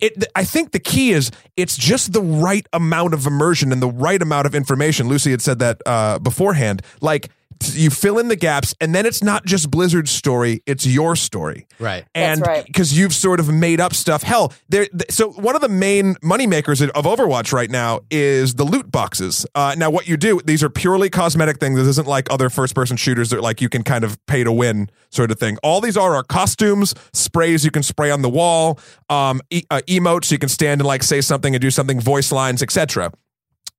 [0.00, 3.90] it, I think the key is it's just the right amount of immersion and the
[3.90, 5.08] right amount of information.
[5.08, 7.30] Lucy had said that uh, beforehand, like.
[7.58, 11.16] T- You fill in the gaps, and then it's not just Blizzard's story; it's your
[11.16, 12.04] story Right.
[12.14, 12.66] and That's right.
[12.66, 14.22] because you've sort of made up stuff.
[14.22, 14.86] Hell, there.
[14.86, 19.46] th- So one of the main moneymakers of Overwatch right now is the loot boxes.
[19.54, 20.40] Uh, now, what you do?
[20.44, 21.78] These are purely cosmetic things.
[21.78, 24.90] This isn't like other first-person shooters that like you can kind of pay to win
[25.10, 25.58] sort of thing.
[25.62, 28.78] All these are are costumes, sprays you can spray on the wall,
[29.08, 32.30] um, e- uh, emotes you can stand and like say something and do something, voice
[32.32, 33.10] lines, etc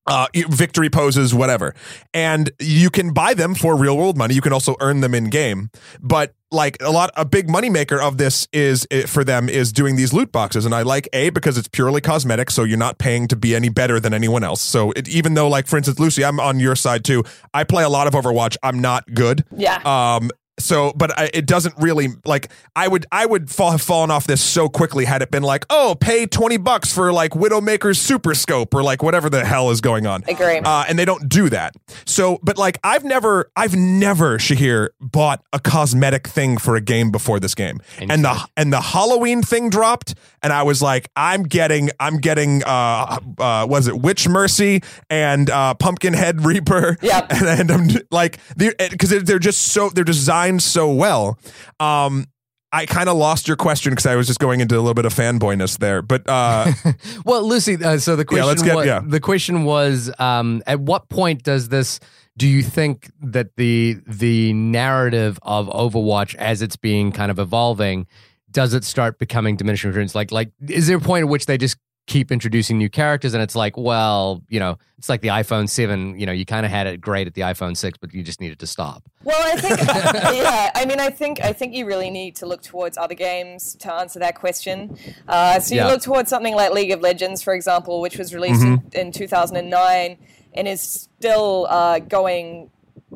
[0.08, 1.74] uh, victory poses, whatever.
[2.14, 4.34] And you can buy them for real world money.
[4.34, 5.70] You can also earn them in game.
[6.00, 9.96] But like a lot, a big moneymaker of this is eh, for them is doing
[9.96, 10.66] these loot boxes.
[10.66, 12.52] And I like A because it's purely cosmetic.
[12.52, 14.62] So you're not paying to be any better than anyone else.
[14.62, 17.24] So it, even though like, for instance, Lucy, I'm on your side too.
[17.54, 18.58] I play a lot of Overwatch.
[18.64, 19.44] I'm not good.
[19.56, 19.82] Yeah.
[19.86, 22.50] Um, so, but I, it doesn't really like.
[22.76, 25.66] I would, I would fall, have fallen off this so quickly had it been like,
[25.70, 29.82] oh, pay twenty bucks for like Widowmaker's Super Scope or like whatever the hell is
[29.82, 30.24] going on.
[30.28, 30.60] Agree.
[30.60, 31.76] Uh, and they don't do that.
[32.06, 37.12] So, but like, I've never, I've never, Shahir, bought a cosmetic thing for a game
[37.12, 41.44] before this game, and the and the Halloween thing dropped, and I was like, I'm
[41.44, 46.98] getting, I'm getting, uh, uh, was it Witch Mercy and uh, Pumpkinhead Reaper?
[47.02, 47.28] Yeah.
[47.30, 51.38] and, and I'm like, because they're, they're just so they're designed so well.
[51.80, 52.26] Um,
[52.72, 55.06] I kind of lost your question because I was just going into a little bit
[55.06, 56.72] of fanboyness there, but uh,
[57.26, 57.82] Well, Lucy.
[57.82, 59.02] Uh, so the question, let's get- wa- yeah.
[59.06, 62.00] the question was, um, at what point does this?
[62.38, 68.08] Do you think that the the narrative of Overwatch, as it's being kind of evolving,
[68.52, 70.16] does it start becoming diminishing returns?
[70.16, 71.78] Like, like, is there a point at which they just
[72.08, 76.20] keep introducing new characters, and it's like, well, you know, it's like the iPhone Seven.
[76.20, 78.40] You know, you kind of had it great at the iPhone Six, but you just
[78.40, 79.04] needed to stop.
[79.24, 79.80] Well, I think,
[80.36, 80.72] yeah.
[80.76, 83.94] I mean, I think I think you really need to look towards other games to
[83.94, 84.98] answer that question.
[85.28, 85.88] Uh, so you Yeah.
[85.88, 90.18] look towards something like League of Legends, for example, which was released in, in 2009
[90.54, 92.70] and is still uh, going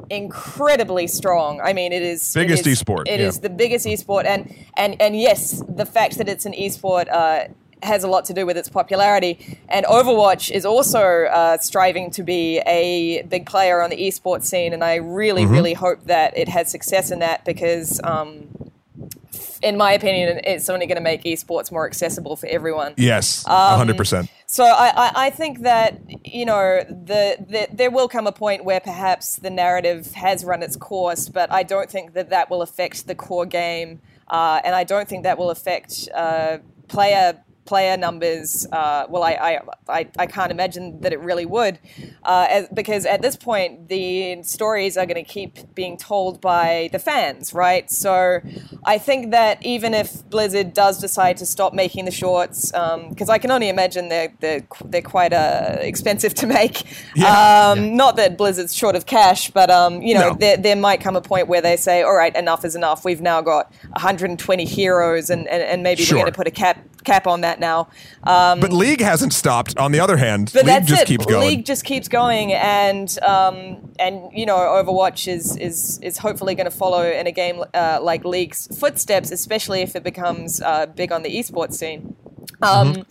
[0.10, 1.62] incredibly strong.
[1.62, 3.42] I mean, it is Biggest is- esport, It is yeah.
[3.42, 7.08] the biggest esport, and and and yes, the fact that it's an esport.
[7.12, 7.50] Uh,
[7.84, 12.24] has a lot to do with its popularity, and Overwatch is also uh, striving to
[12.24, 14.74] be a big player on the esports scene.
[14.74, 15.54] And I really, Mm-hmm.
[15.54, 18.48] really hope that it has success in that because, um,
[19.62, 22.94] in my opinion, it's only going to make esports more accessible for everyone.
[22.98, 24.30] yes, Um, hundred percent.
[24.46, 28.64] So I, I, I think that you know the, the there will come a point
[28.66, 32.62] where perhaps the narrative has run its course, but I don't think that that will
[32.62, 36.58] affect the core game, uh, and I don't think that will affect uh,
[36.88, 38.66] player player numbers.
[38.72, 39.60] Uh, well, I, I,
[40.00, 41.78] I I can't imagine that it really would,
[42.24, 46.90] uh, as, because at this point the stories are going to keep being told by
[46.92, 47.86] the fans, right?
[48.04, 48.40] So
[48.84, 52.72] I think that even if Blizzard does decide to stop making the shorts,
[53.10, 56.76] because I can only imagine they're they're, they're quite uh, expensive to make.
[57.16, 57.72] Yeah.
[57.72, 60.36] Um, Not that Blizzard's short of cash, but um, you know No.
[60.44, 63.06] there, there might come a point where they say, all right, enough is enough.
[63.06, 66.18] We've now got 120 heroes, and, and, and maybe Sure.
[66.18, 67.90] we're going to put a cap cap on that now.
[68.24, 69.78] Um, But League hasn't stopped.
[69.78, 71.08] On the other hand, but League that's just it.
[71.08, 71.48] keeps going.
[71.48, 76.70] League just keeps going, and um, and you know, Overwatch is is is hopefully going
[76.70, 81.12] to follow in a game uh, like League's footsteps, especially if it becomes uh, big
[81.12, 82.16] on the esports scene.
[82.62, 83.02] Um, Mm-hmm.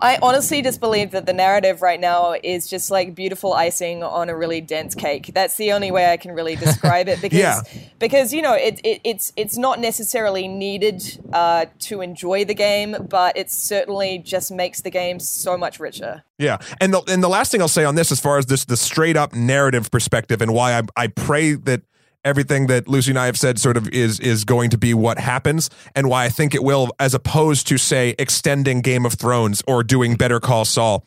[0.00, 4.28] I honestly just believe that the narrative right now is just like beautiful icing on
[4.28, 5.30] a really dense cake.
[5.34, 7.60] That's the only way I can really describe it because Yeah.
[7.98, 12.96] because you know it, it, it's it's not necessarily needed uh, to enjoy the game,
[13.08, 16.22] but it certainly just makes the game so much richer.
[16.38, 18.64] Yeah, and the and the last thing I'll say on this, as far as this
[18.64, 21.82] the straight up narrative perspective, and why I I pray that
[22.24, 25.18] everything that Lucy and I have said sort of is is going to be what
[25.18, 29.62] happens, and why I think it will, as opposed to say extending Game of Thrones
[29.66, 31.06] or doing Better Call Saul.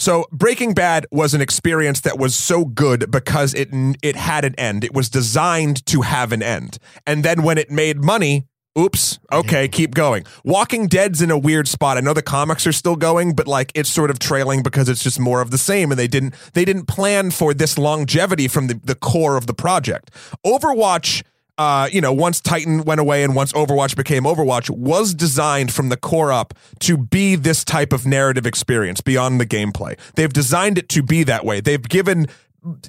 [0.00, 3.68] So Breaking Bad was an experience that was so good because it
[4.02, 4.82] it had an end.
[4.82, 6.78] It was designed to have an end.
[7.06, 8.46] And then when it made money,
[8.78, 10.24] oops, okay, keep going.
[10.44, 11.96] Walking Dead's in a weird spot.
[11.96, 15.02] I know the comics are still going, but like it's sort of trailing because it's
[15.02, 18.68] just more of the same and they didn't they didn't plan for this longevity from
[18.68, 20.10] the, the core of the project.
[20.44, 21.22] Overwatch
[21.60, 25.90] uh, you know, once Titan went away and once Overwatch became Overwatch, was designed from
[25.90, 29.98] the core up to be this type of narrative experience beyond the gameplay.
[30.14, 31.60] They've designed it to be that way.
[31.60, 32.28] They've given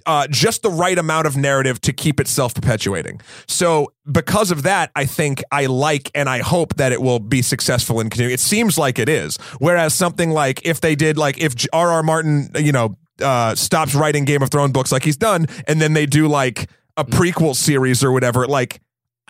[0.05, 3.21] uh, just the right amount of narrative to keep itself perpetuating.
[3.47, 7.41] So, because of that, I think I like and I hope that it will be
[7.41, 8.33] successful in continuing.
[8.33, 9.37] It seems like it is.
[9.59, 12.03] Whereas something like if they did, like if R.R.
[12.03, 15.93] Martin, you know, uh, stops writing Game of Thrones books like he's done, and then
[15.93, 18.81] they do like a prequel series or whatever, like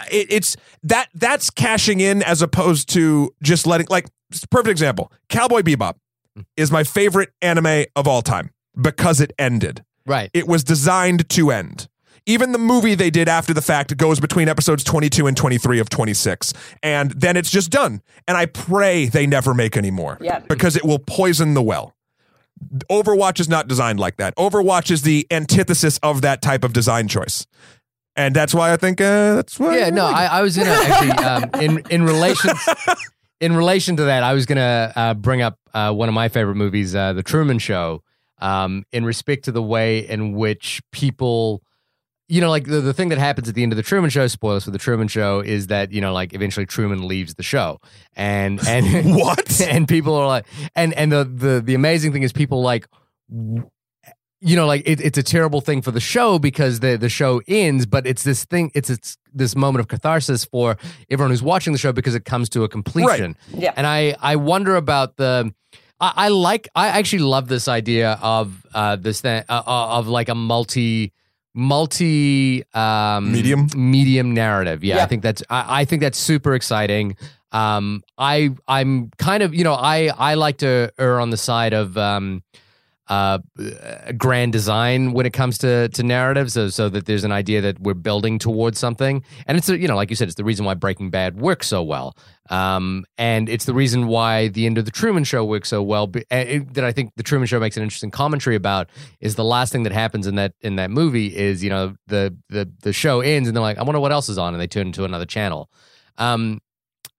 [0.10, 4.08] it, it's that that's cashing in as opposed to just letting like
[4.50, 5.12] perfect example.
[5.30, 5.96] Cowboy Bebop
[6.56, 9.84] is my favorite anime of all time because it ended.
[10.06, 10.30] Right.
[10.34, 11.88] It was designed to end.
[12.28, 15.90] Even the movie they did after the fact goes between episodes 22 and 23 of
[15.90, 16.54] 26.
[16.84, 18.02] And then it's just done.
[18.28, 20.18] And I pray they never make any more.
[20.22, 20.40] Yeah.
[20.40, 21.96] Because it will poison the well.
[22.92, 24.36] Overwatch is not designed like that.
[24.36, 27.48] Overwatch is the antithesis of that type of design choice.
[28.16, 29.78] And that's why I think uh, that's why.
[29.78, 32.52] Yeah, no, I, I was gonna actually um, in in relation
[33.40, 36.56] in relation to that, I was gonna uh, bring up uh, one of my favorite
[36.56, 38.04] movies, uh, The Truman Show,
[38.42, 41.62] um, in respect to the way in which people,
[42.28, 44.28] you know, like the, the thing that happens at the end of the Truman Show,
[44.28, 47.80] spoilers for the Truman Show, is that you know, like eventually Truman leaves the show,
[48.16, 49.62] and and What?
[49.62, 52.88] and people are like, and and the the the amazing thing is people like
[54.42, 57.42] you know, like it, it's a terrible thing for the show because the the show
[57.48, 60.78] ends, but it's this thing, it's it's this moment of catharsis for
[61.12, 63.38] everyone who's watching the show because it comes to a completion.
[63.54, 63.74] Yeah.
[63.78, 65.54] And I I wonder about the.
[66.02, 66.68] I, I like.
[66.76, 71.14] I actually love this idea of uh, this thing uh, of like a multi
[71.54, 73.68] multi um Medium?
[73.76, 77.18] medium narrative yeah, i think that's I, I think that's super exciting
[77.52, 81.74] um i i'm kind of you know i i like to err on the side
[81.74, 82.42] of um
[83.08, 83.40] uh,
[84.18, 87.80] grand design when it comes to to narratives, so so that there's an idea that
[87.80, 90.66] we're building towards something, and it's a, you know like you said, it's the reason
[90.66, 92.16] why Breaking Bad works so well,
[92.50, 96.10] um, and it's the reason why the end of the Truman Show works so well.
[96.30, 98.90] it- that I think the Truman Show makes an interesting commentary about
[99.20, 102.36] is the last thing that happens in that in that movie is you know the
[102.50, 104.68] the the show ends and they're like I wonder what else is on, and they
[104.68, 105.70] turn to another channel.
[106.18, 106.62] Um,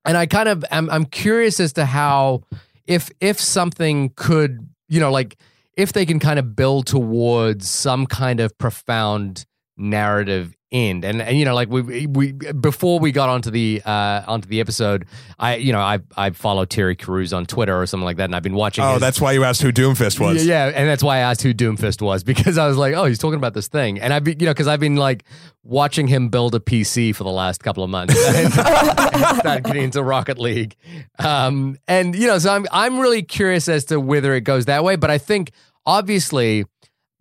[0.04, 2.44] and I kind of I'm I'm curious as to how
[2.86, 5.36] if if something could you know like
[5.76, 9.46] if they can kind of build towards some kind of profound
[9.76, 11.04] narrative end.
[11.04, 14.58] And and you know like we we before we got onto the uh onto the
[14.60, 15.04] episode
[15.38, 18.34] i you know i i follow terry Crews on twitter or something like that and
[18.34, 20.46] i've been watching Oh, his- that's why you asked who Doomfist was.
[20.46, 23.04] yeah, yeah, and that's why I asked who Doomfist was because I was like, oh,
[23.04, 25.24] he's talking about this thing, and I've been, you know, because I've been like
[25.62, 29.82] watching him build a PC for the last couple of months, and, and started getting
[29.84, 30.74] into Rocket League,
[31.18, 34.84] um, and you know, so I'm I'm really curious as to whether it goes that
[34.84, 35.50] way, but I think
[35.84, 36.64] obviously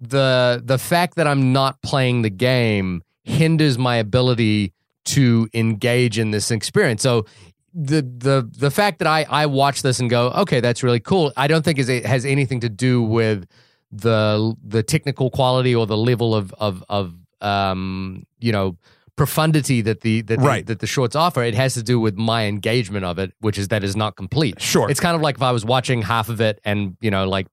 [0.02, 4.74] the the fact that I'm not playing the game hinders my ability
[5.06, 7.02] to engage in this experience.
[7.04, 7.26] So
[7.74, 11.32] the the the fact that I I watch this and go, okay, that's really cool.
[11.38, 13.48] I don't think is it has anything to do with
[13.92, 18.78] the the technical quality or the level of of of um you know
[19.16, 20.66] profundity that the that Right.
[20.66, 21.44] that the shorts offer.
[21.44, 24.60] It has to do with my engagement of it, which is that is not complete.
[24.62, 24.90] Sure.
[24.90, 27.48] it's kind of like if I was watching half of it and you know like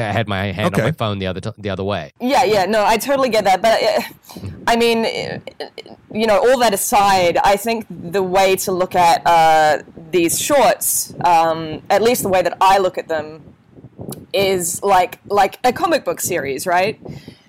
[0.00, 0.82] I had my hand Okay.
[0.82, 2.12] on my phone the other t- the other way.
[2.20, 3.62] Yeah, yeah, no, I totally get that.
[3.62, 5.38] But uh, I mean, uh,
[6.12, 11.14] you know, all that aside, I think the way to look at uh, these shorts,
[11.24, 13.42] um, at least the way that I look at them,
[14.32, 17.00] is like like a comic book series, right?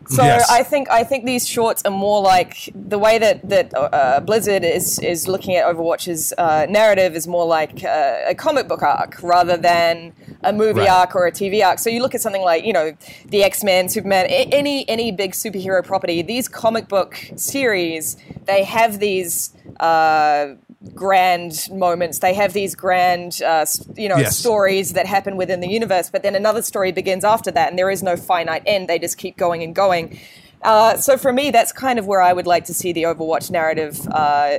[0.10, 0.50] So Yes.
[0.50, 4.64] I think I think these shorts are more like the way that that uh, Blizzard
[4.64, 9.22] is is looking at Overwatch's uh, narrative is more like uh, a comic book arc
[9.22, 10.90] rather than a movie Right.
[10.90, 11.78] arc or a TV arc.
[11.80, 12.94] So you look at something like you know
[13.28, 16.22] the X Men, Superman, a- any any big superhero property.
[16.24, 19.54] These comic book series they have these.
[19.80, 20.56] Uh,
[20.96, 22.20] grand moments.
[22.20, 23.66] They have these grand uh,
[23.96, 24.38] you know Yes.
[24.38, 27.90] stories that happen within the universe but then another story begins after that and there
[27.90, 28.88] is no finite end.
[28.88, 30.18] They just keep going and going.
[30.62, 33.50] Uh, so for me that's kind of where i would like to see the overwatch
[33.50, 34.58] narrative uh,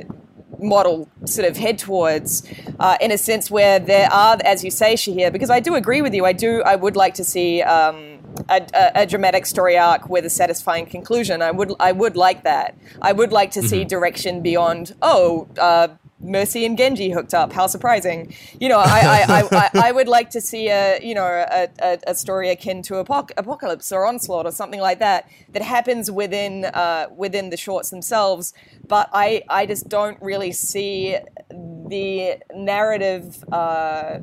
[0.59, 2.43] model sort of head towards
[2.79, 6.01] uh, in a sense where there are as you say Shahir because I do agree
[6.01, 6.25] with you.
[6.25, 8.19] I do I would like to see um,
[8.49, 11.41] a, a, a dramatic story arc with a satisfying conclusion.
[11.41, 12.75] I would I would like that.
[13.01, 15.89] I would like to see direction beyond oh uh,
[16.23, 17.53] Mercy and Genji hooked up.
[17.53, 18.33] How surprising!
[18.59, 21.99] You know, I I, I, I, would like to see a you know a, a,
[22.07, 26.65] a story akin to Apoc- Apocalypse or Onslaught or something like that that happens within
[26.65, 28.53] uh, within the shorts themselves.
[28.87, 31.17] But I I just don't really see
[31.49, 33.43] the narrative.
[33.51, 34.19] Uh,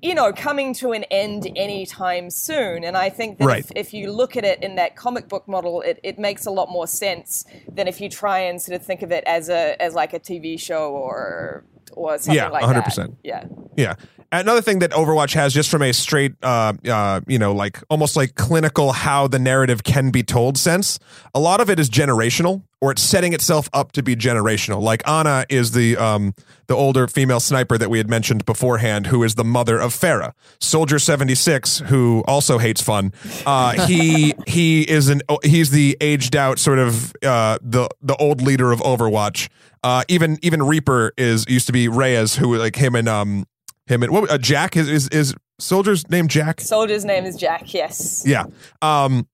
[0.00, 2.84] you know, coming to an end anytime soon.
[2.84, 3.58] And I think that Right.
[3.60, 6.50] if, if you look at it in that comic book model, it, it makes a
[6.50, 9.80] lot more sense than if you try and sort of think of it as a
[9.82, 11.64] as like a TV show or
[11.94, 12.94] or something Yeah, like 100%.
[12.96, 13.10] that.
[13.22, 13.44] Yeah.
[13.76, 13.94] Yeah.
[14.30, 18.14] Another thing that Overwatch has, just from a straight, uh, uh, you know, like almost
[18.14, 20.98] like clinical how the narrative can be told sense,
[21.34, 24.82] a lot of it is generational, or it's setting itself up to be generational.
[24.82, 26.34] Like Ana is the um,
[26.66, 30.32] the older female sniper that we had mentioned beforehand, who is the mother of Pharah.
[30.60, 33.14] Soldier seventy six, who also hates fun.
[33.46, 38.42] Uh, he he is an he's the aged out sort of uh, the the old
[38.42, 39.48] leader of Overwatch.
[39.82, 43.46] Uh, even even Reaper is used to be Reyes, who like him and um
[43.86, 46.60] him and what uh, Jack is is is soldier's name Jack.
[46.60, 47.72] Soldier's name is Jack.
[47.72, 48.22] Yes.
[48.26, 48.44] Yeah.
[48.82, 49.26] Um,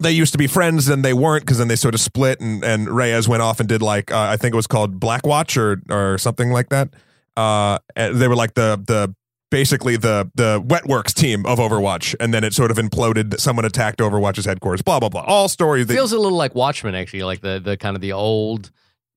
[0.00, 2.64] they used to be friends, and they weren't because then they sort of split, and
[2.64, 5.56] and Reyes went off and did like uh, I think it was called Black Watch
[5.56, 6.90] or or something like that.
[7.36, 9.14] Uh, and they were like the the
[9.50, 13.38] basically the the Wetworks team of Overwatch, and then it sort of imploded.
[13.38, 14.82] Someone attacked Overwatch's headquarters.
[14.82, 15.24] Blah blah blah.
[15.26, 15.86] All stories.
[15.86, 18.70] That, feels a little like Watchmen, actually, like the the kind of the old,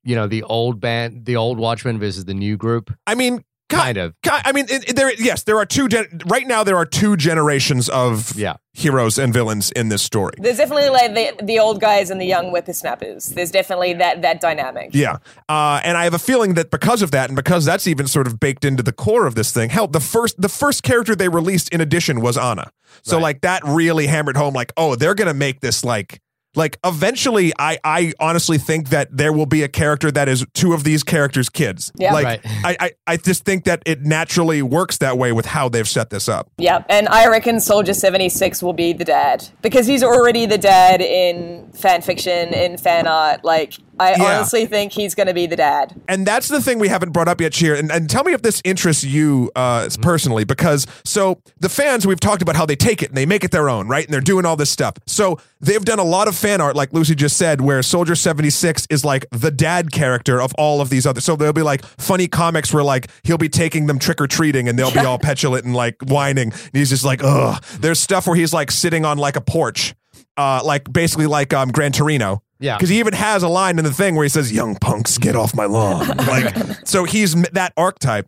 [0.06, 3.40] you know, the old band, the old Watchmen versus the new group, I mean,
[3.70, 4.14] ki- kind of.
[4.22, 5.12] ki- I mean, it, it- there.
[5.16, 5.88] Yes, there are two.
[5.88, 8.58] Gen- right now, there are two generations of Yeah.
[8.74, 10.34] heroes and villains in this story.
[10.38, 13.26] There's definitely like the, the old guys and the young whippersnappers.
[13.30, 14.92] There's definitely that that dynamic.
[14.94, 15.18] Yeah.
[15.50, 18.28] Uh, and I have a feeling that because of that, and because that's even sort
[18.28, 21.30] of baked into the core of this thing, hell, the first the first character they
[21.30, 22.70] released in addition was Ana.
[23.02, 23.24] So Right.
[23.24, 26.22] like that really hammered home, like, oh, they're gonna make this like
[26.56, 30.74] like eventually I I honestly think that there will be a character that is two
[30.74, 31.92] of these characters' kids.
[31.96, 32.14] Yeah.
[32.14, 32.42] Like Right.
[32.46, 36.10] I, I I just think that it naturally works that way with how they've set
[36.10, 36.50] this up.
[36.58, 41.02] Yeah, and I reckon Soldier 76 will be the dad because he's already the dad
[41.02, 43.44] in fan fiction, in fan art.
[43.44, 44.38] Like, I Yeah.
[44.38, 45.94] honestly think he's going to be the dad.
[46.08, 47.76] and that's the thing we haven't brought up yet, Cheer.
[47.76, 52.20] And, and tell me if this interests you uh, personally, because so the fans, we've
[52.20, 54.04] talked about how they take it and they make it their own, right?
[54.06, 54.96] And they're doing all this stuff.
[55.06, 58.88] So they've done a lot of fan art, like Lucy just said, where Soldier 76
[58.90, 61.22] is like the dad character of all of these other.
[61.22, 64.68] So there'll be like funny comics where like he'll be taking them trick or treating
[64.68, 66.52] and they'll be all petulant and like whining.
[66.52, 67.64] And he's just like, ugh.
[67.80, 69.96] There's stuff where he's like sitting on like a porch.
[70.38, 72.78] Uh, like basically like um Gran Torino, Yeah.
[72.78, 75.36] because he even has a line in the thing where he says, "Young punks, get
[75.36, 76.56] off my lawn." like,
[76.88, 78.28] so he's that archetype.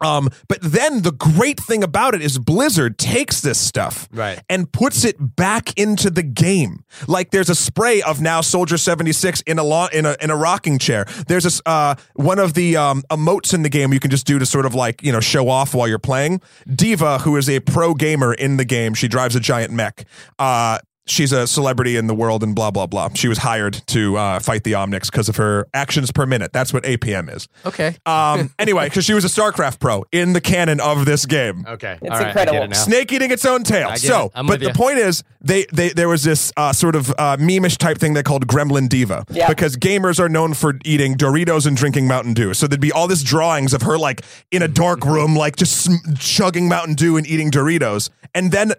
[0.00, 4.38] Um, but then the great thing about it is Blizzard takes this stuff Right.
[4.50, 6.84] and puts it back into the game.
[7.06, 10.36] Like there's a spray of now Soldier 76 in a lawn in a in a
[10.36, 11.06] rocking chair.
[11.28, 14.38] There's this uh one of the um emotes in the game you can just do
[14.38, 16.42] to sort of like, you know, show off while you're playing.
[16.68, 20.04] D.Va, who is a pro gamer in the game, she drives a giant mech.
[20.38, 23.10] Uh She's a celebrity in the world and blah blah blah.
[23.14, 26.52] She was hired to uh, fight the Omnics because of her actions per minute.
[26.52, 27.46] That's what APM is.
[27.66, 27.96] Okay.
[28.06, 31.98] Um, anyway, because she was a StarCraft pro in the canon of this game okay.
[32.00, 32.52] It's All right, I incredible.
[32.58, 32.76] get it now.
[32.76, 33.88] snake eating its own tail.
[33.88, 34.32] I get So, it.
[34.34, 34.72] I'm but with the ya.
[34.74, 38.22] point is, they, they there was this uh, sort of uh, memeish type thing they
[38.22, 39.48] called Gremlin D.Va, Yeah.
[39.48, 42.54] because gamers are known for eating Doritos and drinking Mountain Dew.
[42.54, 45.82] So there'd be all this drawings of her like in a dark room, like just
[45.84, 48.72] sm- chugging Mountain Dew and eating Doritos, and then.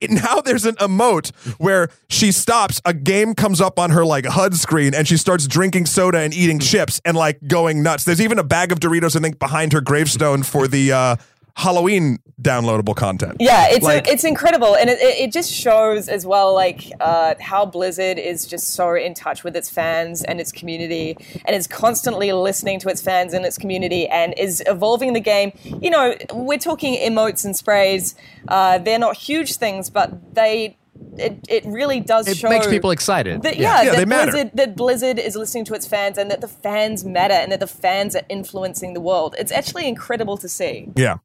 [0.08, 4.54] Now there's an emote where she stops, a game comes up on her like HUD
[4.54, 8.04] screen, and she starts drinking soda and eating chips and like going nuts.
[8.04, 11.16] There's even a bag of Doritos, I think, behind her gravestone for the uh,
[11.56, 13.36] Halloween downloadable content.
[13.38, 17.34] Yeah, it's Like- it's incredible, and it, it it just shows as well, like uh,
[17.40, 21.66] how Blizzard is just so in touch with its fans and its community, and is
[21.66, 25.52] constantly listening to its fans and its community, and is evolving the game.
[25.80, 28.14] You know, we're talking emotes and sprays;
[28.48, 30.76] uh, they're not huge things, but they
[31.16, 32.32] it, it really does show.
[32.32, 33.42] It show makes people excited.
[33.42, 34.32] that, yeah, Yeah, that they matter.
[34.32, 37.60] Blizzard, that Blizzard is listening to its fans and that the fans matter and that
[37.60, 39.34] the fans are influencing the world.
[39.38, 40.88] It's actually incredible to see.
[40.96, 41.16] Yeah.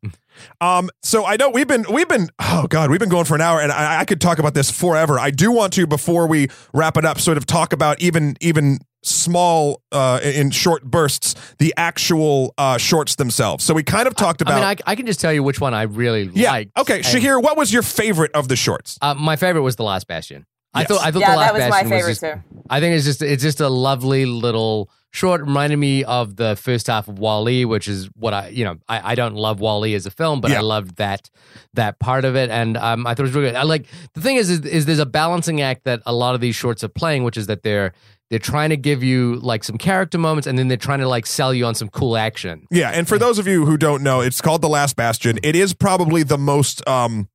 [0.59, 3.41] Um, so I know we've been we've been oh god we've been going for an
[3.41, 5.17] hour and I, I could talk about this forever.
[5.17, 8.79] I do want to before we wrap it up sort of talk about even even
[9.05, 13.63] small uh, in short bursts the actual uh, shorts themselves.
[13.63, 15.61] So we kind of talked about I mean, I, I can just tell you which
[15.61, 16.77] one I really yeah liked.
[16.77, 18.97] okay And, Shahir what was your favorite of the shorts?
[19.01, 20.45] Uh, my favorite was the Last Bastion.
[20.73, 22.33] I thought I thought Yeah, the Last that was my Bastion favorite just, too.
[22.69, 25.39] I think it's just it's just a lovely little short.
[25.39, 29.11] Reminded me of the first half of WALL-E, which is what I you know I,
[29.11, 30.57] I don't love WALL-E as a film, but Yeah.
[30.57, 31.29] I loved that
[31.75, 33.55] that part of it, and um, I thought it was really good.
[33.55, 33.85] I like
[34.15, 36.83] the thing is, is is there's a balancing act that a lot of these shorts
[36.83, 37.93] are playing, which is that they're
[38.29, 41.25] they're trying to give you like some character moments, and then they're trying to like
[41.25, 42.65] sell you on some cool action.
[42.71, 45.39] Yeah, and for those of you who don't know, it's called The Last Bastion.
[45.43, 47.29] It is probably the most um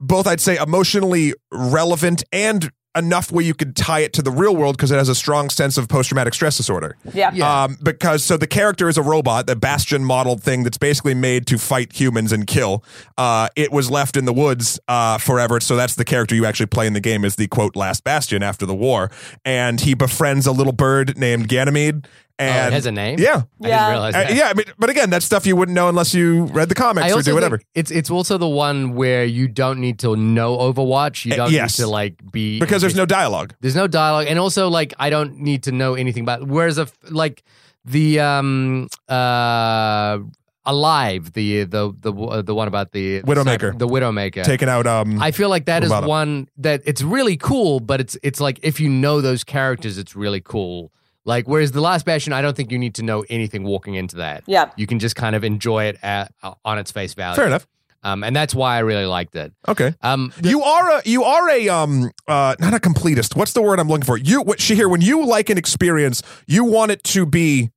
[0.00, 4.54] both I'd say emotionally relevant and enough where you could tie it to the real
[4.54, 6.96] world because it has a strong sense of post-traumatic stress disorder.
[7.14, 7.30] Yeah.
[7.32, 7.64] Yeah.
[7.64, 11.46] Um, because so the character is a robot, the Bastion modeled thing that's basically made
[11.46, 12.84] to fight humans and kill.
[13.16, 16.66] Uh, it was left in the woods uh, forever, so that's the character you actually
[16.66, 19.10] play in the game is the quote last Bastion after the war,
[19.44, 22.06] and he befriends a little bird named Ganymede.
[22.40, 23.18] And oh, it has a name.
[23.18, 23.28] Yeah.
[23.28, 23.90] I didn't Yeah.
[23.90, 26.68] realize Uh, yeah, I mean, but again, that's stuff you wouldn't know unless you read
[26.68, 27.60] the comics I or do whatever.
[27.74, 31.24] it's it's also the one where you don't need to know Overwatch.
[31.24, 31.78] You Uh, don't yes.
[31.78, 33.54] need to like be Because there's no dialogue.
[33.60, 36.46] there's no dialogue, and also like I don't need to know anything about.
[36.46, 37.42] Whereas if like
[37.84, 40.18] the um uh
[40.66, 43.78] alive the the the the one about the Widowmaker.
[43.78, 46.08] the Widowmaker Taking out um I feel like that is What about it?
[46.10, 50.14] one that it's really cool, but it's it's like if you know those characters, it's
[50.14, 50.92] really cool.
[51.28, 54.16] Like whereas the Last Bastion, I don't think you need to know anything walking into
[54.16, 54.44] that.
[54.46, 54.70] Yeah.
[54.76, 56.32] you can just kind of enjoy it at,
[56.64, 57.36] on its face value.
[57.36, 57.66] fair enough.
[58.02, 59.52] Um, and that's why I really liked it.
[59.66, 59.92] Okay.
[60.02, 63.36] Um, You are a you are a um uh not a completist.
[63.36, 64.16] What's the word I'm looking for?
[64.16, 67.70] You what Shahir, when you like an experience, you want it to be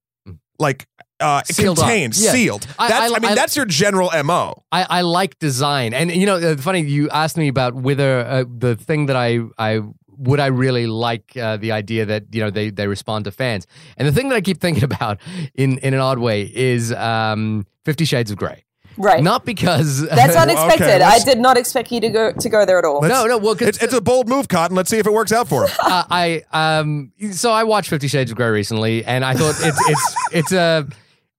[0.60, 0.86] like
[1.20, 2.32] uh Sealed contained, Yeah.
[2.32, 2.68] sealed.
[2.80, 4.64] I- That's I, I- mean I- that's your general MO.
[4.72, 8.45] I, I like design, and you know, uh, funny you asked me about whether uh,
[8.66, 9.82] the thing that I I
[10.22, 13.67] would I really like uh, the idea that you know they they respond to fans,
[13.97, 15.19] and the thing that I keep thinking about
[15.55, 18.63] in in an odd way is um, Fifty Shades of Grey.
[18.97, 19.24] Right.
[19.24, 20.84] Not because That's unexpected.
[20.84, 23.01] okay, I did not expect you to go to go there at all.
[23.01, 24.76] no no well 'cause- It's it's a bold move, Cotton.
[24.76, 25.72] Let's see if it works out for him.
[25.80, 29.89] uh, I um so I watched Fifty Shades of Grey recently, and I thought it's
[29.89, 30.88] it's it's a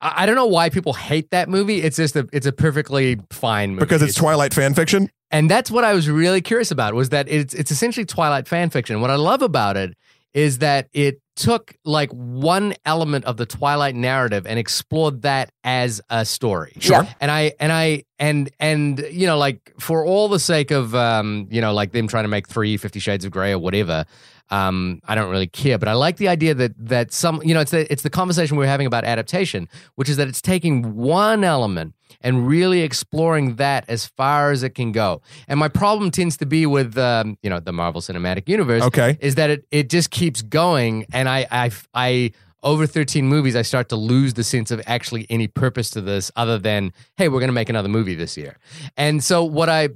[0.02, 1.80] I I don't know why people hate that movie.
[1.80, 5.08] It's just a it's a perfectly fine movie because it's Twilight fan fiction.
[5.30, 8.68] and that's what I was really curious about was that it's it's essentially Twilight fan
[8.68, 9.00] fiction.
[9.00, 9.94] What I love about it
[10.34, 16.00] is that it took like one element of the Twilight narrative and explored that as
[16.10, 16.74] a story.
[16.78, 17.06] Sure.
[17.20, 21.48] And I and I and and you know like for all the sake of um
[21.50, 24.04] you know like them trying to make three Fifty Shades of Grey or whatever.
[24.50, 27.60] Um, I don't really care, but I like the idea that that some, you know,
[27.60, 31.42] it's the, it's the conversation we're having about adaptation, which is that it's taking one
[31.42, 35.22] element and really exploring that as far as it can go.
[35.48, 39.16] And my problem tends to be with, um, you know, the Marvel Cinematic Universe, Okay.
[39.20, 42.32] is that it it just keeps going, and I I I
[42.64, 46.30] over 13 movies, I start to lose the sense of actually any purpose to this
[46.36, 48.56] other than, hey, we're going to make another movie this year.
[48.96, 49.88] And so what I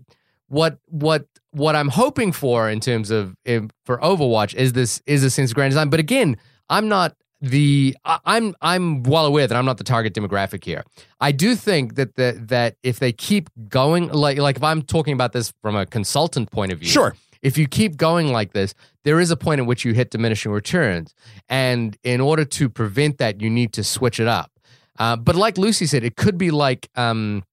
[0.48, 5.22] what what what I'm hoping for in terms of um, for Overwatch is this is
[5.22, 5.90] a sense of grand design.
[5.90, 6.36] But again,
[6.68, 7.14] I'm not
[7.50, 10.84] the I'm I'm well aware that I'm not the target demographic here.
[11.20, 15.14] I do think that the, that if they keep going like like if I'm talking
[15.14, 17.14] about this from a consultant point of view, Sure.
[17.42, 18.74] if you keep going like this,
[19.04, 21.14] there is a point at which you hit diminishing returns,
[21.48, 24.50] and in order to prevent that, you need to switch it up.
[24.98, 27.44] Uh, but like Lucy said, it could be like um,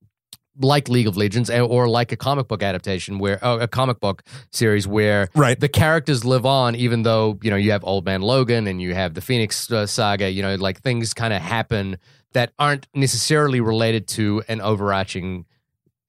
[0.60, 4.24] like League of Legends or like a comic book adaptation where oh, a comic book
[4.52, 5.60] series where Right.
[5.60, 8.94] the characters live on even though you know you have Old Man Logan and you
[8.94, 11.98] have the Phoenix uh, saga you know like things kind of happen
[12.34, 15.46] that aren't necessarily related to an overarching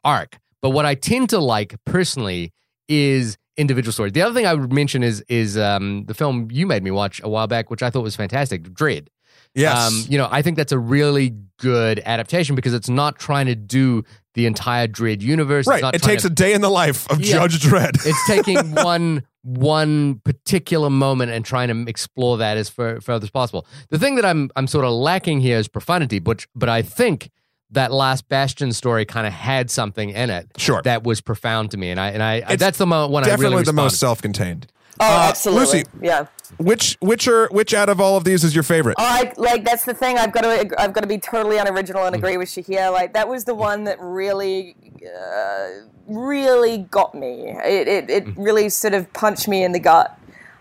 [0.05, 0.39] arc.
[0.63, 2.53] But what I tend to like personally
[2.89, 4.13] is individual stories.
[4.13, 7.21] The other thing I would mention is is um, the film you made me watch
[7.23, 9.09] a while back which I thought was fantastic Dredd
[9.55, 9.79] Yes.
[9.89, 13.55] um, you know, I think that's a really good adaptation because it's not trying to
[13.55, 14.03] do
[14.35, 15.69] the entire Dredd universe.
[15.69, 15.95] It's right.
[15.95, 17.35] It takes to, a day in the life of Yeah.
[17.35, 18.05] Judge Dredd.
[18.05, 23.31] It's taking one one particular moment and trying to explore that as far, further as
[23.31, 23.67] possible.
[23.91, 27.31] The thing that I'm I'm sort of lacking here is profundity, but but I think
[27.71, 30.81] that last Bastion story kind of had something in it Sure.
[30.83, 33.29] that was profound to me, and I and I It's that's the moment when I
[33.29, 34.67] Definitely really the most self-contained.
[35.01, 35.79] Oh, Uh, absolutely.
[35.79, 36.27] Lucy, Yeah.
[36.59, 38.95] which which are which out of all of these is your favorite?
[38.99, 40.19] Oh, I, like that's the thing.
[40.19, 42.07] I've got to I've got to be totally unoriginal Mm.
[42.09, 42.93] and agree with Shahir.
[42.93, 45.67] Like that was the one that really, uh,
[46.07, 47.49] really got me.
[47.65, 48.35] It, it it Mm.
[48.37, 50.17] really sort of punched me in the gut.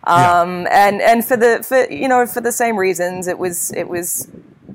[0.07, 0.41] Yeah.
[0.41, 3.88] Um, and and for the for you know for the same reasons, it was it
[3.88, 4.27] was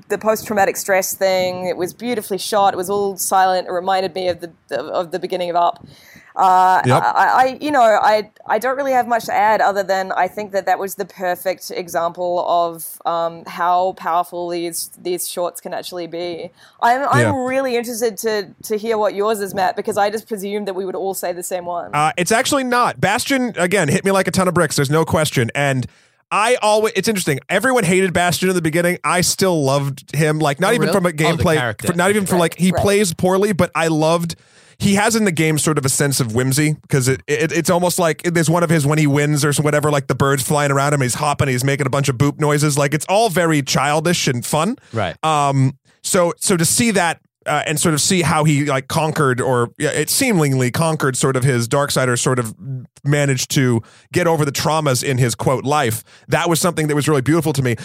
[0.07, 1.67] the post traumatic stress thing.
[1.67, 2.73] It was beautifully shot.
[2.73, 3.67] It was all silent.
[3.67, 5.85] It reminded me of the of the beginning of Up.
[6.35, 7.03] Uh, Yep.
[7.03, 10.27] I, I, you know, I, I don't really have much to add other than I
[10.27, 15.73] think that that was the perfect example of um, how powerful these these shorts can
[15.73, 16.51] actually be.
[16.81, 17.45] I'm, I'm Yeah.
[17.45, 20.85] really interested to to hear what yours is, Matt, because I just presumed that we
[20.85, 21.91] would all say the same one.
[21.93, 23.01] Uh, it's actually not.
[23.01, 24.75] Bastion again hit me like a ton of bricks.
[24.75, 25.51] There's no question.
[25.55, 25.87] And
[26.31, 27.39] I always it's interesting.
[27.49, 28.99] Everyone hated Bastion in the beginning.
[29.03, 30.37] I still loved him.
[30.39, 30.93] Like not Oh, even really?
[30.93, 31.87] from a Oh, gameplay, character.
[31.87, 32.81] for- not even for like he right.
[32.81, 34.35] plays poorly, but I loved.
[34.79, 37.69] He has in the game sort of a sense of whimsy because it, it it's
[37.69, 40.71] almost like there's one of his when he wins or whatever, like the birds flying
[40.71, 42.77] around him, he's hopping, he's making a bunch of boop noises.
[42.77, 44.77] Like it's all very childish and fun.
[44.93, 45.21] Right.
[45.23, 49.41] Um, so so to see that uh, and sort of see how he like conquered
[49.41, 52.55] or yeah, it seemingly conquered sort of his dark side or sort of
[53.03, 53.81] managed to
[54.13, 56.03] get over the traumas in his quote life.
[56.27, 57.75] That was something that was really beautiful to me.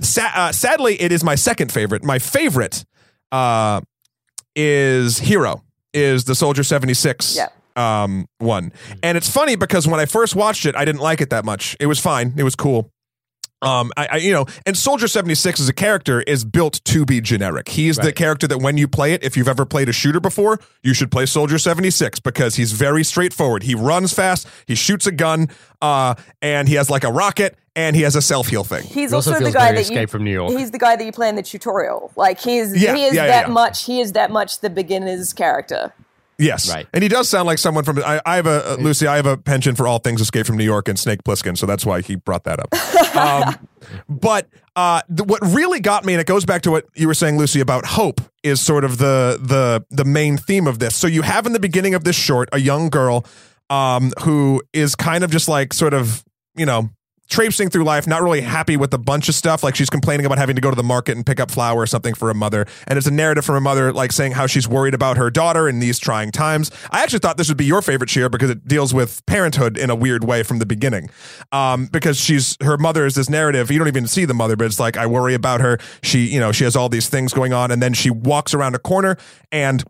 [0.00, 2.04] Sa- uh, sadly, it is my second favorite.
[2.04, 2.84] My favorite
[3.32, 3.80] uh,
[4.54, 5.62] is Hero.
[5.94, 7.36] Is the Soldier seventy six?
[7.36, 7.48] Yeah.
[7.76, 8.72] Um, one,
[9.02, 11.76] and it's funny because when I first watched it, I didn't like it that much.
[11.80, 12.34] It was fine.
[12.36, 12.90] It was cool.
[13.64, 17.20] Um, I, I, you know, and Soldier 76 as a character is built to be
[17.20, 17.68] generic.
[17.68, 18.14] He's the Right.
[18.16, 21.10] character that when you play it, if you've ever played a shooter before, you should
[21.10, 23.62] play Soldier 76 because he's very straightforward.
[23.62, 25.48] He runs fast, he shoots a gun,
[25.82, 28.84] uh, and he has like a rocket, and he has a self heal thing.
[28.84, 30.52] He's It also also, the guy that Escape you, from New York.
[30.52, 32.12] He's the guy that you play in the tutorial.
[32.16, 33.52] Like he's Yeah, he is yeah, yeah, that yeah.
[33.52, 33.84] much.
[33.84, 35.92] He is that much the beginner's character.
[36.38, 36.86] Yes, Right.
[36.92, 37.98] And he does sound like someone from.
[37.98, 39.06] I, I have a uh, Lucy.
[39.06, 41.66] I have a penchant for all things Escape from New York and Snake Plissken, so
[41.66, 43.16] that's why he brought that up.
[43.16, 43.68] um,
[44.08, 47.14] but uh, th- what really got me, and it goes back to what you were
[47.14, 50.96] saying, Lucy, about hope, is sort of the the the main theme of this.
[50.96, 53.24] So you have in the beginning of this short a young girl
[53.70, 56.24] um, who is kind of just like sort of
[56.56, 56.90] you know
[57.28, 59.62] traipsing through life, not really happy with a bunch of stuff.
[59.62, 61.86] Like she's complaining about having to go to the market and pick up flour or
[61.86, 62.66] something for a mother.
[62.86, 65.68] And it's a narrative from a mother, like saying how she's worried about her daughter
[65.68, 66.70] in these trying times.
[66.90, 69.90] I actually thought this would be your favorite cheer because it deals with parenthood in
[69.90, 71.10] a weird way from the beginning.
[71.52, 73.70] Um, because she's, her mother is this narrative.
[73.70, 75.78] You don't even see the mother, but it's like, I worry about her.
[76.02, 77.70] She, you know, she has all these things going on.
[77.70, 79.16] And then she walks around a corner
[79.50, 79.82] and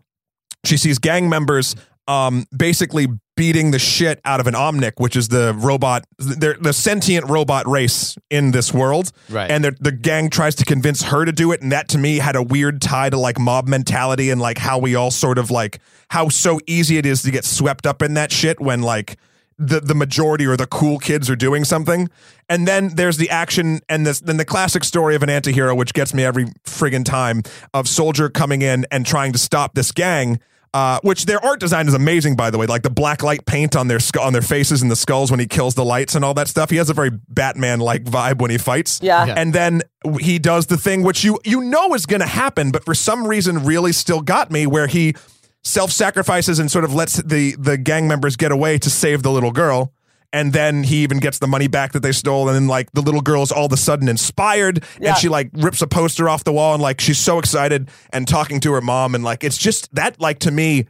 [0.63, 1.75] she sees gang members
[2.07, 6.71] um basically beating the shit out of an omnic which is the robot they're the
[6.71, 9.51] sentient robot race in this world Right.
[9.51, 12.17] and the the gang tries to convince her to do it and that to me
[12.19, 15.51] had a weird tie to like mob mentality and like how we all sort of
[15.51, 15.79] like
[16.09, 19.17] how so easy it is to get swept up in that shit when like
[19.57, 22.09] the the majority or the cool kids are doing something.
[22.49, 25.93] And then there's the action and this then the classic story of an antihero, which
[25.93, 27.41] gets me every friggin' time,
[27.73, 30.41] of soldier coming in and trying to stop this gang.
[30.75, 32.65] Uh, which their art design is amazing, by the way.
[32.65, 35.39] Like the black light paint on their sc- on their faces and the skulls when
[35.39, 36.69] he kills the lights and all that stuff.
[36.69, 38.99] He has a very Batman like vibe when he fights.
[39.01, 39.25] Yeah.
[39.25, 39.35] Yeah.
[39.37, 39.83] And then
[40.19, 43.25] he does the thing which you you know is going to happen, but for some
[43.25, 45.15] reason really still got me, where he
[45.63, 49.53] self-sacrifices and sort of lets the the gang members get away to save the little
[49.53, 49.93] girl
[50.35, 53.01] and then he even gets the money back that they stole and then like the
[53.01, 55.09] little girl's all of a sudden inspired Yeah.
[55.09, 58.27] and she like rips a poster off the wall and like she's so excited and
[58.27, 60.87] talking to her mom and like it's just that like to me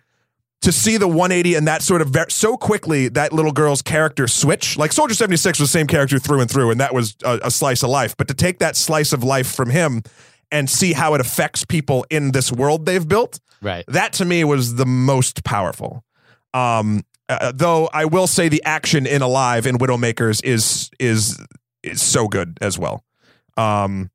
[0.62, 4.28] to see the 180 and that sort of ver- so quickly that little girl's character
[4.28, 7.40] switch like soldier 76 was the same character through and through and that was a,
[7.44, 10.02] a slice of life but to take that slice of life from him
[10.52, 13.84] and see how it affects people in this world they've built Right.
[13.88, 16.04] that to me was the most powerful.
[16.54, 21.40] Um, uh, though I will say the action in Alive and Widowmakers is is
[21.84, 23.04] is so good as well.
[23.58, 24.12] Um,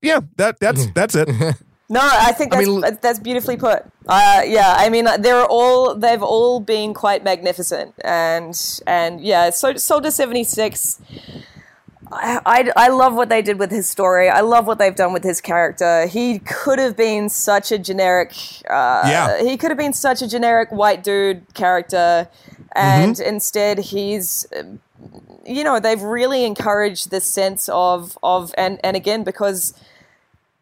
[0.00, 1.28] yeah, that that's that's it.
[1.88, 3.82] No, I think I that's, mean, that's- that's beautifully put.
[4.08, 9.74] Uh, yeah, I mean, they're all they've all been quite magnificent, and and yeah, so
[9.74, 10.98] Soldier seventy six.
[12.12, 14.28] I, I, I love what they did with his story.
[14.28, 16.06] I love what they've done with his character.
[16.06, 18.32] He could have been such a generic.
[18.68, 19.42] Uh, Yeah.
[19.42, 22.28] He could have been such a generic white dude character,
[22.74, 24.46] and instead he's
[25.44, 29.74] you know they've really encouraged this sense of of and and again because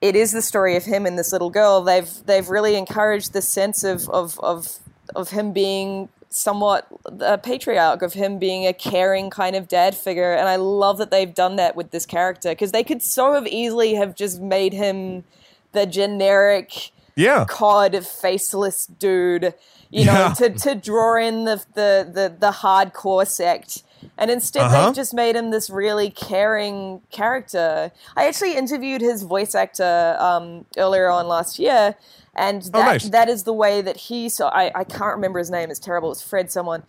[0.01, 3.47] it is the story of him and this little girl they've they've really encouraged this
[3.47, 4.79] sense of of of
[5.15, 6.89] of him being somewhat
[7.21, 11.11] a patriarch of him being a caring kind of dad figure and I love that
[11.11, 14.73] they've done that with this character because they could so have easily have just made
[14.75, 15.25] him
[15.73, 19.55] the generic Yeah, cod faceless dude
[19.93, 20.35] you know Yeah.
[20.35, 23.85] to, to draw in the, the the the hardcore sect
[24.19, 24.87] And instead, Uh-huh.
[24.87, 27.93] they've just made him this really caring character.
[28.17, 31.97] I actually interviewed his voice actor um, earlier on last year,
[32.41, 33.09] and that, Oh, nice.
[33.11, 34.49] that is the way that he saw.
[34.49, 35.71] I, I can't remember his name.
[35.71, 36.11] It's terrible.
[36.13, 36.83] It's Fred someone.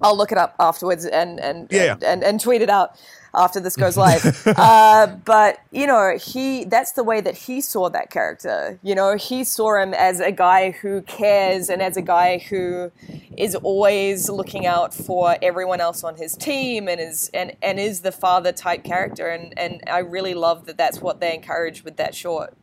[0.00, 2.90] I'll look it up afterwards and and Yeah, and, and, and tweet it out
[3.34, 4.22] after this goes live.
[4.56, 8.78] uh, but you know, he that's the way that he saw that character.
[8.82, 12.92] You know, he saw him as a guy who cares and as a guy who
[13.38, 18.02] is always looking out for everyone else on his team and is and, and is
[18.02, 19.28] the father type character.
[19.28, 22.54] And and I really love that that's what they encourage with that short.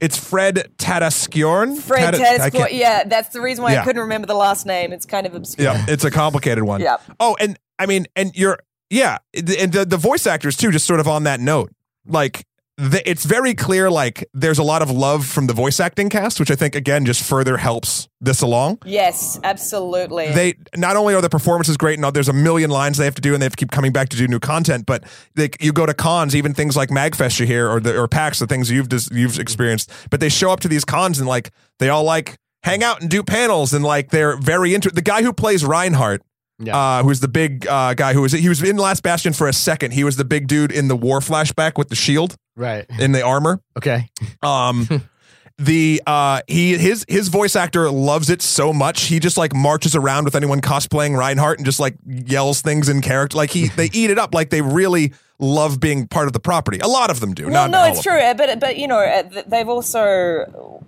[0.00, 1.78] It's Fred Tatasciore.
[1.78, 3.82] Fred Tada- I yeah, that's the reason why Yeah.
[3.82, 4.92] I couldn't remember the last name.
[4.92, 5.72] It's kind of obscure.
[5.72, 6.80] Yeah, it's a complicated one.
[6.80, 7.02] Yep.
[7.20, 8.58] Oh, and I mean, and you're
[8.88, 10.70] yeah, and the, the voice actors too.
[10.70, 11.70] Just sort of on that note,
[12.06, 12.46] like
[12.80, 13.90] the, it's very clear.
[13.90, 17.04] Like there's a lot of love from the voice acting cast, which I think again
[17.04, 18.78] just further helps this along.
[18.86, 20.32] Yes, absolutely.
[20.32, 23.22] They not only are the performances great, and there's a million lines they have to
[23.22, 24.86] do, and they have to keep coming back to do new content.
[24.86, 25.04] But
[25.34, 28.38] they, you go to cons, even things like Magfest you hear, or the or PAX,
[28.38, 29.90] the things you've dis, you've experienced.
[30.10, 33.10] But they show up to these cons and like they all like hang out and
[33.10, 36.22] do panels, and like they're very into the guy who plays Reinhardt.
[36.62, 36.76] Yeah.
[36.76, 39.52] Uh, who's the big uh, guy who was he was in Last Bastion for a
[39.52, 39.92] second.
[39.92, 42.84] He was the big dude in the war flashback with the shield Right.
[42.98, 43.62] in the armor.
[43.76, 44.10] Okay.
[44.42, 44.86] Um,
[45.58, 49.96] the uh, he his his voice actor loves it so much he just like marches
[49.96, 53.36] around with anyone cosplaying Reinhardt and just like yells things in character.
[53.36, 54.34] Like he they eat it up.
[54.34, 56.78] Like they really love being part of the property.
[56.78, 57.44] A lot of them do.
[57.44, 58.30] Well, not no, it's true, them.
[58.30, 60.84] uh, but but you know uh, they've also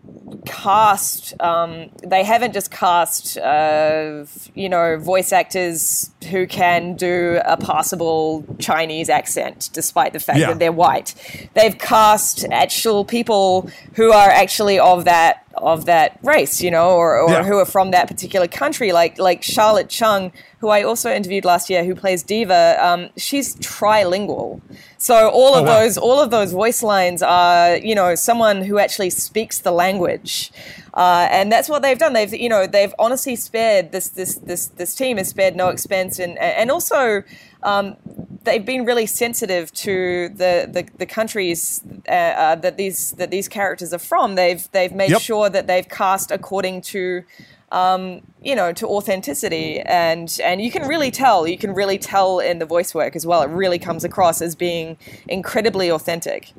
[0.47, 1.35] cast.
[1.41, 4.25] Um, they haven't just cast, uh,
[4.55, 10.49] you know, voice actors who can do a passable Chinese accent, despite the fact Yeah.
[10.49, 11.15] that they're white.
[11.55, 17.19] They've cast actual people who are actually of that of that race, you know, or,
[17.21, 17.45] or Yeah.
[17.45, 21.69] who are from that particular country, like like Charlet Chung, who I also interviewed last
[21.71, 22.77] year, who plays D.Va.
[22.81, 24.61] Um, she's trilingual,
[24.99, 25.81] so all of Oh, wow.
[25.81, 30.53] those all of those voice lines are, you know, someone who actually speaks the language,
[30.95, 32.13] uh, and that's what they've done.
[32.13, 36.19] They've you know they've honestly spared this this this this team has spared no expense,
[36.19, 37.23] and and also.
[37.63, 37.97] Um,
[38.45, 43.49] they've been really sensitive to the the, the countries uh, uh, that these that these
[43.49, 44.35] characters are from.
[44.35, 45.21] They've they've made Yep.
[45.21, 47.23] sure that they've cast according to
[47.71, 51.47] um, you know to authenticity, and and you can really tell.
[51.47, 53.43] You can really tell in the voice work as well.
[53.43, 54.97] It really comes across as being
[55.29, 56.53] incredibly authentic.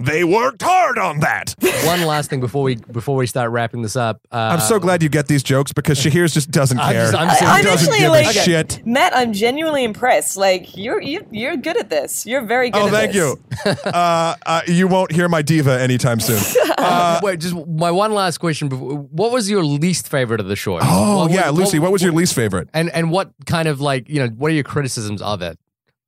[0.00, 1.54] They worked hard on that.
[1.84, 4.20] One last thing before we before we start wrapping this up.
[4.30, 7.10] Uh, I'm so glad you get these jokes because Shahir's just doesn't I'm care.
[7.10, 7.54] just- I'm He serious.
[7.56, 8.86] I'm doesn't actually give like a shit.
[8.86, 9.16] Matt.
[9.16, 10.36] I'm genuinely impressed.
[10.36, 12.26] Like you're you, you're good at this.
[12.26, 12.78] You're very good.
[12.94, 13.22] At this.
[13.22, 13.84] Oh, at thank this.
[13.84, 13.90] you.
[13.90, 16.40] uh, uh, you won't hear my diva anytime soon.
[16.78, 18.68] uh, wait, just my one last question.
[18.68, 20.82] before- What was your least favorite of the short?
[20.86, 21.78] Oh What- yeah, Lucy.
[21.78, 22.68] What was your least favorite?
[22.72, 25.58] and and what kind of like you know what are your criticisms of it?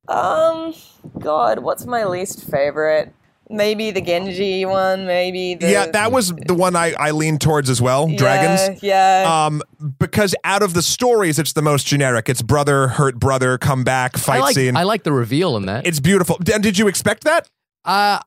[0.07, 0.73] Um,
[1.19, 3.13] God, what's my least favorite?
[3.51, 5.05] Maybe the Genji one.
[5.05, 8.07] Maybe the Yeah, that was the one I, I leaned towards as well.
[8.07, 8.81] Dragons.
[8.81, 9.45] Yeah, yeah.
[9.45, 9.61] Um,
[9.99, 12.29] because out of the stories, it's the most generic.
[12.29, 14.77] It's brother hurt brother, come back, fight I like scene.
[14.77, 15.85] I like the reveal in that.
[15.85, 16.37] it's beautiful.
[16.53, 17.49] And did you expect that?
[17.85, 18.19] uh,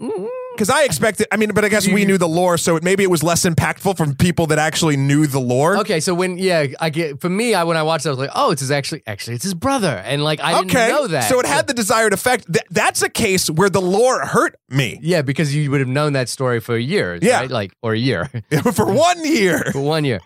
[0.00, 1.28] mm, Because I expected.
[1.30, 3.44] I mean, but I guess we knew the lore, so it, maybe it was less
[3.46, 5.76] impactful from people that actually knew the lore.
[5.78, 8.18] okay, so when yeah, I get for me, I when I watched, it, I was
[8.18, 11.06] like, oh, it's his actually actually it's his brother, and like I didn't Okay, know
[11.06, 11.28] that.
[11.28, 12.52] so it had the desired effect.
[12.52, 16.14] Th- that's a case where the lore hurt me yeah, because you would have known
[16.14, 17.38] that story for years, Yeah.
[17.40, 17.50] right?
[17.50, 18.28] like or a year.
[18.74, 19.62] for one year.
[19.70, 20.18] for one year.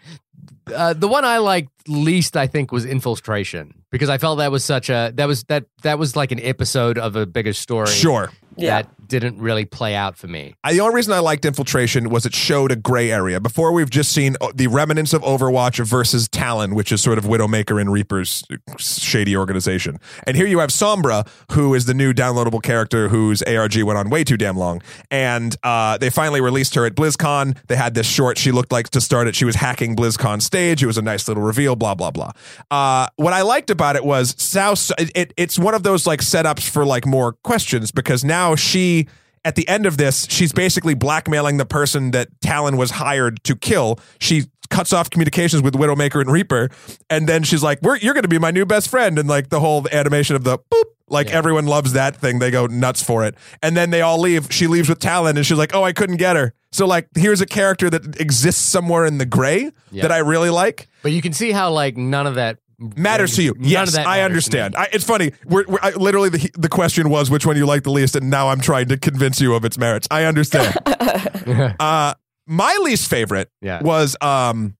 [0.74, 4.64] Uh, the one I liked least, I think, was infiltration because I felt that was
[4.64, 7.88] such a that was that that was like an episode of a bigger story.
[7.88, 8.30] Sure.
[8.56, 8.82] Yeah.
[9.20, 10.54] Didn't really play out for me.
[10.64, 13.40] I, the only reason I liked Infiltration was it showed a gray area.
[13.40, 17.24] Before we've just seen uh, the remnants of Overwatch versus Talon, which is sort of
[17.24, 18.44] Widowmaker and Reaper's
[18.78, 19.98] shady organization.
[20.26, 24.10] And here you have Sombra, who is the new downloadable character whose ARG went on
[24.10, 24.82] way too damn long.
[25.10, 27.56] And uh, they finally released her at BlizzCon.
[27.68, 28.38] They had this short.
[28.38, 29.34] She looked like to start it.
[29.34, 30.82] She was hacking BlizzCon stage.
[30.82, 31.76] It was a nice little reveal.
[31.76, 32.32] Blah blah blah.
[32.70, 34.90] Uh, what I liked about it was South.
[34.98, 39.01] It, it, it's one of those like setups for like more questions because now she
[39.44, 43.56] at the end of this, she's basically blackmailing the person that Talon was hired to
[43.56, 43.98] kill.
[44.20, 46.70] She cuts off communications with Widowmaker and Reaper,
[47.10, 49.48] and then she's like, "We're you're going to be my new best friend," and like
[49.50, 50.84] the whole animation of the boop.
[51.08, 51.36] Like Yeah.
[51.38, 52.38] everyone loves that thing.
[52.38, 53.34] They go nuts for it.
[53.62, 54.46] And then they all leave.
[54.50, 56.54] She leaves with Talon and she's like, oh, I couldn't get her.
[56.70, 60.02] So, like, here's a character that exists somewhere in the gray Yeah.
[60.02, 60.88] that I really like.
[61.02, 62.56] But you can see how like none of that
[62.96, 63.54] Matters to you.
[63.54, 64.76] None yes, of that I understand.
[64.76, 65.32] I, it's funny.
[65.44, 68.30] We're, we're I, literally the, the question was which one you like the least, and
[68.30, 70.08] now I'm trying to convince you of its merits.
[70.10, 70.76] I understand.
[71.80, 72.14] uh,
[72.46, 73.82] my least favorite Yeah.
[73.82, 74.76] was um,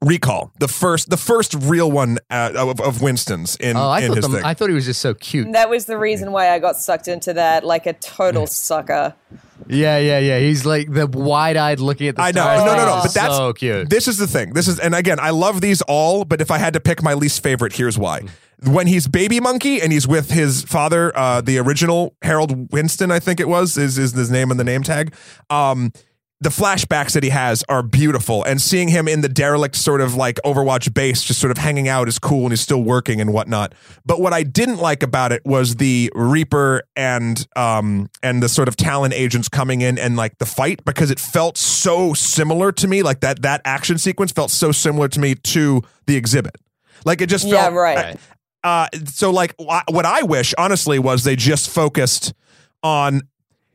[0.00, 4.08] Recall, the first, the first real one uh, of, of Winston's in, Oh, I in
[4.08, 4.44] thought his them, thing.
[4.44, 5.50] I thought he was just so cute.
[5.52, 9.14] That was the reason why I got sucked into that, like a total sucker.
[9.68, 10.38] Yeah, yeah, yeah.
[10.38, 12.42] He's like the wide-eyed looking at the I know.
[12.42, 12.64] stars.
[12.64, 13.00] No, no, no.
[13.02, 13.90] But that's so cute.
[13.90, 14.52] This is the thing.
[14.52, 16.24] This is, and again, I love these all.
[16.24, 18.22] But if I had to pick my least favorite, here's why.
[18.66, 23.18] When he's baby monkey and he's with his father, uh, the original Harold Winston, I
[23.18, 25.14] think it was, is is his name on the name tag.
[25.50, 25.92] Um,
[26.44, 30.14] the flashbacks that he has are beautiful, and seeing him in the derelict sort of
[30.14, 33.32] like Overwatch base, just sort of hanging out, is cool, and he's still working and
[33.32, 33.74] whatnot.
[34.04, 38.68] But what I didn't like about it was the Reaper and um and the sort
[38.68, 42.86] of Talon agents coming in and like the fight because it felt so similar to
[42.86, 46.56] me, like that that action sequence felt so similar to me to the exhibit.
[47.06, 48.18] Like it just Yeah, right.
[48.62, 52.34] uh, so like what I wish honestly was they just focused
[52.82, 53.22] on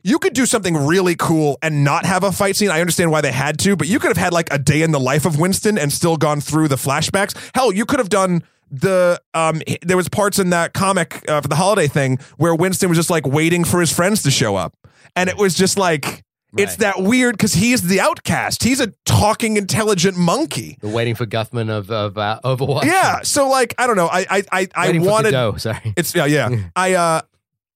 [0.02, 2.70] you could do something really cool and not have a fight scene.
[2.70, 4.92] I understand why they had to, but you could have had like a day in
[4.92, 7.36] the life of Winston and still gone through the flashbacks.
[7.54, 11.48] Hell, you could have done the um there was parts in that comic uh, for
[11.48, 14.76] the holiday thing where Winston was just like waiting for his friends to show up.
[15.16, 16.22] And it was just like
[16.56, 18.62] it's that weird cuz he's the outcast.
[18.64, 20.78] He's a talking intelligent monkey.
[20.80, 22.84] the waiting for Guthman of of uh, Overwatch.
[22.84, 24.08] Yeah, so like I don't know.
[24.08, 25.94] I I I, I wanted Godot, Sorry.
[25.96, 26.48] it's yeah, yeah.
[26.76, 27.20] I uh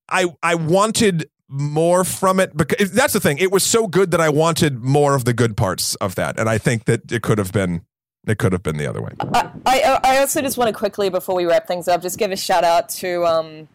[0.09, 3.39] I I wanted more from it because that's the thing.
[3.39, 6.49] It was so good that I wanted more of the good parts of that, and
[6.49, 7.83] I think that it could have been
[8.27, 9.13] it could have been the other way.
[9.21, 12.33] I, I, I also just want to quickly, before we wrap things up, just give
[12.33, 13.69] a shout out to um,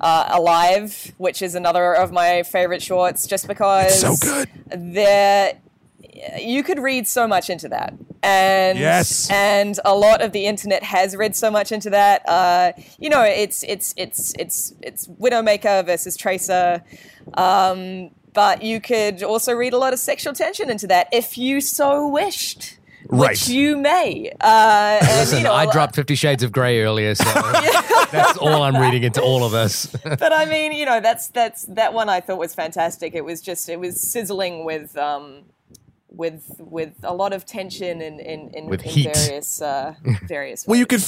[0.00, 4.48] uh, Alive, which is another of my favorite shorts, just because It's so good.
[4.94, 5.54] there
[6.38, 9.28] you could read so much into that and Yes.
[9.30, 13.22] and a lot of the internet has read so much into that uh, you know
[13.22, 16.82] it's it's it's it's it's widowmaker versus tracer
[17.34, 21.60] um, but you could also read a lot of sexual tension into that if you
[21.60, 22.78] so wished
[23.08, 23.30] Right.
[23.30, 27.14] which you may uh, and, Listen, you know, I dropped Fifty Shades of Grey earlier,
[27.14, 27.24] so
[28.10, 29.86] that's all I'm reading into all of this.
[30.04, 33.14] but I mean, you know, that's that's that one I thought was fantastic.
[33.14, 35.44] It was just it was sizzling with um
[36.16, 39.14] with with a lot of tension and in, in, With in heat.
[39.16, 39.94] various uh
[40.26, 41.04] various Well, you could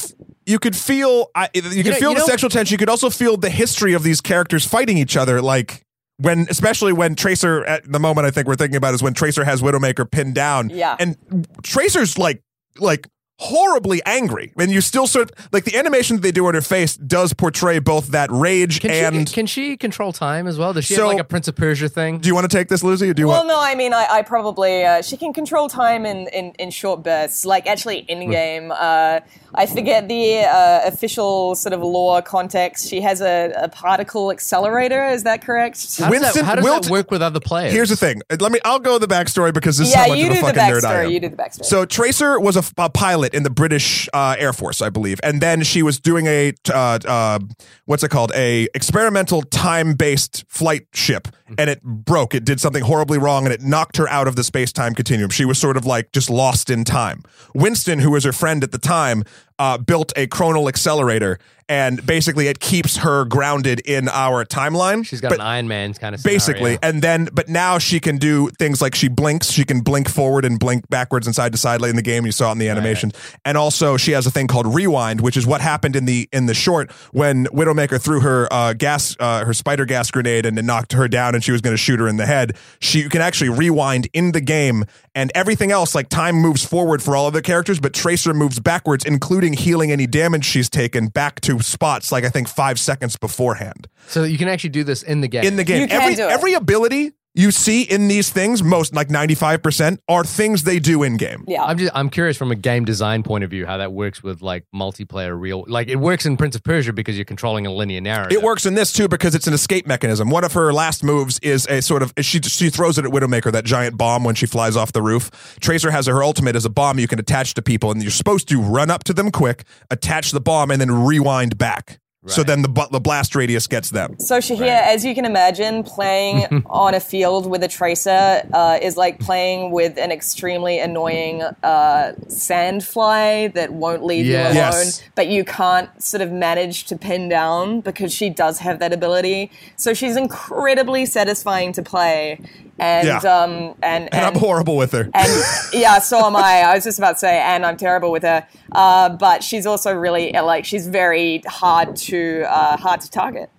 [0.46, 2.74] you could feel I, you could know- feel you the know- sexual tension.
[2.74, 5.82] You could also feel the history of these characters fighting each other, like.
[6.20, 9.44] When, especially when Tracer, at the moment I think we're thinking about is when Tracer
[9.44, 10.68] has Widowmaker pinned down.
[10.68, 10.96] Yeah.
[10.98, 11.16] And
[11.62, 12.42] Tracer's like,
[12.80, 13.06] like
[13.40, 14.52] horribly angry.
[14.58, 17.32] And you still sort of, like the animation that they do on her face does
[17.32, 20.72] portray both that rage Can and she can she control time as well?
[20.72, 22.18] Does she So- have like a Prince of Persia thing?
[22.18, 23.08] Do you want to take this, Lucy?
[23.10, 23.48] Or do you well, want?
[23.48, 27.02] no, I mean, I, I probably uh, she can control time in, in, in short
[27.04, 27.44] bursts.
[27.44, 29.20] Like actually, in game, uh,
[29.54, 32.88] I forget the uh, official sort of lore context.
[32.88, 35.06] She has a, a particle accelerator.
[35.06, 35.98] Is that correct?
[35.98, 37.72] How does, Winston- that, how does Wilt- that work with other players?
[37.72, 38.20] Here's the thing.
[38.40, 38.58] Let me.
[38.64, 40.74] I'll go the backstory because this is how much you of a do the fucking
[40.74, 41.10] nerd I am.
[41.10, 41.64] You do the backstory.
[41.66, 45.62] So Tracer was a pilot in the British uh, Air Force, I believe, and then
[45.62, 47.38] she was doing a uh, uh,
[47.84, 48.32] what's it called?
[48.34, 51.28] A experimental time-based flight ship,
[51.58, 52.34] and it broke.
[52.34, 55.30] It did something horribly wrong, and it knocked her out of the space-time continuum.
[55.30, 57.22] She was sort of like just lost in time.
[57.54, 59.24] Winston, who was her friend at the time,
[59.58, 65.04] uh, built a chronal accelerator, and basically it keeps her grounded in our timeline.
[65.04, 68.16] She's got But- an Iron Man's kind of basically and then but now she can
[68.16, 69.50] do things like she blinks.
[69.50, 72.24] She can blink forward and blink backwards and side to side like in the game
[72.24, 73.12] you saw it in the animation.
[73.44, 76.46] And also she has a thing called rewind which is what happened in the in
[76.46, 80.64] the short when widowmaker threw her uh, gas uh, her spider gas grenade and it
[80.64, 82.56] knocked her down and she was going to shoot her in the head.
[82.80, 84.84] She you can actually rewind in the game
[85.18, 88.60] and everything else like time moves forward for all of the characters but tracer moves
[88.60, 93.16] backwards including healing any damage she's taken back to spots like i think five seconds
[93.16, 95.44] beforehand So you can actually do this in the game.
[95.44, 95.88] in the game.
[95.90, 100.64] Every every ability you see in these things, most like ninety five percent, are things
[100.64, 101.44] they do in game.
[101.46, 104.22] yeah, I'm just I'm curious from a game design point of view how that works
[104.22, 107.72] with like multiplayer real like it works in Prince of Persia because you're controlling a
[107.72, 108.36] linear narrative.
[108.36, 110.30] It works in this too because it's an escape mechanism.
[110.30, 113.52] One of her last moves is a sort of she she throws it at Widowmaker
[113.52, 115.30] that giant bomb when she flies off the roof.
[115.60, 118.48] Tracer has her ultimate as a bomb you can attach to people, and you're supposed
[118.48, 122.00] to run up to them quick, attach the bomb, and then rewind back.
[122.28, 124.16] So then the bu- the blast radius gets them.
[124.18, 128.96] So Shahir, as you can imagine, playing on a field with a tracer uh, is
[128.96, 134.38] like playing with an extremely annoying uh, sandfly that won't leave Yeah.
[134.42, 135.02] you alone, Yes.
[135.14, 139.50] but you can't sort of manage to pin down because she does have that ability.
[139.76, 142.40] So she's incredibly satisfying to play,
[142.78, 143.18] and Yeah.
[143.18, 145.08] um, and, And I'm horrible with her.
[145.14, 145.42] and
[145.72, 146.62] yeah, so am I.
[146.62, 148.46] I was just about to say, and I'm terrible with her.
[148.72, 153.50] Uh, but she's also really like she's very hard to uh, hard to target.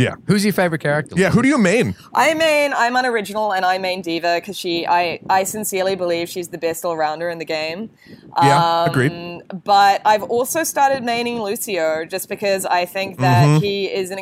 [0.00, 0.14] Yeah.
[0.26, 1.14] Who's your favorite character?
[1.18, 1.30] Yeah.
[1.30, 1.94] Who do you main?
[2.14, 6.48] I main I'm unoriginal and I main D.Va because she I I sincerely believe she's
[6.48, 7.90] the best all rounder in the game.
[8.42, 9.12] Yeah, agreed.
[9.12, 13.64] Um, But I've also started maining Lucio just because I think that Mm-hmm.
[13.64, 14.20] he is an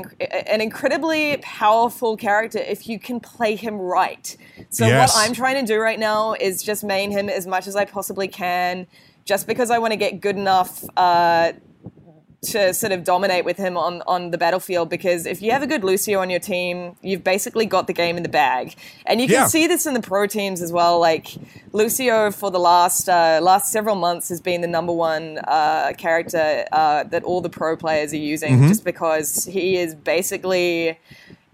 [0.55, 4.37] an incredibly powerful character if you can play him right.
[4.71, 5.15] So Yes.
[5.15, 7.85] what I'm trying to do right now is just main him as much as I
[7.85, 8.87] possibly can,
[9.25, 10.85] just because I want to get good enough.
[10.97, 11.53] Uh,
[12.41, 15.67] to sort of dominate with him on, on the battlefield because if you have a
[15.67, 18.77] good Lucio on your team, you've basically got the game in the bag.
[19.07, 19.47] And you can Yeah.
[19.49, 21.01] see this in the pro teams as well.
[21.01, 21.35] Like
[21.73, 26.65] Lucio for the last uh, last several months has been the number one uh, character
[26.71, 30.97] uh, that all the pro players are using just because he is basically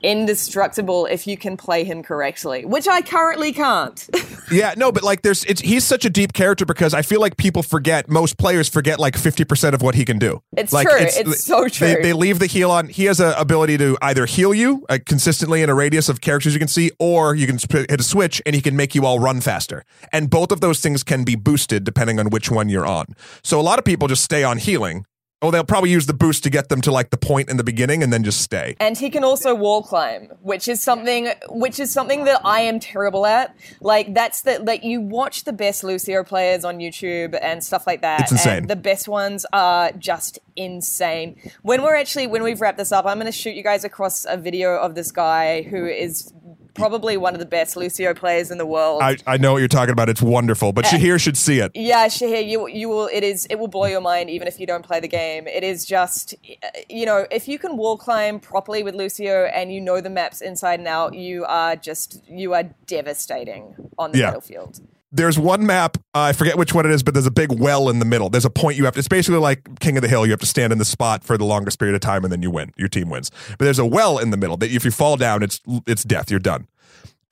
[0.04, 4.08] indestructible if you can play him correctly, which I currently can't.
[4.50, 7.38] Yeah, no, but like there's it's he's such a deep character because I feel like
[7.38, 10.42] people forget most players forget like 50% of what he can do.
[10.54, 10.98] It's like, true.
[11.00, 11.96] It's so true.
[12.02, 12.88] they leave the heal on.
[12.88, 16.52] He has a ability to either heal you uh, consistently in a radius of characters
[16.52, 19.06] you can see or you can sp- hit a switch and he can make you
[19.06, 19.82] all run faster.
[20.12, 23.16] And both of those things can be boosted depending on which one you're on.
[23.42, 25.06] So a lot of people just stay on healing.
[25.44, 27.64] Oh, they'll probably use the boost to get them to like the point in the
[27.64, 28.76] beginning and then just stay.
[28.80, 32.80] and he can also wall climb, which is something which is something that I am
[32.80, 33.54] terrible at.
[33.82, 38.00] Like that's the like you watch the best Lucio players on YouTube and stuff like
[38.00, 38.20] that.
[38.20, 38.58] It's insane.
[38.60, 41.36] And the best ones are just insane.
[41.60, 44.24] When we're actually when we've wrapped this up, I'm going to shoot you guys across
[44.24, 46.32] a video of this guy who is
[46.74, 49.02] probably one of the best Lucio players in the world.
[49.02, 50.08] I, I know what you're talking about.
[50.08, 51.72] It's wonderful, but uh, Shahir should see it.
[51.74, 53.08] Yeah, Shahir, you you will.
[53.12, 53.46] It is.
[53.50, 55.46] It will blow your mind, even if you don't play the game.
[55.46, 59.72] It is just, uh, you know, if you can wall climb properly with Lucio and
[59.72, 64.18] you know the maps inside and out, you are just you are devastating on the
[64.18, 64.26] Yeah.
[64.26, 64.80] battlefield.
[65.14, 67.88] There's one map uh, i forget which one it is but there's a big well
[67.88, 68.28] in the middle.
[68.28, 70.40] There's a point you have to it's basically like king of the hill you have
[70.40, 72.72] to stand in the spot for the longest period of time and then you win
[72.76, 73.30] your team wins.
[73.50, 76.30] But there's a well in the middle that if you fall down it's it's death
[76.30, 76.66] you're done.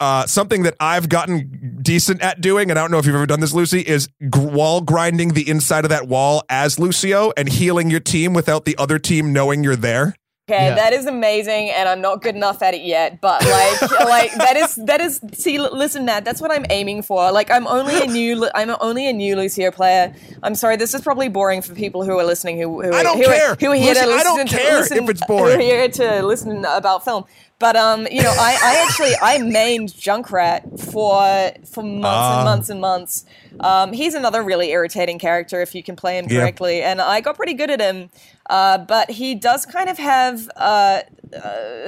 [0.01, 3.25] Uh, something that I've gotten decent at doing, and I don't know if you've ever
[3.25, 7.49] done this, Lucy, is gr- wall grinding the inside of that wall as Lucio and
[7.49, 10.17] healing your team without the other team knowing you're there.
[10.53, 10.75] Okay, Yeah.
[10.75, 13.21] that is amazing, and I'm not good enough at it yet.
[13.21, 15.21] But like, like that is that is.
[15.33, 17.33] See, listen, Matt, that's what I'm aiming for.
[17.33, 20.15] Like, I'm only a new, I'm only a new Lucio player.
[20.43, 22.59] I'm sorry, this is probably boring for people who are listening.
[22.61, 23.55] Who, who I don't who are- care.
[23.59, 25.55] Who are here Listen, to I don't to, care listen, if it's boring.
[25.55, 27.25] Who are here to listen about film.
[27.59, 32.37] But um, you know, I, I actually I mained Junkrat for for months Ah.
[32.39, 33.25] and months and months.
[33.61, 36.41] Um, he's another really irritating character if you can play him Yeah.
[36.41, 38.11] correctly, and I got pretty good at him.
[38.53, 41.01] Uh, but he does kind of have uh,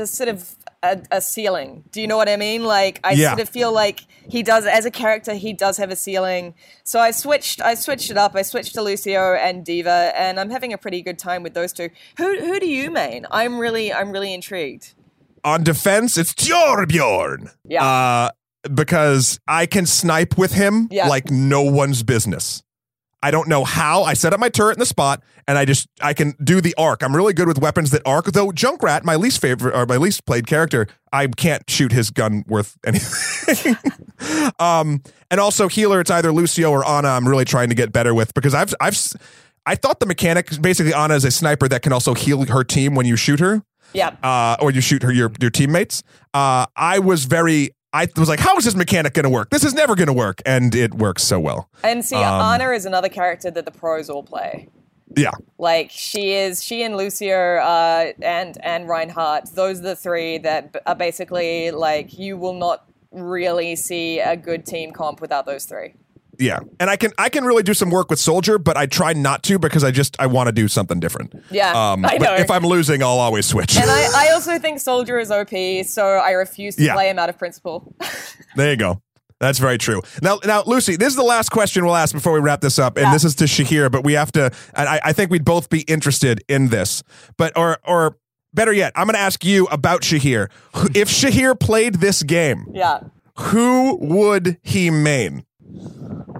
[0.03, 0.39] a sort of
[0.83, 1.85] a, a ceiling.
[1.93, 2.65] Do you know what I mean?
[2.65, 3.29] Like I Yeah.
[3.31, 5.35] sort of feel like he does as a character.
[5.35, 6.55] He does have a ceiling.
[6.83, 7.61] So I switched.
[7.61, 8.35] I switched it up.
[8.35, 11.73] I switched to Lucio and D.Va, and I'm having a pretty good time with those
[11.73, 11.91] two.
[12.19, 13.27] Who who do you main?
[13.31, 14.95] I'm really I'm really intrigued.
[15.45, 17.51] On defense, it's Torbjorn.
[17.69, 17.85] Yeah.
[17.85, 18.31] Uh,
[18.75, 21.09] because I can snipe with him Yeah.
[21.09, 22.63] like no one's business.
[23.25, 24.03] I don't know how.
[24.05, 26.75] I set up my turret in the spot, and I just I can do the
[26.77, 27.03] arc.
[27.03, 28.27] I'm really good with weapons that arc.
[28.27, 32.45] Though Junkrat, my least favorite or my least played character, I can't shoot his gun
[32.47, 33.77] worth anything.
[34.59, 37.09] um, and also healer, it's either Lucio or Ana.
[37.09, 38.97] I'm really trying to get better with because I've I've
[39.67, 42.95] I thought the mechanic basically Ana is a sniper that can also heal her team
[42.95, 43.63] when you shoot her
[43.95, 44.15] Yeah.
[44.23, 46.03] uh, or you shoot her your your teammates.
[46.33, 47.71] Uh, I was very.
[47.95, 49.51] I was like, how is this mechanic going to work?
[49.51, 51.69] This is never going to work, and it works so well.
[51.85, 54.69] And see, Um, Ana is another character that the pros all play.
[55.17, 59.55] Yeah, Like she is, she and Lucio uh, and and Reinhardt.
[59.55, 64.67] Those are the three that are basically like you will not really see a good
[64.67, 65.95] team comp without those three.
[66.39, 69.13] Yeah, and I can I can really do some work with soldier, but I try
[69.13, 71.35] not to because I just I want to do something different.
[71.51, 72.35] Yeah, um, I but know.
[72.35, 73.77] if I'm losing, I'll always switch.
[73.77, 75.51] And I, I also think Soldier is OP,
[75.87, 76.95] so I refuse to Yeah.
[76.95, 77.95] play him out of principle.
[78.57, 79.01] there you go.
[79.41, 80.01] That's very true.
[80.23, 82.97] Now, now, Lucy, this is the last question we'll ask before we wrap this up,
[82.97, 83.13] and Yeah.
[83.13, 83.91] this is to Shahir.
[83.91, 84.51] But we have to.
[84.75, 87.03] and I, I think we'd both be interested in this.
[87.37, 88.17] But or or
[88.55, 90.49] better yet, I'm going to ask you about Shahir.
[90.95, 93.01] If Shahir played this game, yeah.
[93.39, 95.45] who would he main?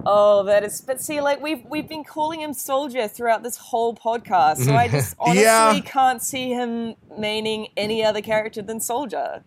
[0.05, 0.81] Oh, that is.
[0.81, 4.87] But see, like we've we've been calling him Soldier throughout this whole podcast, so I
[4.87, 5.79] just honestly Yeah.
[5.85, 9.43] can't see him maining any other character than Soldier.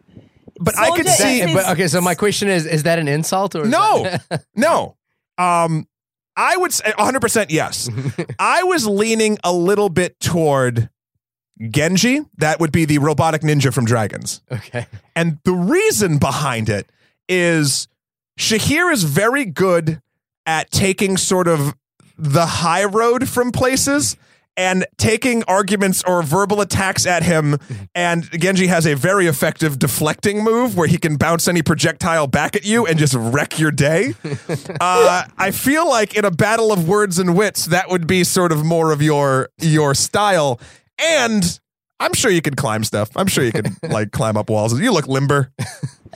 [0.60, 1.40] But I could Soldier see.
[1.42, 4.44] is- But okay, so my question is: Is that an insult or is No, that-
[4.56, 4.96] no.
[5.38, 5.86] Um,
[6.36, 7.88] I would say 100 percent yes.
[8.38, 10.90] I was leaning a little bit toward
[11.70, 12.20] Genji.
[12.38, 14.42] That would be the robotic ninja from Dragons.
[14.50, 14.86] okay.
[15.14, 16.90] And the reason behind it
[17.28, 17.88] is
[18.38, 20.00] Shahir is very good
[20.48, 21.76] at taking sort of
[22.16, 24.16] the high road from places
[24.56, 27.58] and taking arguments or verbal attacks at him.
[27.94, 32.54] And Genji has a very effective deflecting move where he can bounce any projectile back
[32.54, 34.14] at you and just wreck your day.
[34.80, 38.52] Uh, I feel like in a battle of words and wits, that would be sort
[38.52, 40.60] of more of your your style.
[40.98, 41.58] And
[42.00, 43.10] I'm sure you could climb stuff.
[43.16, 44.78] I'm sure you could like climb up walls.
[44.78, 45.52] You look limber.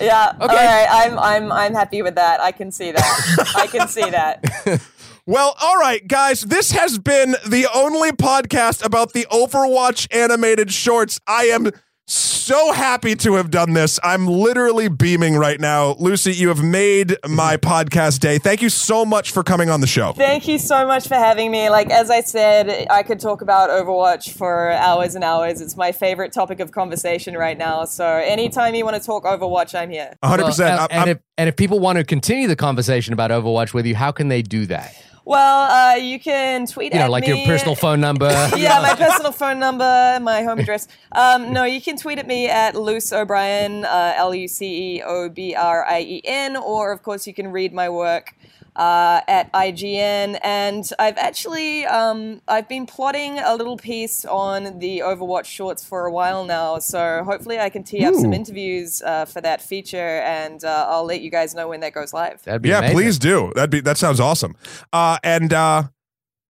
[0.01, 0.33] Yeah.
[0.41, 0.47] Okay.
[0.47, 0.89] All right.
[0.91, 2.41] I'm I'm I'm happy with that.
[2.41, 3.53] I can see that.
[3.55, 4.43] I can see that.
[5.25, 11.21] Well, all right, guys, this has been the only podcast about the Overwatch animated shorts.
[11.29, 11.71] I am
[12.07, 14.01] so happy to have done this.
[14.03, 15.95] I'm literally beaming right now.
[16.01, 18.39] Lucy, you have made my podcast day.
[18.39, 20.13] Thank you so much for coming on the show.
[20.13, 21.71] Thank you so much for having me.
[21.71, 25.61] Like, as I said, I could talk about Overwatch for hours and hours.
[25.61, 27.85] It's my favorite topic of conversation right now.
[27.85, 30.17] So, anytime you want to talk Overwatch, I'm here.
[30.25, 30.59] 100%.
[30.59, 33.87] Well, I'm- and, if, and if people want to continue the conversation about Overwatch with
[33.87, 34.95] you, how can they do that?
[35.25, 37.29] Well, uh, you can tweet You know, at like me.
[37.29, 38.27] your personal phone number.
[38.57, 40.89] yeah, my personal phone number, my home address.
[41.13, 45.03] Um, no, you can tweet at me at Luce O'Brien, uh, L U C E
[45.03, 48.35] O B R I E N, or of course you can read my work
[48.77, 50.39] uh, at IGN.
[50.43, 56.07] And I've actually um, I've been plotting a little piece on the Overwatch shorts for
[56.07, 60.21] a while now, so hopefully I can tee up some interviews uh, for that feature,
[60.21, 62.43] and uh, I'll let you guys know when that goes live.
[62.45, 62.97] That'd be yeah, amazing.
[62.97, 63.53] please do.
[63.55, 64.57] That'd be that sounds awesome.
[64.93, 65.85] Uh, and uh,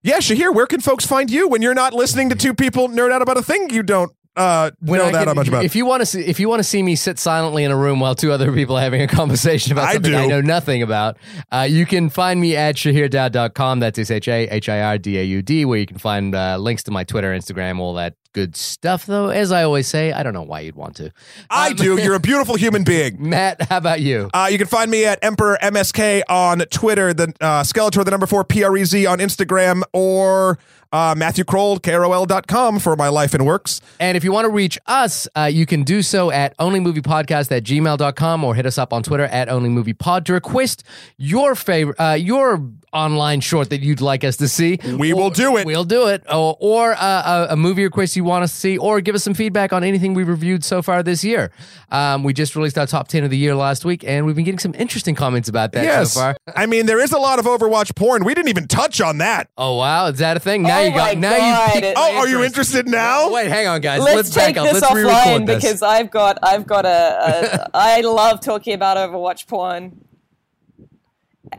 [0.02, 3.12] yeah, Shahir, where can folks find you when you're not listening to two people nerd
[3.12, 5.64] out about a thing you don't uh, When know I that can- much about?
[5.64, 7.76] If you want to see, if you want to see me sit silently in a
[7.76, 10.16] room while two other people are having a conversation about I something do.
[10.18, 11.18] I know nothing about,
[11.52, 13.80] uh, you can find me at shahirdaud.com.
[13.80, 16.34] That's S H A H I R D A U D, where you can find
[16.34, 19.06] uh, links to my Twitter, Instagram, all that good stuff.
[19.06, 21.12] Though, as I always say, I don't know why you'd want to.
[21.48, 22.00] I do.
[22.00, 23.16] You're a beautiful human being.
[23.30, 24.30] Matt, how about you?
[24.32, 28.26] Uh, you can find me at Emperor MSK on Twitter, the uh, Skeletor, the number
[28.26, 30.58] four PREZ on Instagram, or
[30.92, 33.80] uh, Matthew Krol, KROL.com for my life and works.
[33.98, 37.64] And if you want to reach us, uh, you can do so at onlymoviepodcast at
[37.64, 40.82] gmail.com or hit us up on Twitter at onlymoviepod to request
[41.16, 44.78] your favorite, uh, your online short that you'd like us to see.
[44.98, 45.66] We will do it.
[45.66, 46.22] We'll do it.
[46.28, 49.22] Or, or uh, a, a movie request you want us to see, or give us
[49.24, 51.50] some feedback on anything we've reviewed so far this year.
[51.90, 54.44] Um, we just released our top 10 of the year last week, and we've been
[54.44, 56.12] getting some interesting comments about that Yes.
[56.12, 56.36] so far.
[56.54, 58.24] I mean, there is a lot of Overwatch porn.
[58.24, 59.48] We didn't even touch on that.
[59.56, 60.06] Oh, wow.
[60.06, 60.62] Is that a thing?
[60.62, 61.74] Now Oh you got, my now God.
[61.74, 61.80] you.
[61.80, 63.30] Picked, oh, are you interested now?
[63.32, 64.00] Wait, hang on, guys.
[64.00, 64.72] Let's, Let's, take back up.
[64.72, 65.62] this Let's re-record offline this.
[65.62, 70.04] because I've got I've got a, a I love talking about Overwatch porn.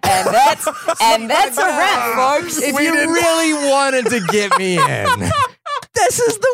[0.03, 0.67] And that's
[1.01, 2.57] and that's a wrap, folks.
[2.61, 5.19] if We you didn't- really wanted to get me in,
[5.95, 6.53] this is the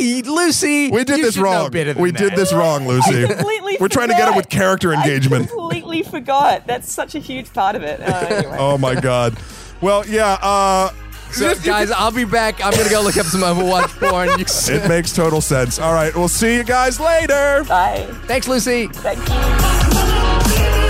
[0.00, 0.90] way, Lucy.
[0.90, 1.70] We did you this should know wrong.
[1.70, 2.18] better than We that.
[2.18, 3.26] did this wrong, Lucy.
[3.26, 5.44] completely We're trying to get it with character engagement.
[5.46, 6.66] I completely forgot.
[6.66, 8.00] That's such a huge part of it.
[8.00, 8.56] Uh, anyway.
[8.58, 9.36] Oh my god.
[9.80, 10.38] Well, yeah.
[10.40, 10.90] Uh,
[11.32, 12.64] So, guys, I'll be back.
[12.64, 14.28] I'm gonna go look up some Overwatch porn.
[14.40, 15.78] It makes total sense.
[15.78, 17.64] All right, we'll see you guys later.
[17.68, 18.06] Bye.
[18.26, 18.86] Thanks, Lucy.
[18.88, 20.85] Thank you.